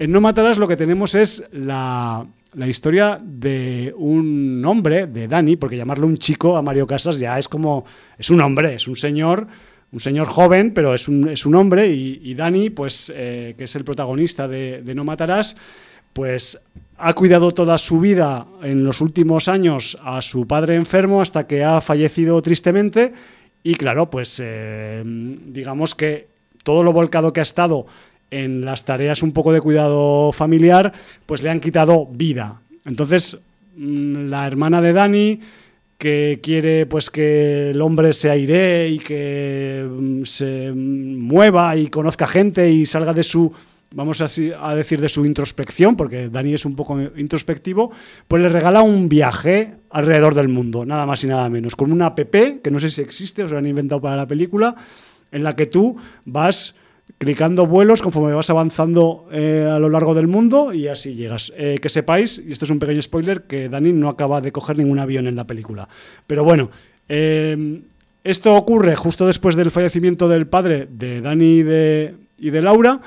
[0.00, 5.54] En No Matarás lo que tenemos es la, la historia de un hombre, de Dani,
[5.54, 7.84] porque llamarlo un chico a Mario Casas ya es como,
[8.18, 9.46] es un hombre, es un señor
[9.94, 13.76] un señor joven, pero es un, es un hombre, y, Dani, pues, eh, que es
[13.76, 15.56] el protagonista de, No Matarás,
[16.12, 16.60] pues
[16.98, 21.62] ha cuidado toda su vida en los últimos años a su padre enfermo hasta que
[21.62, 23.12] ha fallecido tristemente,
[23.62, 26.26] y claro, pues eh, digamos que
[26.64, 27.86] todo lo volcado que ha estado
[28.32, 30.92] en las tareas un poco de cuidado familiar,
[31.24, 32.60] pues le han quitado vida.
[32.84, 33.38] Entonces,
[33.76, 35.40] mmm, la hermana de Dani
[35.98, 42.26] que quiere pues que el hombre se aire y que mm, se mueva y conozca
[42.26, 43.52] gente y salga de su
[43.94, 47.92] vamos así a decir de su introspección porque Dani es un poco introspectivo
[48.26, 52.06] pues le regala un viaje alrededor del mundo nada más y nada menos con una
[52.06, 54.74] app que no sé si existe o se lo han inventado para la película
[55.30, 56.74] en la que tú vas
[57.18, 61.52] clicando vuelos conforme vas avanzando eh, a lo largo del mundo y así llegas.
[61.56, 64.78] Eh, que sepáis, y esto es un pequeño spoiler, que Dani no acaba de coger
[64.78, 65.88] ningún avión en la película.
[66.26, 66.70] Pero bueno,
[67.08, 67.80] eh,
[68.24, 73.00] esto ocurre justo después del fallecimiento del padre de Dani y de, Laura.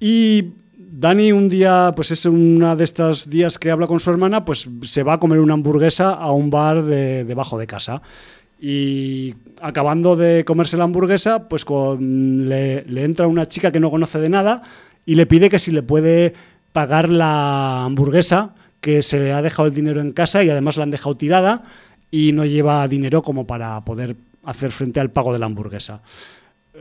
[0.00, 4.44] Y Dani un día, pues es una de estos días que habla con su hermana,
[4.44, 8.02] pues se va a comer una hamburguesa a un bar de, debajo de casa
[8.66, 14.18] y acabando de comerse la hamburguesa, pues le, le, entra una chica que no conoce
[14.18, 14.62] de nada
[15.04, 16.32] y le pide que si le puede
[16.72, 20.84] pagar la hamburguesa, que se le ha dejado el dinero en casa y además la
[20.84, 21.62] han dejado tirada
[22.10, 26.00] y no lleva dinero como para poder hacer frente al pago de la hamburguesa.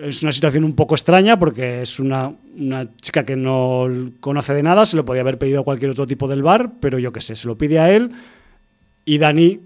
[0.02, 3.90] Es una situación un poco extraña porque es una, una chica que no
[4.22, 6.98] conoce de nada, se lo podía haber pedido a cualquier otro tipo del bar, pero
[6.98, 8.12] yo qué sé, se lo pide a él
[9.04, 9.60] y Dani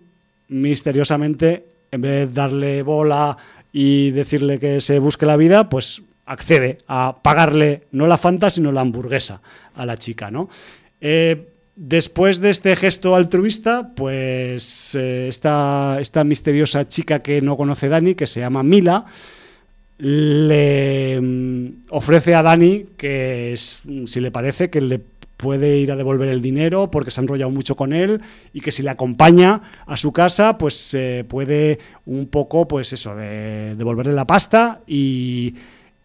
[0.48, 3.38] misteriosamente en vez de darle bola
[3.72, 8.72] y decirle que se busque la vida, pues accede a pagarle no la Fanta, sino
[8.72, 9.42] la hamburguesa
[9.76, 10.50] a la chica, ¿no?
[11.00, 17.88] Eh, después de este gesto altruista, pues eh, esta, esta misteriosa chica que no conoce
[17.88, 19.06] Dani, que se llama Mila,
[20.00, 25.00] le mm, ofrece a Dani que, si le parece, que le
[25.38, 28.22] puede ir a devolver el dinero porque se ha enrollado mucho con él
[28.54, 33.16] y que si le acompaña a su casa pues eh, puede un poco pues eso
[33.16, 35.56] de devolverle la pasta y,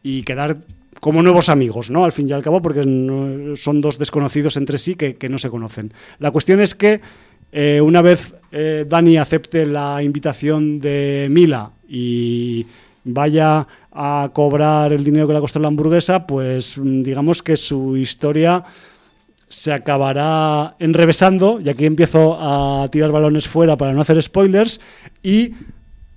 [0.03, 0.59] y, quedar
[1.01, 2.83] como nuevos amigos no al fin y al cabo porque
[3.57, 5.93] son dos desconocidos entre sí que, que, no se conocen.
[6.19, 7.01] La cuestión es que
[7.51, 12.67] eh, una vez eh, Dani acepte la invitación de Mila y
[13.05, 17.97] vaya a cobrar el dinero que le ha costado la hamburguesa pues digamos que su
[17.97, 18.65] historia
[19.53, 24.81] se acabará enrevesando, y aquí empiezo a tirar balones fuera para no hacer spoilers,
[25.23, 25.53] y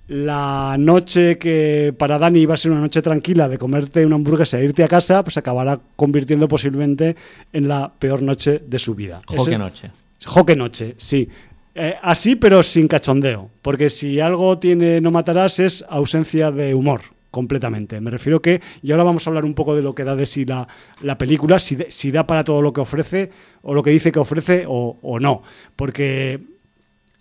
[0.08, 4.58] la noche que para Dani iba a ser una noche tranquila de comerte una hamburguesa
[4.58, 7.14] e irte a casa, pues acabará convirtiendo posiblemente
[7.52, 9.20] en la peor noche de su vida.
[9.26, 9.90] Joque noche.
[10.24, 11.28] Joque noche, sí.
[11.74, 17.02] Eh, así, pero sin cachondeo, porque si algo tiene No Matarás es ausencia de humor
[17.36, 18.00] completamente.
[18.00, 20.24] Me refiero que, y ahora vamos a hablar un poco de lo que da de
[20.24, 20.66] sí la,
[21.02, 23.30] la película, si, da para todo lo que ofrece,
[23.60, 25.42] o lo que dice que ofrece, o, o no.
[25.76, 26.40] Porque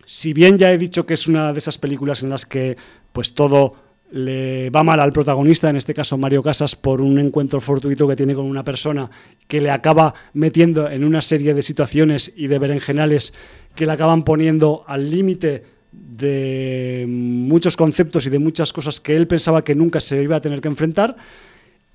[0.05, 2.77] si bien ya he dicho que es una de esas películas en las que
[3.11, 3.75] pues todo
[4.11, 8.15] le va mal al protagonista, en este caso Mario Casas, por un encuentro fortuito que
[8.15, 9.11] tiene con una persona
[9.49, 13.33] que le acaba metiendo en una serie de situaciones y de berenjenales
[13.75, 15.74] que le acaban poniendo al límite
[16.17, 20.41] de muchos conceptos y de muchas cosas que él pensaba que nunca se iba a
[20.41, 21.15] tener que enfrentar.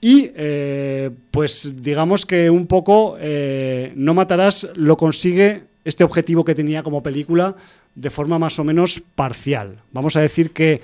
[0.01, 6.55] Y eh, pues digamos que un poco eh, No Matarás lo consigue este objetivo que
[6.55, 7.55] tenía como película
[7.95, 9.77] de forma más o menos parcial.
[9.93, 10.81] Vamos a decir que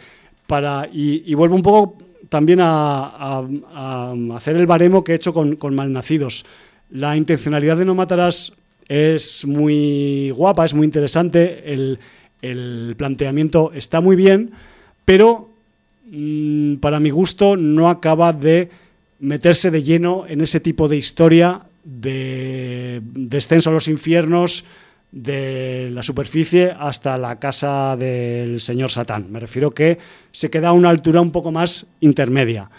[0.47, 0.89] para.
[0.93, 1.99] Y, vuelvo un poco
[2.29, 6.45] también a, a- a hacer el baremo que he hecho con, con Malnacidos.
[6.91, 8.53] La intencionalidad de No Matarás
[8.89, 11.99] es muy guapa, es muy interesante, el,
[12.51, 14.53] el planteamiento está muy bien,
[15.05, 15.51] pero
[16.11, 18.71] mm, para mi gusto no acaba de
[19.19, 24.65] meterse de lleno en ese tipo de historia de descenso a los infiernos,
[25.13, 29.31] de la superficie hasta la casa del señor Satán.
[29.31, 29.99] Me refiero que
[30.33, 32.71] se queda a una altura un poco más intermedia.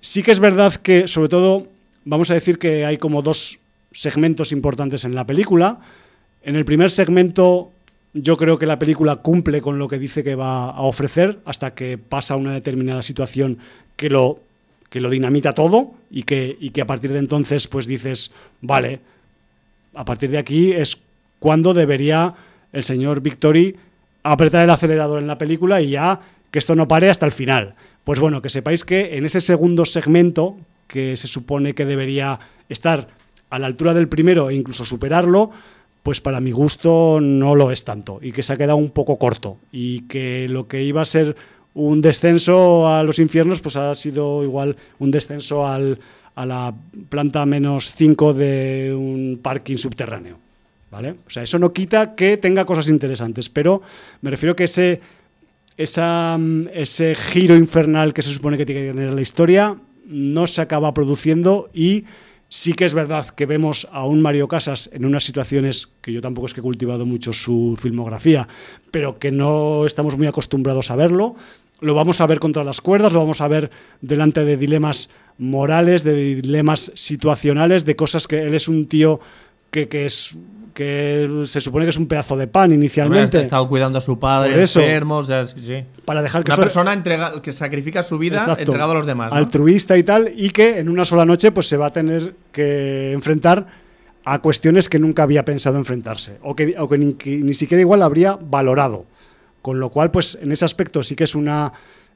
[0.00, 1.66] Sí que es verdad que, sobre todo,
[2.04, 3.58] vamos a decir que hay como dos
[3.92, 5.80] segmentos importantes en la película.
[6.42, 7.72] En el primer segmento
[8.14, 11.74] yo creo que la película cumple con lo que dice que va a ofrecer hasta
[11.74, 13.58] que pasa una determinada situación
[13.96, 14.40] que lo,
[14.90, 18.30] que lo dinamita todo y que, y que a partir de entonces pues dices,
[18.60, 19.00] vale,
[19.94, 20.98] a partir de aquí es
[21.38, 22.34] cuando debería
[22.72, 23.76] el señor Victory
[24.22, 26.20] apretar el acelerador en la película y ya
[26.50, 27.74] que esto no pare hasta el final.
[28.04, 30.56] Pues bueno, que sepáis que en ese segundo segmento,
[30.86, 33.08] que se supone que debería estar
[33.48, 35.50] a la altura del primero e incluso superarlo,
[36.02, 39.18] pues para mi gusto no lo es tanto y que se ha quedado un poco
[39.18, 41.36] corto y que lo que iba a ser
[41.74, 45.98] un descenso a los infiernos pues ha sido igual un descenso al,
[46.34, 46.74] a la
[47.08, 50.38] planta menos 5 de un parking subterráneo.
[50.90, 51.14] ¿Vale?
[51.26, 53.80] O sea, eso no quita que tenga cosas interesantes, pero
[54.20, 55.00] me refiero que ese,
[55.78, 60.92] ese giro infernal que se supone que tiene que tener la historia no se acaba
[60.92, 62.04] produciendo y
[62.52, 66.20] sí que es verdad que vemos a un Mario Casas en unas situaciones que yo
[66.20, 68.46] tampoco es que he cultivado mucho su filmografía,
[68.90, 71.34] pero que no estamos muy acostumbrados a verlo.
[71.80, 73.70] Lo vamos a ver contra las cuerdas, lo vamos a ver
[74.02, 75.08] delante de dilemas
[75.38, 79.18] morales, de dilemas situacionales, de cosas que él es un tío
[79.70, 80.36] que, que es
[80.74, 84.18] que se supone que es un pedazo de pan inicialmente ha estado cuidando a su
[84.18, 84.80] padre, eso.
[84.80, 88.62] sí, para dejar que Una persona entrega, que sacrifica su vida Exacto.
[88.62, 89.30] entregado a los demás.
[89.30, 89.36] ¿no?
[89.36, 93.12] altruista y tal, y que en una sola noche pues se va a tener que
[93.12, 93.66] enfrentar
[94.24, 97.80] a cuestiones que nunca había pensado enfrentarse, o que, o que ni, que ni siquiera
[97.80, 99.06] igual habría valorado.
[99.60, 101.72] Con lo cual, pues en ese aspecto sí que es una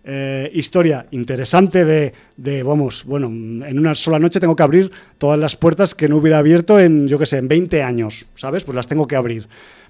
[0.07, 5.39] eh, historia interesante de, de, vamos, bueno, en una sola noche tengo que abrir todas
[5.39, 8.65] las puertas que no hubiera abierto en, yo qué sé, en 20 años, ¿sabes?
[8.65, 9.49] Pues las tengo que abrir.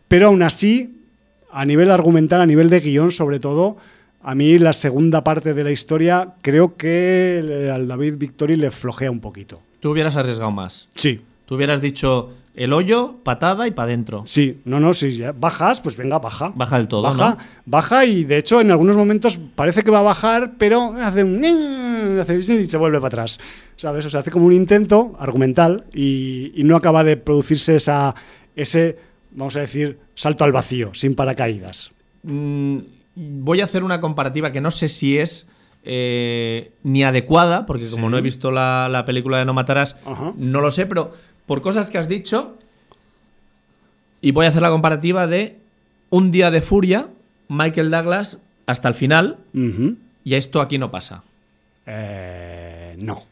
[0.09, 1.03] Pero aún así,
[1.53, 3.77] a nivel argumental, a nivel de guion sobre todo,
[4.23, 9.11] a mí la segunda parte de la historia creo que al David Victory le flojea
[9.11, 9.61] un poquito.
[9.81, 10.89] Tú hubieras arriesgado más.
[10.95, 14.25] Sí, Tú hubieras dicho el hoyo, patada y para adentro.
[14.27, 16.53] sí, no, no, si bajas, pues venga, baja.
[16.57, 17.37] Baja del todo, Baja, ¿no?
[17.67, 22.19] baja y de hecho en algunos momentos parece que va a bajar, pero hace un...
[22.19, 23.39] hace y se vuelve para atrás,
[23.77, 24.05] ¿sabes?
[24.07, 28.15] O sea, hace como un intento argumental y, y no acaba de producirse esa,
[28.57, 28.99] ese,
[29.33, 31.93] vamos a decir, salto al vacío, sin paracaídas.
[32.23, 32.79] Mm,
[33.15, 35.47] voy a hacer una comparativa que no sé si es
[35.85, 38.11] eh, ni adecuada, porque como Sí.
[38.13, 40.33] no he visto la, la película de No Matarás, Ajá.
[40.37, 41.13] no lo sé, pero
[41.47, 42.57] por cosas que has dicho,
[44.21, 45.57] y voy a hacer la comparativa de
[46.11, 47.09] Un día de furia,
[47.49, 49.39] Michael Douglas hasta el final,
[50.25, 51.23] y esto aquí no pasa.
[51.87, 53.25] Eh, no.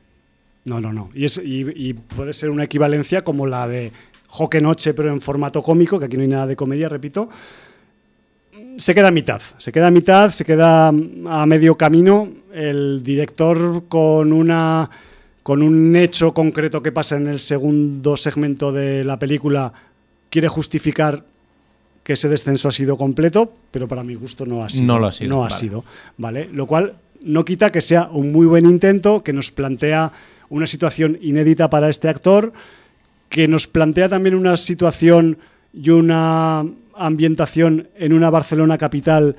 [0.64, 1.10] No, no, no.
[1.14, 3.92] Y, es, y, y puede ser una equivalencia como la de
[4.28, 7.28] Joque Noche, pero en formato cómico, que aquí no hay nada de comedia, repito.
[8.78, 9.40] Se queda a mitad.
[9.58, 12.28] Se queda a mitad, se queda a medio camino.
[12.52, 14.88] El director con una.
[15.44, 19.74] Con un hecho concreto que pasa en el segundo segmento de la película
[20.30, 21.22] quiere justificar
[22.02, 24.86] que ese descenso ha sido completo, pero para mi gusto no ha sido.
[24.86, 25.84] No lo ha sido, No ha sido,
[26.16, 26.48] ¿vale?
[26.50, 30.12] Lo cual no quita que sea un muy buen intento, que nos plantea
[30.48, 32.54] una situación inédita para este actor,
[33.28, 35.36] que nos plantea también una situación
[35.74, 36.64] y una
[36.94, 39.36] ambientación en una Barcelona capital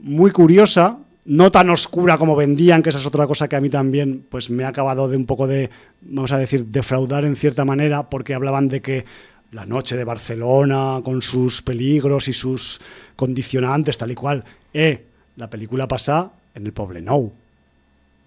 [0.00, 3.68] muy curiosa, no tan oscura como vendían, que esa es otra cosa que a mí
[3.70, 5.70] también pues me ha acabado de un poco de,
[6.00, 9.04] vamos a decir, defraudar en cierta manera, porque hablaban de que
[9.52, 12.80] la noche de Barcelona, con sus peligros y sus
[13.16, 14.44] condicionantes, tal y cual.
[14.72, 15.04] Eh,
[15.36, 17.32] la película pasa en el Poblenou.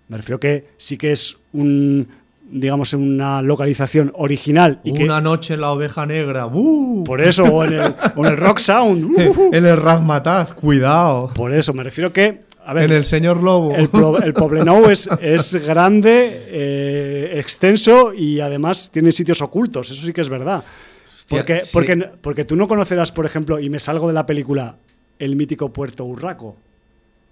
[0.08, 2.08] Me refiero que sí que es un,
[2.50, 4.80] digamos, una localización original.
[4.84, 6.46] Y Una que, noche en la oveja negra.
[6.46, 7.04] ¡uh!
[7.04, 9.04] por eso, o en el, o en el Rock Sound.
[9.38, 11.30] uh, en el Razmataz, cuidado.
[11.36, 13.76] por eso, me refiero que, a ver, en el señor Lobo.
[13.76, 20.06] el, pro- el Poblenou es, es grande, eh, extenso y además tiene sitios ocultos, eso
[20.06, 20.64] sí que es verdad.
[21.08, 21.70] Hostia, Porque, sí.
[21.74, 24.78] porque, porque tú no conocerás, por ejemplo, y me salgo de la película,
[25.20, 26.58] el mítico Puerto Urraco.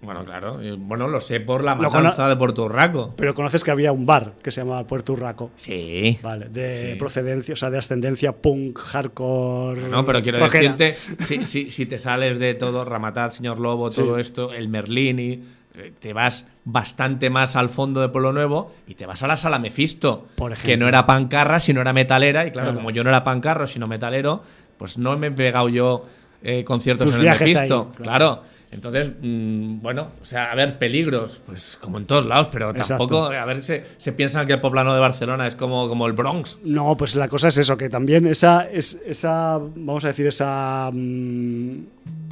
[0.04, 0.58] Bueno, claro.
[0.78, 3.14] Bueno, lo sé por la matanza de Puerto Urraco.
[3.16, 5.50] Pero conoces que había un bar que se llamaba Puerto Urraco.
[5.56, 6.18] Sí.
[6.22, 6.98] Vale, de Sí.
[6.98, 9.88] procedencia, o sea, de ascendencia punk, hardcore.
[9.88, 14.00] No, pero quiero decirte, si, si- si te sales de todo, Ramataz, señor Lobo, Sí.
[14.02, 15.42] todo esto, el Merlini,
[15.76, 19.36] eh, te vas bastante más al fondo de Pueblo Nuevo y te vas a la
[19.36, 22.78] sala Mefisto, Por que no era pancarra, sino era metalera, y claro, Claro.
[22.78, 24.42] como yo no era pancarro, sino metalero,
[24.78, 26.04] pues no me he pegado yo
[26.46, 27.90] eh, conciertos Tus en el Mefisto.
[27.96, 28.42] ahí, claro.
[28.74, 33.06] Entonces, mm, bueno, o sea, a ver, peligros, pues como en todos lados, pero Exacto.
[33.06, 36.12] tampoco, a ver, se, se piensan que el poblano de Barcelona es como, como el
[36.12, 36.58] Bronx.
[36.64, 40.90] No, pues la cosa es eso, que también esa, es, esa vamos a decir, esa
[40.92, 41.78] mm,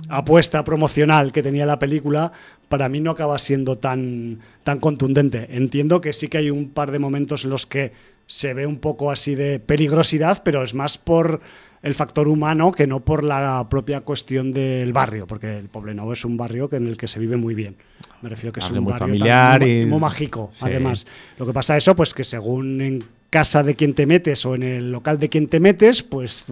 [0.09, 2.32] apuesta promocional que tenía la película,
[2.69, 5.47] para mí no acaba siendo tan, tan contundente.
[5.52, 7.93] Entiendo que sí que hay un par de momentos en los que
[8.27, 11.40] se ve un poco así de peligrosidad, pero es más por
[11.82, 16.24] el factor humano que no por la propia cuestión del barrio, porque el Poblenou es
[16.24, 17.74] un barrio que en el que se vive muy bien.
[18.22, 20.64] Me refiero que es Barrio un muy barrio familiar también y- muy mágico, Sí.
[20.66, 21.06] además.
[21.38, 24.62] Lo que pasa eso, pues que según en casa de quien te metes o en
[24.62, 26.44] el local de quien te metes, pues,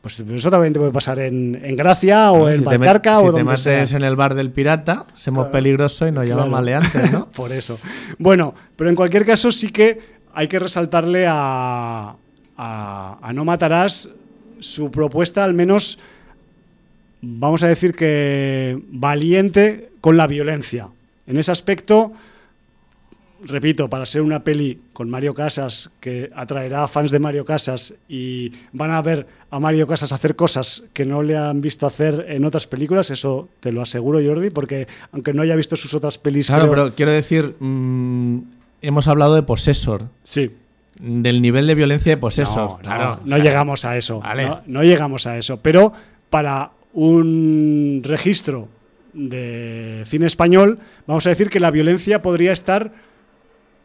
[0.00, 3.22] pues eso también te puede pasar en, en Gracia o en si te, Valcarca si
[3.22, 3.82] o te donde metes sea.
[3.96, 6.50] en el bar del pirata, somos peligrosos y nos llaman Claro.
[6.50, 7.26] maleantes, ¿no?
[7.32, 7.78] Por eso.
[8.18, 10.00] Bueno, pero en cualquier caso sí que
[10.34, 12.16] hay que resaltarle a,
[12.56, 14.08] a, a No Matarás
[14.60, 15.98] su propuesta, al menos,
[17.22, 20.88] vamos a decir que valiente con la violencia.
[21.26, 22.12] En ese aspecto,
[23.44, 27.94] repito, para ser una peli con Mario Casas que atraerá a fans de Mario Casas
[28.08, 32.26] y van a ver a Mario Casas hacer cosas que no le han visto hacer
[32.28, 36.18] en otras películas, eso te lo aseguro, Jordi, porque aunque no haya visto sus otras
[36.18, 38.38] pelis, Claro, creo- pero quiero decir, mm,
[38.82, 40.50] hemos hablado de Possessor, sí.
[41.00, 42.70] Del nivel de violencia de Possessor.
[42.70, 44.20] No, no, claro, no o sea, llegamos a eso.
[44.20, 44.46] Vale.
[44.46, 45.58] No, no llegamos a eso.
[45.60, 45.92] Pero
[46.30, 48.68] para un registro
[49.12, 52.92] de cine español, vamos a decir que la violencia podría estar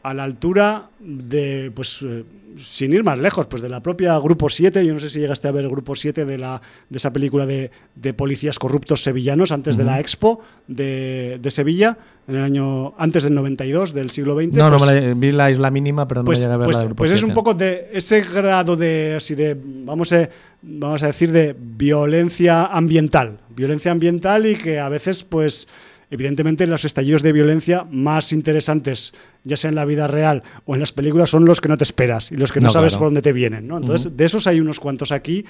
[0.03, 2.23] a la altura de, pues, eh,
[2.59, 4.85] sin ir más lejos, pues de la propia Grupo 7.
[4.85, 7.45] Yo no sé si llegaste a ver el Grupo 7 de, la, de esa película
[7.47, 11.97] de, de policías corruptos sevillanos antes de la Expo de, de Sevilla,
[12.27, 14.53] en el año antes del 92 del siglo XX.
[14.53, 16.57] No, no pues- me la- vi la isla mínima, pero no pues, me llegué a
[16.57, 17.34] ver pues- la Grupo pues es un 7.
[17.35, 20.30] poco de ese grado de así de vamos a,
[20.61, 25.67] vamos a decir de violencia ambiental violencia ambiental y que a veces pues
[26.14, 29.14] evidentemente los estallidos de violencia más interesantes
[29.44, 31.84] ya sea en la vida real o en las películas son los que no te
[31.84, 32.99] esperas y los que no, No, sabes claro.
[32.99, 33.77] por dónde te vienen ¿no?
[33.77, 35.45] entonces de esos hay unos cuantos aquí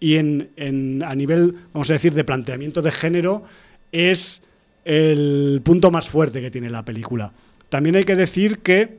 [0.00, 3.42] y en, en- a nivel vamos a decir de planteamiento de género
[3.92, 4.42] es
[4.84, 7.32] el punto más fuerte que tiene la película
[7.68, 8.98] también hay que decir que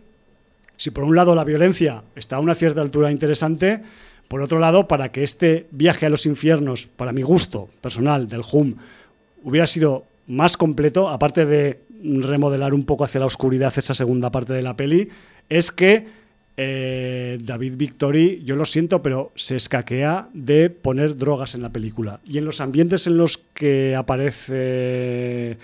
[0.78, 3.82] si por un lado la violencia está a una cierta altura interesante,
[4.30, 8.44] por otro lado, para que este viaje a los infiernos, para mi gusto personal del
[8.50, 8.76] HUM,
[9.44, 14.54] hubiera sido más completo, aparte de remodelar un poco hacia la oscuridad esa segunda parte
[14.54, 15.10] de la peli,
[15.50, 16.08] es que
[16.56, 22.20] eh, David Victory, yo lo siento, pero se escaquea de poner drogas en la película.
[22.26, 25.58] Y en los ambientes en los que aparece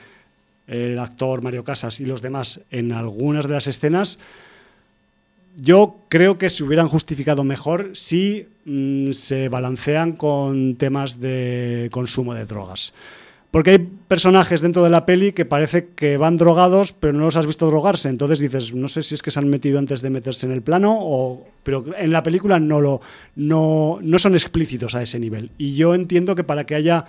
[0.68, 4.20] el actor Mario Casas y los demás en algunas de las escenas,
[5.58, 12.34] yo creo que se hubieran justificado mejor si mm, se balancean con temas de consumo
[12.34, 12.94] de drogas.
[13.52, 17.38] Porque hay personajes dentro de la peli que parece que van drogados, pero no los
[17.38, 18.10] has visto drogarse.
[18.10, 20.62] Entonces dices, no sé si es que se han metido antes de meterse en el
[20.62, 21.48] plano, o...
[21.64, 23.02] pero en la película no, lo,
[23.36, 25.52] no, no son explícitos a ese nivel.
[25.58, 27.06] Y yo entiendo que para que haya,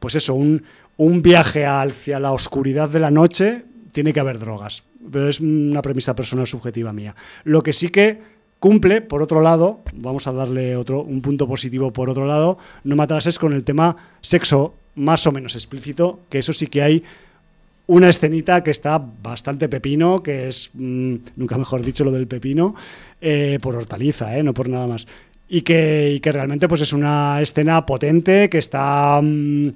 [0.00, 0.64] pues eso, un,
[0.96, 4.82] un viaje hacia la oscuridad de la noche, tiene que haber drogas.
[5.10, 7.14] Pero es una premisa personal subjetiva mía.
[7.44, 8.20] Lo que sí que
[8.58, 12.96] cumple, por otro lado, vamos a darle otro, un punto positivo por otro lado, no
[12.96, 17.04] matarás es con el tema sexo más o menos explícito, que eso sí que hay
[17.86, 22.74] una escenita que está bastante pepino, que es, mm, nunca mejor dicho lo del pepino,
[23.20, 25.06] eh, por hortaliza, eh, no por nada más.
[25.48, 29.68] Y que, que realmente pues es una escena potente, que está mm,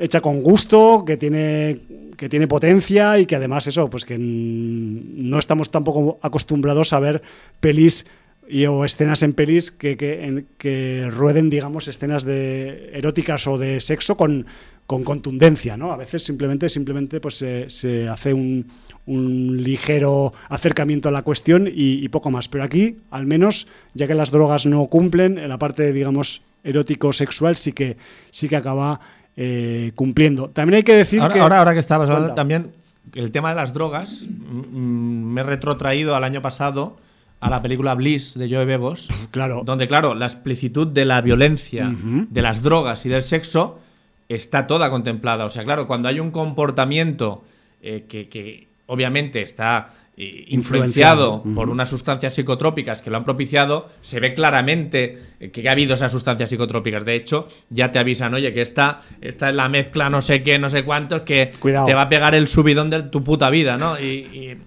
[0.00, 1.76] hecha con gusto, que tiene,
[2.16, 7.22] que tiene potencia y que además eso, pues que no estamos tampoco acostumbrados a ver
[7.60, 8.06] pelis
[8.50, 13.58] y, o escenas en pelis que, que, en- que rueden, digamos, escenas de eróticas o
[13.58, 14.46] de sexo con,
[14.86, 15.92] con contundencia, ¿no?
[15.92, 18.66] A veces simplemente, simplemente pues se, se hace un,
[19.06, 22.48] un ligero acercamiento a la cuestión y, y poco más.
[22.48, 27.56] Pero aquí, al menos, ya que las drogas no cumplen, en la parte, digamos, erótico-sexual
[27.56, 27.96] sí que,
[28.30, 29.00] sí que acaba
[29.36, 30.48] eh, cumpliendo.
[30.50, 31.40] También hay que decir Ahora, que...
[31.40, 32.72] ahora, ahora que estabas hablando también,
[33.14, 36.96] el tema de las drogas, mm, mm, me he retrotraído al año pasado
[37.40, 39.62] a la película Bliss de Joe Begos, Claro.
[39.64, 43.80] donde, claro, la explicitud de la violencia, de las drogas y del sexo
[44.28, 45.44] está toda contemplada.
[45.44, 47.42] O sea, claro, cuando hay un comportamiento
[47.82, 51.42] eh, que, que obviamente está eh, influenciado Influenciado.
[51.54, 55.94] por unas sustancias psicotrópicas que lo han propiciado, se ve claramente eh, que ha habido
[55.94, 57.04] esas sustancias psicotrópicas.
[57.04, 60.58] De hecho, ya te avisan, oye, que esta, esta es la mezcla no sé qué,
[60.58, 61.86] no sé cuántos, que Cuidado.
[61.86, 63.98] te va a pegar el subidón de tu puta vida, ¿no?
[63.98, 64.58] Y, y-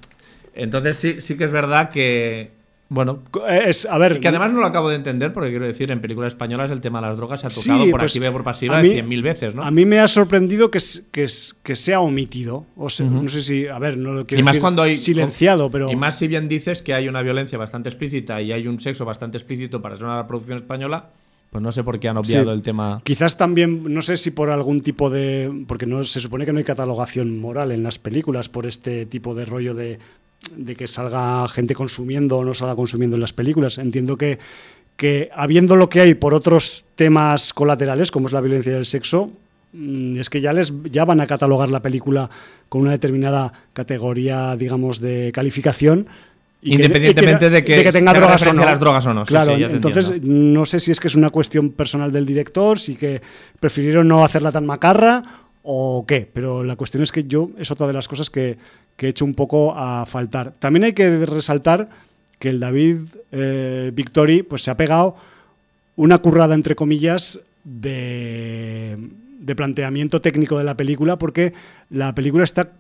[0.56, 2.52] entonces sí, sí que es verdad que,
[2.90, 3.20] bueno,
[3.50, 6.34] Es, a ver, que además no lo acabo de entender, porque quiero decir, en películas
[6.34, 8.44] españolas el tema de las drogas se ha tocado Sí, por pues, activa y por
[8.44, 9.64] pasiva mí- 100.000 veces, ¿no?
[9.64, 10.80] A mí me ha sorprendido que,
[11.12, 11.28] que,
[11.76, 12.68] sea omitido.
[12.76, 14.96] O sea, no sé si, a ver, no lo quiero y más decir cuando hay
[14.98, 18.68] silenciado, pero y más si bien dices que hay una violencia bastante explícita y hay
[18.68, 21.08] un sexo bastante explícito para ser una producción española,
[21.50, 22.52] pues no sé por qué han obviado Sí.
[22.52, 23.02] el tema.
[23.04, 26.60] quizás también, no sé si por algún tipo de, porque no se supone que no
[26.60, 30.00] hay catalogación moral en las películas por este tipo de rollo de,
[30.56, 33.78] de que salga gente consumiendo o no salga consumiendo en las películas.
[33.78, 34.40] Entiendo que
[34.96, 39.32] que habiendo lo que hay por otros temas colaterales como es la violencia del sexo
[39.74, 42.30] mm, es que ya les ya van a catalogar la película
[42.70, 46.08] con una determinada categoría digamos de calificación
[46.62, 48.66] y que- Independientemente de que tenga se haga drogas o no.
[48.66, 49.26] las drogas o no.
[49.26, 50.60] Claro, sí, entonces entiendo.
[50.60, 53.20] no sé si es que es una cuestión personal del director, si que
[53.60, 55.24] prefirieron no hacerla tan macarra
[55.64, 58.58] o qué, pero la cuestión es que yo es otra de las cosas que,
[58.98, 60.54] que he hecho un poco a faltar.
[60.60, 61.90] También hay que resaltar
[62.38, 63.00] que el David
[63.32, 65.16] eh, Victori pues se ha pegado
[65.96, 68.98] una currada entre comillas de,
[69.40, 71.54] de planteamiento técnico de la película porque
[71.90, 72.72] la película está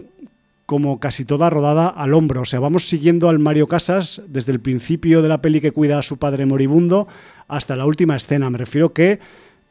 [0.66, 2.42] como casi toda rodada al hombro.
[2.42, 6.00] O sea, vamos siguiendo al Mario Casas desde el principio de la peli que cuida
[6.00, 7.08] a su padre moribundo
[7.48, 8.50] hasta la última escena.
[8.50, 9.20] Me refiero que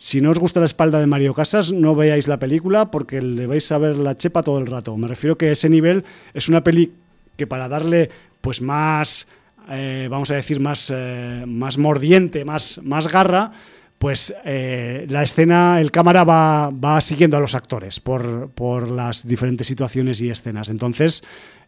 [0.03, 3.47] si no os gusta la espalda de Mario Casas, no veáis la película porque le
[3.47, 4.97] vais a ver la chepa todo el rato.
[4.97, 6.03] Me refiero que ese nivel
[6.35, 6.93] es una peli
[7.37, 8.11] que para darle
[8.41, 9.29] pues más,
[9.71, 13.53] eh, vamos a decir, más, eh, más mordiente, más, más garra,
[14.01, 19.25] pues eh, la escena, el cámara va, va siguiendo a los actores por, por las
[19.25, 20.69] diferentes situaciones y escenas.
[20.69, 21.23] Entonces,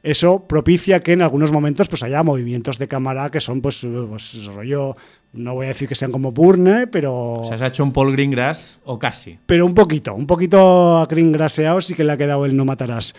[0.04, 4.44] eso propicia que en algunos momentos pues haya movimientos de cámara que son pues, pues
[4.44, 4.96] rollo,
[5.32, 7.14] no voy a decir que sean como Burne, pero...
[7.14, 9.38] O sea, se ha hecho un Paul Greengrass o casi.
[9.46, 12.66] Pero un poquito, un poquito a Green graseado sí que le ha quedado el no
[12.66, 13.14] matarás.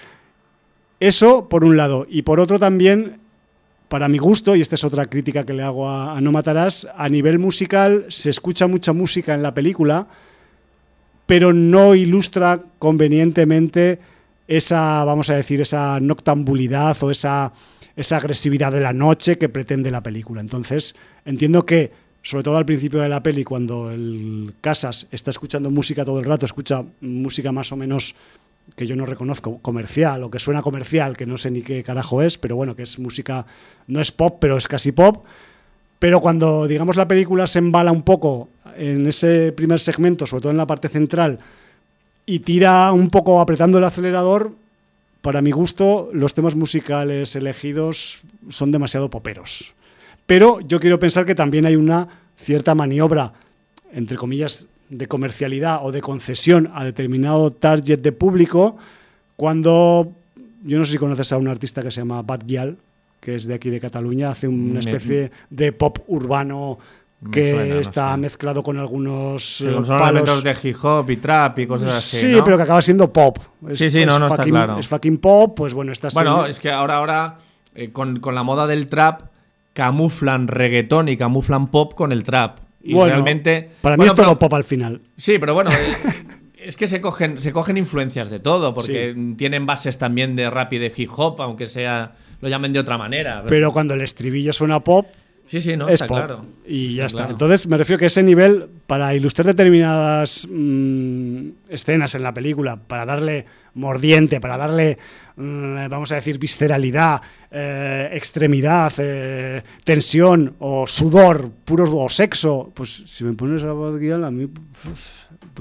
[0.99, 2.05] Eso por un lado.
[2.07, 3.19] Y por otro también,
[3.87, 6.87] para mi gusto, y esta es otra crítica que le hago a, a No Matarás,
[6.95, 10.07] a nivel musical se escucha mucha música en la película,
[11.25, 13.99] pero no ilustra convenientemente
[14.47, 17.51] esa, vamos a decir, esa noctambulidad o esa,
[17.95, 20.41] esa agresividad de la noche que pretende la película.
[20.41, 20.95] Entonces,
[21.25, 21.91] entiendo que,
[22.21, 26.25] sobre todo al principio de la peli, cuando el Casas está escuchando música todo el
[26.25, 28.15] rato, escucha música más o menos
[28.75, 32.21] que yo no reconozco, comercial o que suena comercial, que no sé ni qué carajo
[32.21, 33.45] es, pero bueno, que es música,
[33.87, 35.23] no es pop, pero es casi pop.
[35.99, 40.51] Pero cuando, digamos, la película se embala un poco en ese primer segmento, sobre todo
[40.51, 41.39] en la parte central,
[42.25, 44.53] y tira un poco apretando el acelerador,
[45.21, 49.73] para mi gusto, los temas musicales elegidos son demasiado poperos.
[50.25, 53.33] Pero yo quiero pensar que también hay una cierta maniobra,
[53.91, 58.77] entre comillas, de comercialidad o de concesión a determinado target de público,
[59.35, 60.11] cuando,
[60.63, 62.77] yo no sé si conoces a un artista que se llama Bad Gyal,
[63.19, 66.77] que es de aquí de Cataluña, hace una especie de pop urbano
[67.21, 68.17] Me que suena, no está sé.
[68.17, 70.43] mezclado con algunos Sí, eh, son palos.
[70.43, 72.17] de hip hop y trap y cosas así.
[72.17, 72.43] Sí, ¿no?
[72.43, 73.37] pero que acaba siendo pop.
[73.69, 74.77] Es- Sí, sí, es no, no, está claro.
[74.77, 77.39] Es fucking pop, pues bueno, está Bueno, siendo- es que ahora, ahora
[77.73, 79.21] eh, con, con la moda del trap,
[79.73, 82.59] camuflan reggaetón y camuflan pop con el trap.
[82.83, 83.71] Y Bueno, realmente.
[83.81, 85.01] Para mí Bueno, es todo pero- pop al final.
[85.17, 85.75] Sí, pero bueno, eh,
[86.57, 90.71] es que se cogen, se cogen influencias de todo, porque tienen bases también de rap
[90.73, 93.43] y de hip hop, aunque sea lo llamen de otra manera.
[93.47, 95.07] Pero cuando el estribillo suena pop,
[95.45, 96.17] sí, sí, no, es está pop.
[96.17, 96.41] claro.
[96.65, 97.19] Y ya está.
[97.19, 97.31] claro.
[97.33, 103.05] Entonces me refiero que ese nivel, para ilustrar determinadas mm, escenas en la película, para
[103.05, 103.45] darle
[103.75, 104.97] mordiente, para darle,
[105.35, 113.03] mm, vamos a decir, visceralidad, eh, extremidad, eh, tensión o sudor, puro o sexo, pues
[113.05, 114.49] si me pones a Bad Gyal, a mí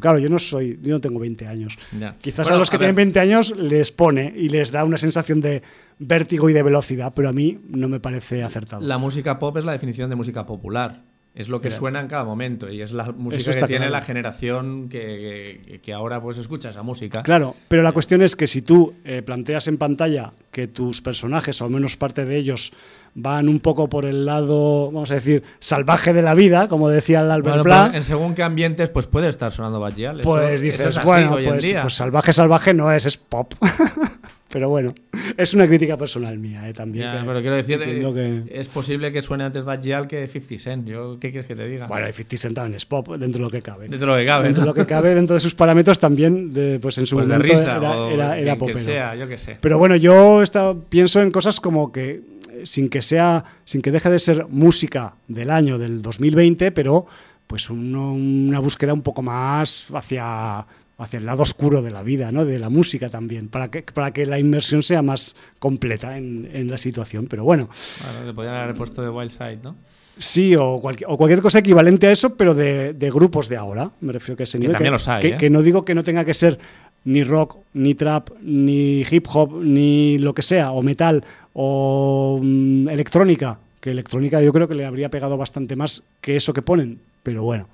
[0.01, 1.77] Claro, yo no soy, yo no tengo 20 años.
[1.99, 2.17] Ya.
[2.21, 3.07] Quizás Bueno, a los que a tienen ver.
[3.07, 5.63] 20 años les pone y les da una sensación de
[5.99, 8.83] vértigo y de velocidad, pero a mí no me parece acertado.
[8.83, 11.03] La música pop es la definición de música popular.
[11.35, 13.91] Es lo que suena en cada momento y es la música que tiene claro.
[13.91, 17.25] la generación que, que- que ahora pues escucha esa música.
[17.25, 21.61] Claro, pero la cuestión es que si tú eh, planteas en pantalla que tus personajes,
[21.61, 22.73] o al menos parte de ellos,
[23.15, 27.19] van un poco por el lado, vamos a decir, salvaje de la vida, como decía
[27.21, 29.85] el Albert Bueno, pues, en según qué ambientes pues puede estar sonando.
[29.89, 33.55] Eso- pues eso dices, es bueno, pues, pues salvaje, salvaje no es, es pop.
[34.55, 34.95] pero bueno,
[35.37, 37.07] es una crítica personal mía, eh, también.
[37.07, 40.63] Ya, que pero quiero decir, que- es posible que suene antes Bad Gyal que 50
[40.63, 40.87] Cent.
[40.87, 41.89] Yo, ¿Qué quieres que te diga?
[41.89, 43.89] Bueno, y 50 Cent también es pop, dentro de lo que cabe.
[43.89, 44.71] Dentro de lo que cabe, Dentro de ¿no?
[44.71, 47.53] lo que cabe, dentro de sus parámetros también, de, pues en su Pues de momento
[47.53, 48.79] risa era, era, era quien- quien popero.
[48.79, 49.59] sea, yo qué sé.
[49.61, 52.11] Pero bueno, yo esta- pienso en cosas como que
[52.53, 57.07] eh, sin que sea, sin que deje de ser música del año del 2020, pero
[57.49, 60.65] pues uno- una búsqueda un poco más hacia,
[60.99, 62.45] hacia el lado oscuro de la vida, ¿no?
[62.45, 66.71] De la música también, para que, para que la inmersión sea más completa en, en
[66.71, 67.27] la situación.
[67.29, 67.69] Pero bueno,
[68.05, 69.75] Bueno, le podrían haber puesto de Wild Side, ¿no?
[70.17, 73.91] sí, o, cualquier- o cualquier cosa equivalente a eso, pero de, de grupos de ahora.
[74.01, 74.75] Me refiero que ese Que nivel.
[74.75, 75.37] también los hay, que- ¿eh?
[75.37, 76.59] que no digo que no tenga que ser
[77.05, 82.89] ni rock, ni trap, ni hip hop, ni lo que sea, o metal, o mm,
[82.89, 83.59] electrónica.
[83.81, 87.01] Que electrónica yo creo que le habría pegado bastante más que eso que ponen.
[87.25, 87.69] Pero bueno,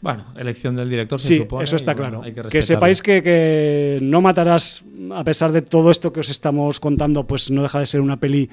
[0.00, 2.48] Bueno, elección del director, se sí, supone, eso está bueno, claro.
[2.48, 7.26] Que, sepáis que, que no matarás, a pesar de todo esto que os estamos contando,
[7.26, 8.48] pues no deja de ser una peli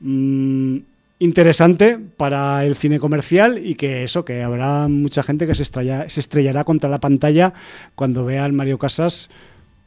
[0.00, 0.76] mm,
[1.18, 6.08] interesante para el cine comercial y que eso, que habrá mucha gente que se, estrella-
[6.08, 7.54] se estrellará contra la pantalla
[7.94, 9.30] cuando vea al Mario Casas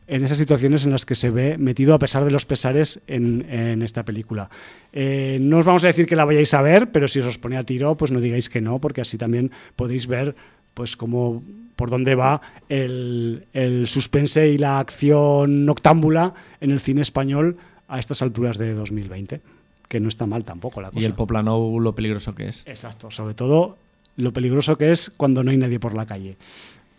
[0.07, 3.45] en esas situaciones en las que se ve metido a pesar de los pesares en,
[3.47, 4.49] en esta película.
[4.91, 7.37] Eh, no os vamos a decir que la vayáis a ver, pero si os os
[7.37, 10.33] pone a tiro, pues no digáis que no, porque así también podéis ver
[10.73, 11.43] pues cómo
[11.75, 17.99] por dónde va el, el suspense y la acción noctámbula en el cine español a
[17.99, 19.41] estas alturas de 2020,
[19.87, 21.01] que no está mal tampoco la cosa.
[21.01, 22.63] Y el Poplano lo peligroso que es.
[22.67, 23.77] Exacto, sobre todo
[24.17, 26.37] lo peligroso que es cuando no hay nadie por la calle.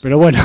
[0.01, 0.39] Pero bueno,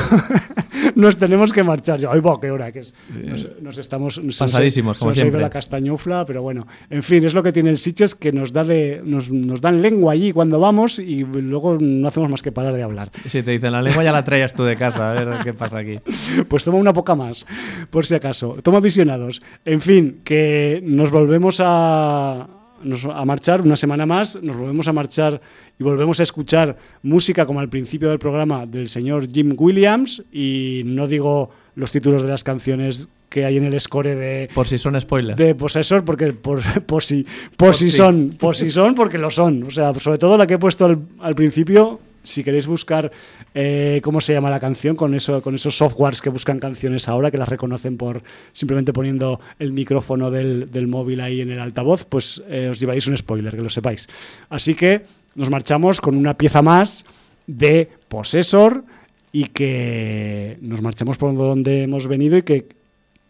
[0.96, 2.00] nos tenemos que marchar.
[2.10, 2.94] Ay, bo, qué hora que es.
[3.10, 5.42] Nos, nos estamos nos Pasadísimos, se como nos ha ido siempre.
[5.42, 8.64] la castañufla, pero bueno, en fin, es lo que tiene el Sitges que nos da
[8.64, 12.74] de, nos, nos dan lengua allí cuando vamos y luego no hacemos más que parar
[12.74, 13.12] de hablar.
[13.30, 15.80] Si te dicen la lengua ya la traías tú de casa, a ver qué pasa
[15.80, 16.00] aquí.
[16.50, 17.46] Pues toma una poca más,
[17.90, 18.58] por si acaso.
[18.62, 19.42] Toma visionados.
[19.64, 22.48] En fin, que nos volvemos a,
[22.86, 25.42] nos- a marchar una semana más, nos volvemos a marchar
[25.80, 30.84] y volvemos a escuchar música como al principio del programa del señor Jim Williams y
[30.86, 34.78] no digo los títulos de las canciones que hay en el score de, Por si
[34.78, 35.36] son spoilers.
[35.38, 37.26] de Possessor, porque por, por si,
[37.58, 37.98] por si sí.
[37.98, 39.64] son, por si son, porque lo son.
[39.64, 43.12] O sea, sobre todo la que he puesto al, al principio, si queréis buscar
[43.54, 47.32] eh, cómo se llama la canción, con, eso, con esos softwares que buscan canciones ahora,
[47.32, 48.24] que las reconocen por
[48.54, 53.08] simplemente poniendo el micrófono del, del móvil ahí en el altavoz, pues eh, os llevaréis
[53.08, 54.08] un spoiler, que lo sepáis.
[54.50, 55.04] Así que
[55.36, 57.06] nos marchamos con una pieza más
[57.48, 58.84] de Possessor
[59.32, 62.70] y que nos marchamos por donde hemos venido y que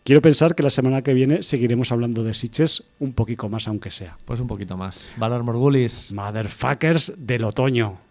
[0.03, 3.91] quiero pensar que la semana que viene seguiremos hablando de Sitches un poquito más, aunque
[3.91, 4.17] sea.
[4.23, 5.13] Pues un poquito más.
[5.17, 6.11] Valar Morgulis.
[6.13, 8.04] Motherfuckers del otoño.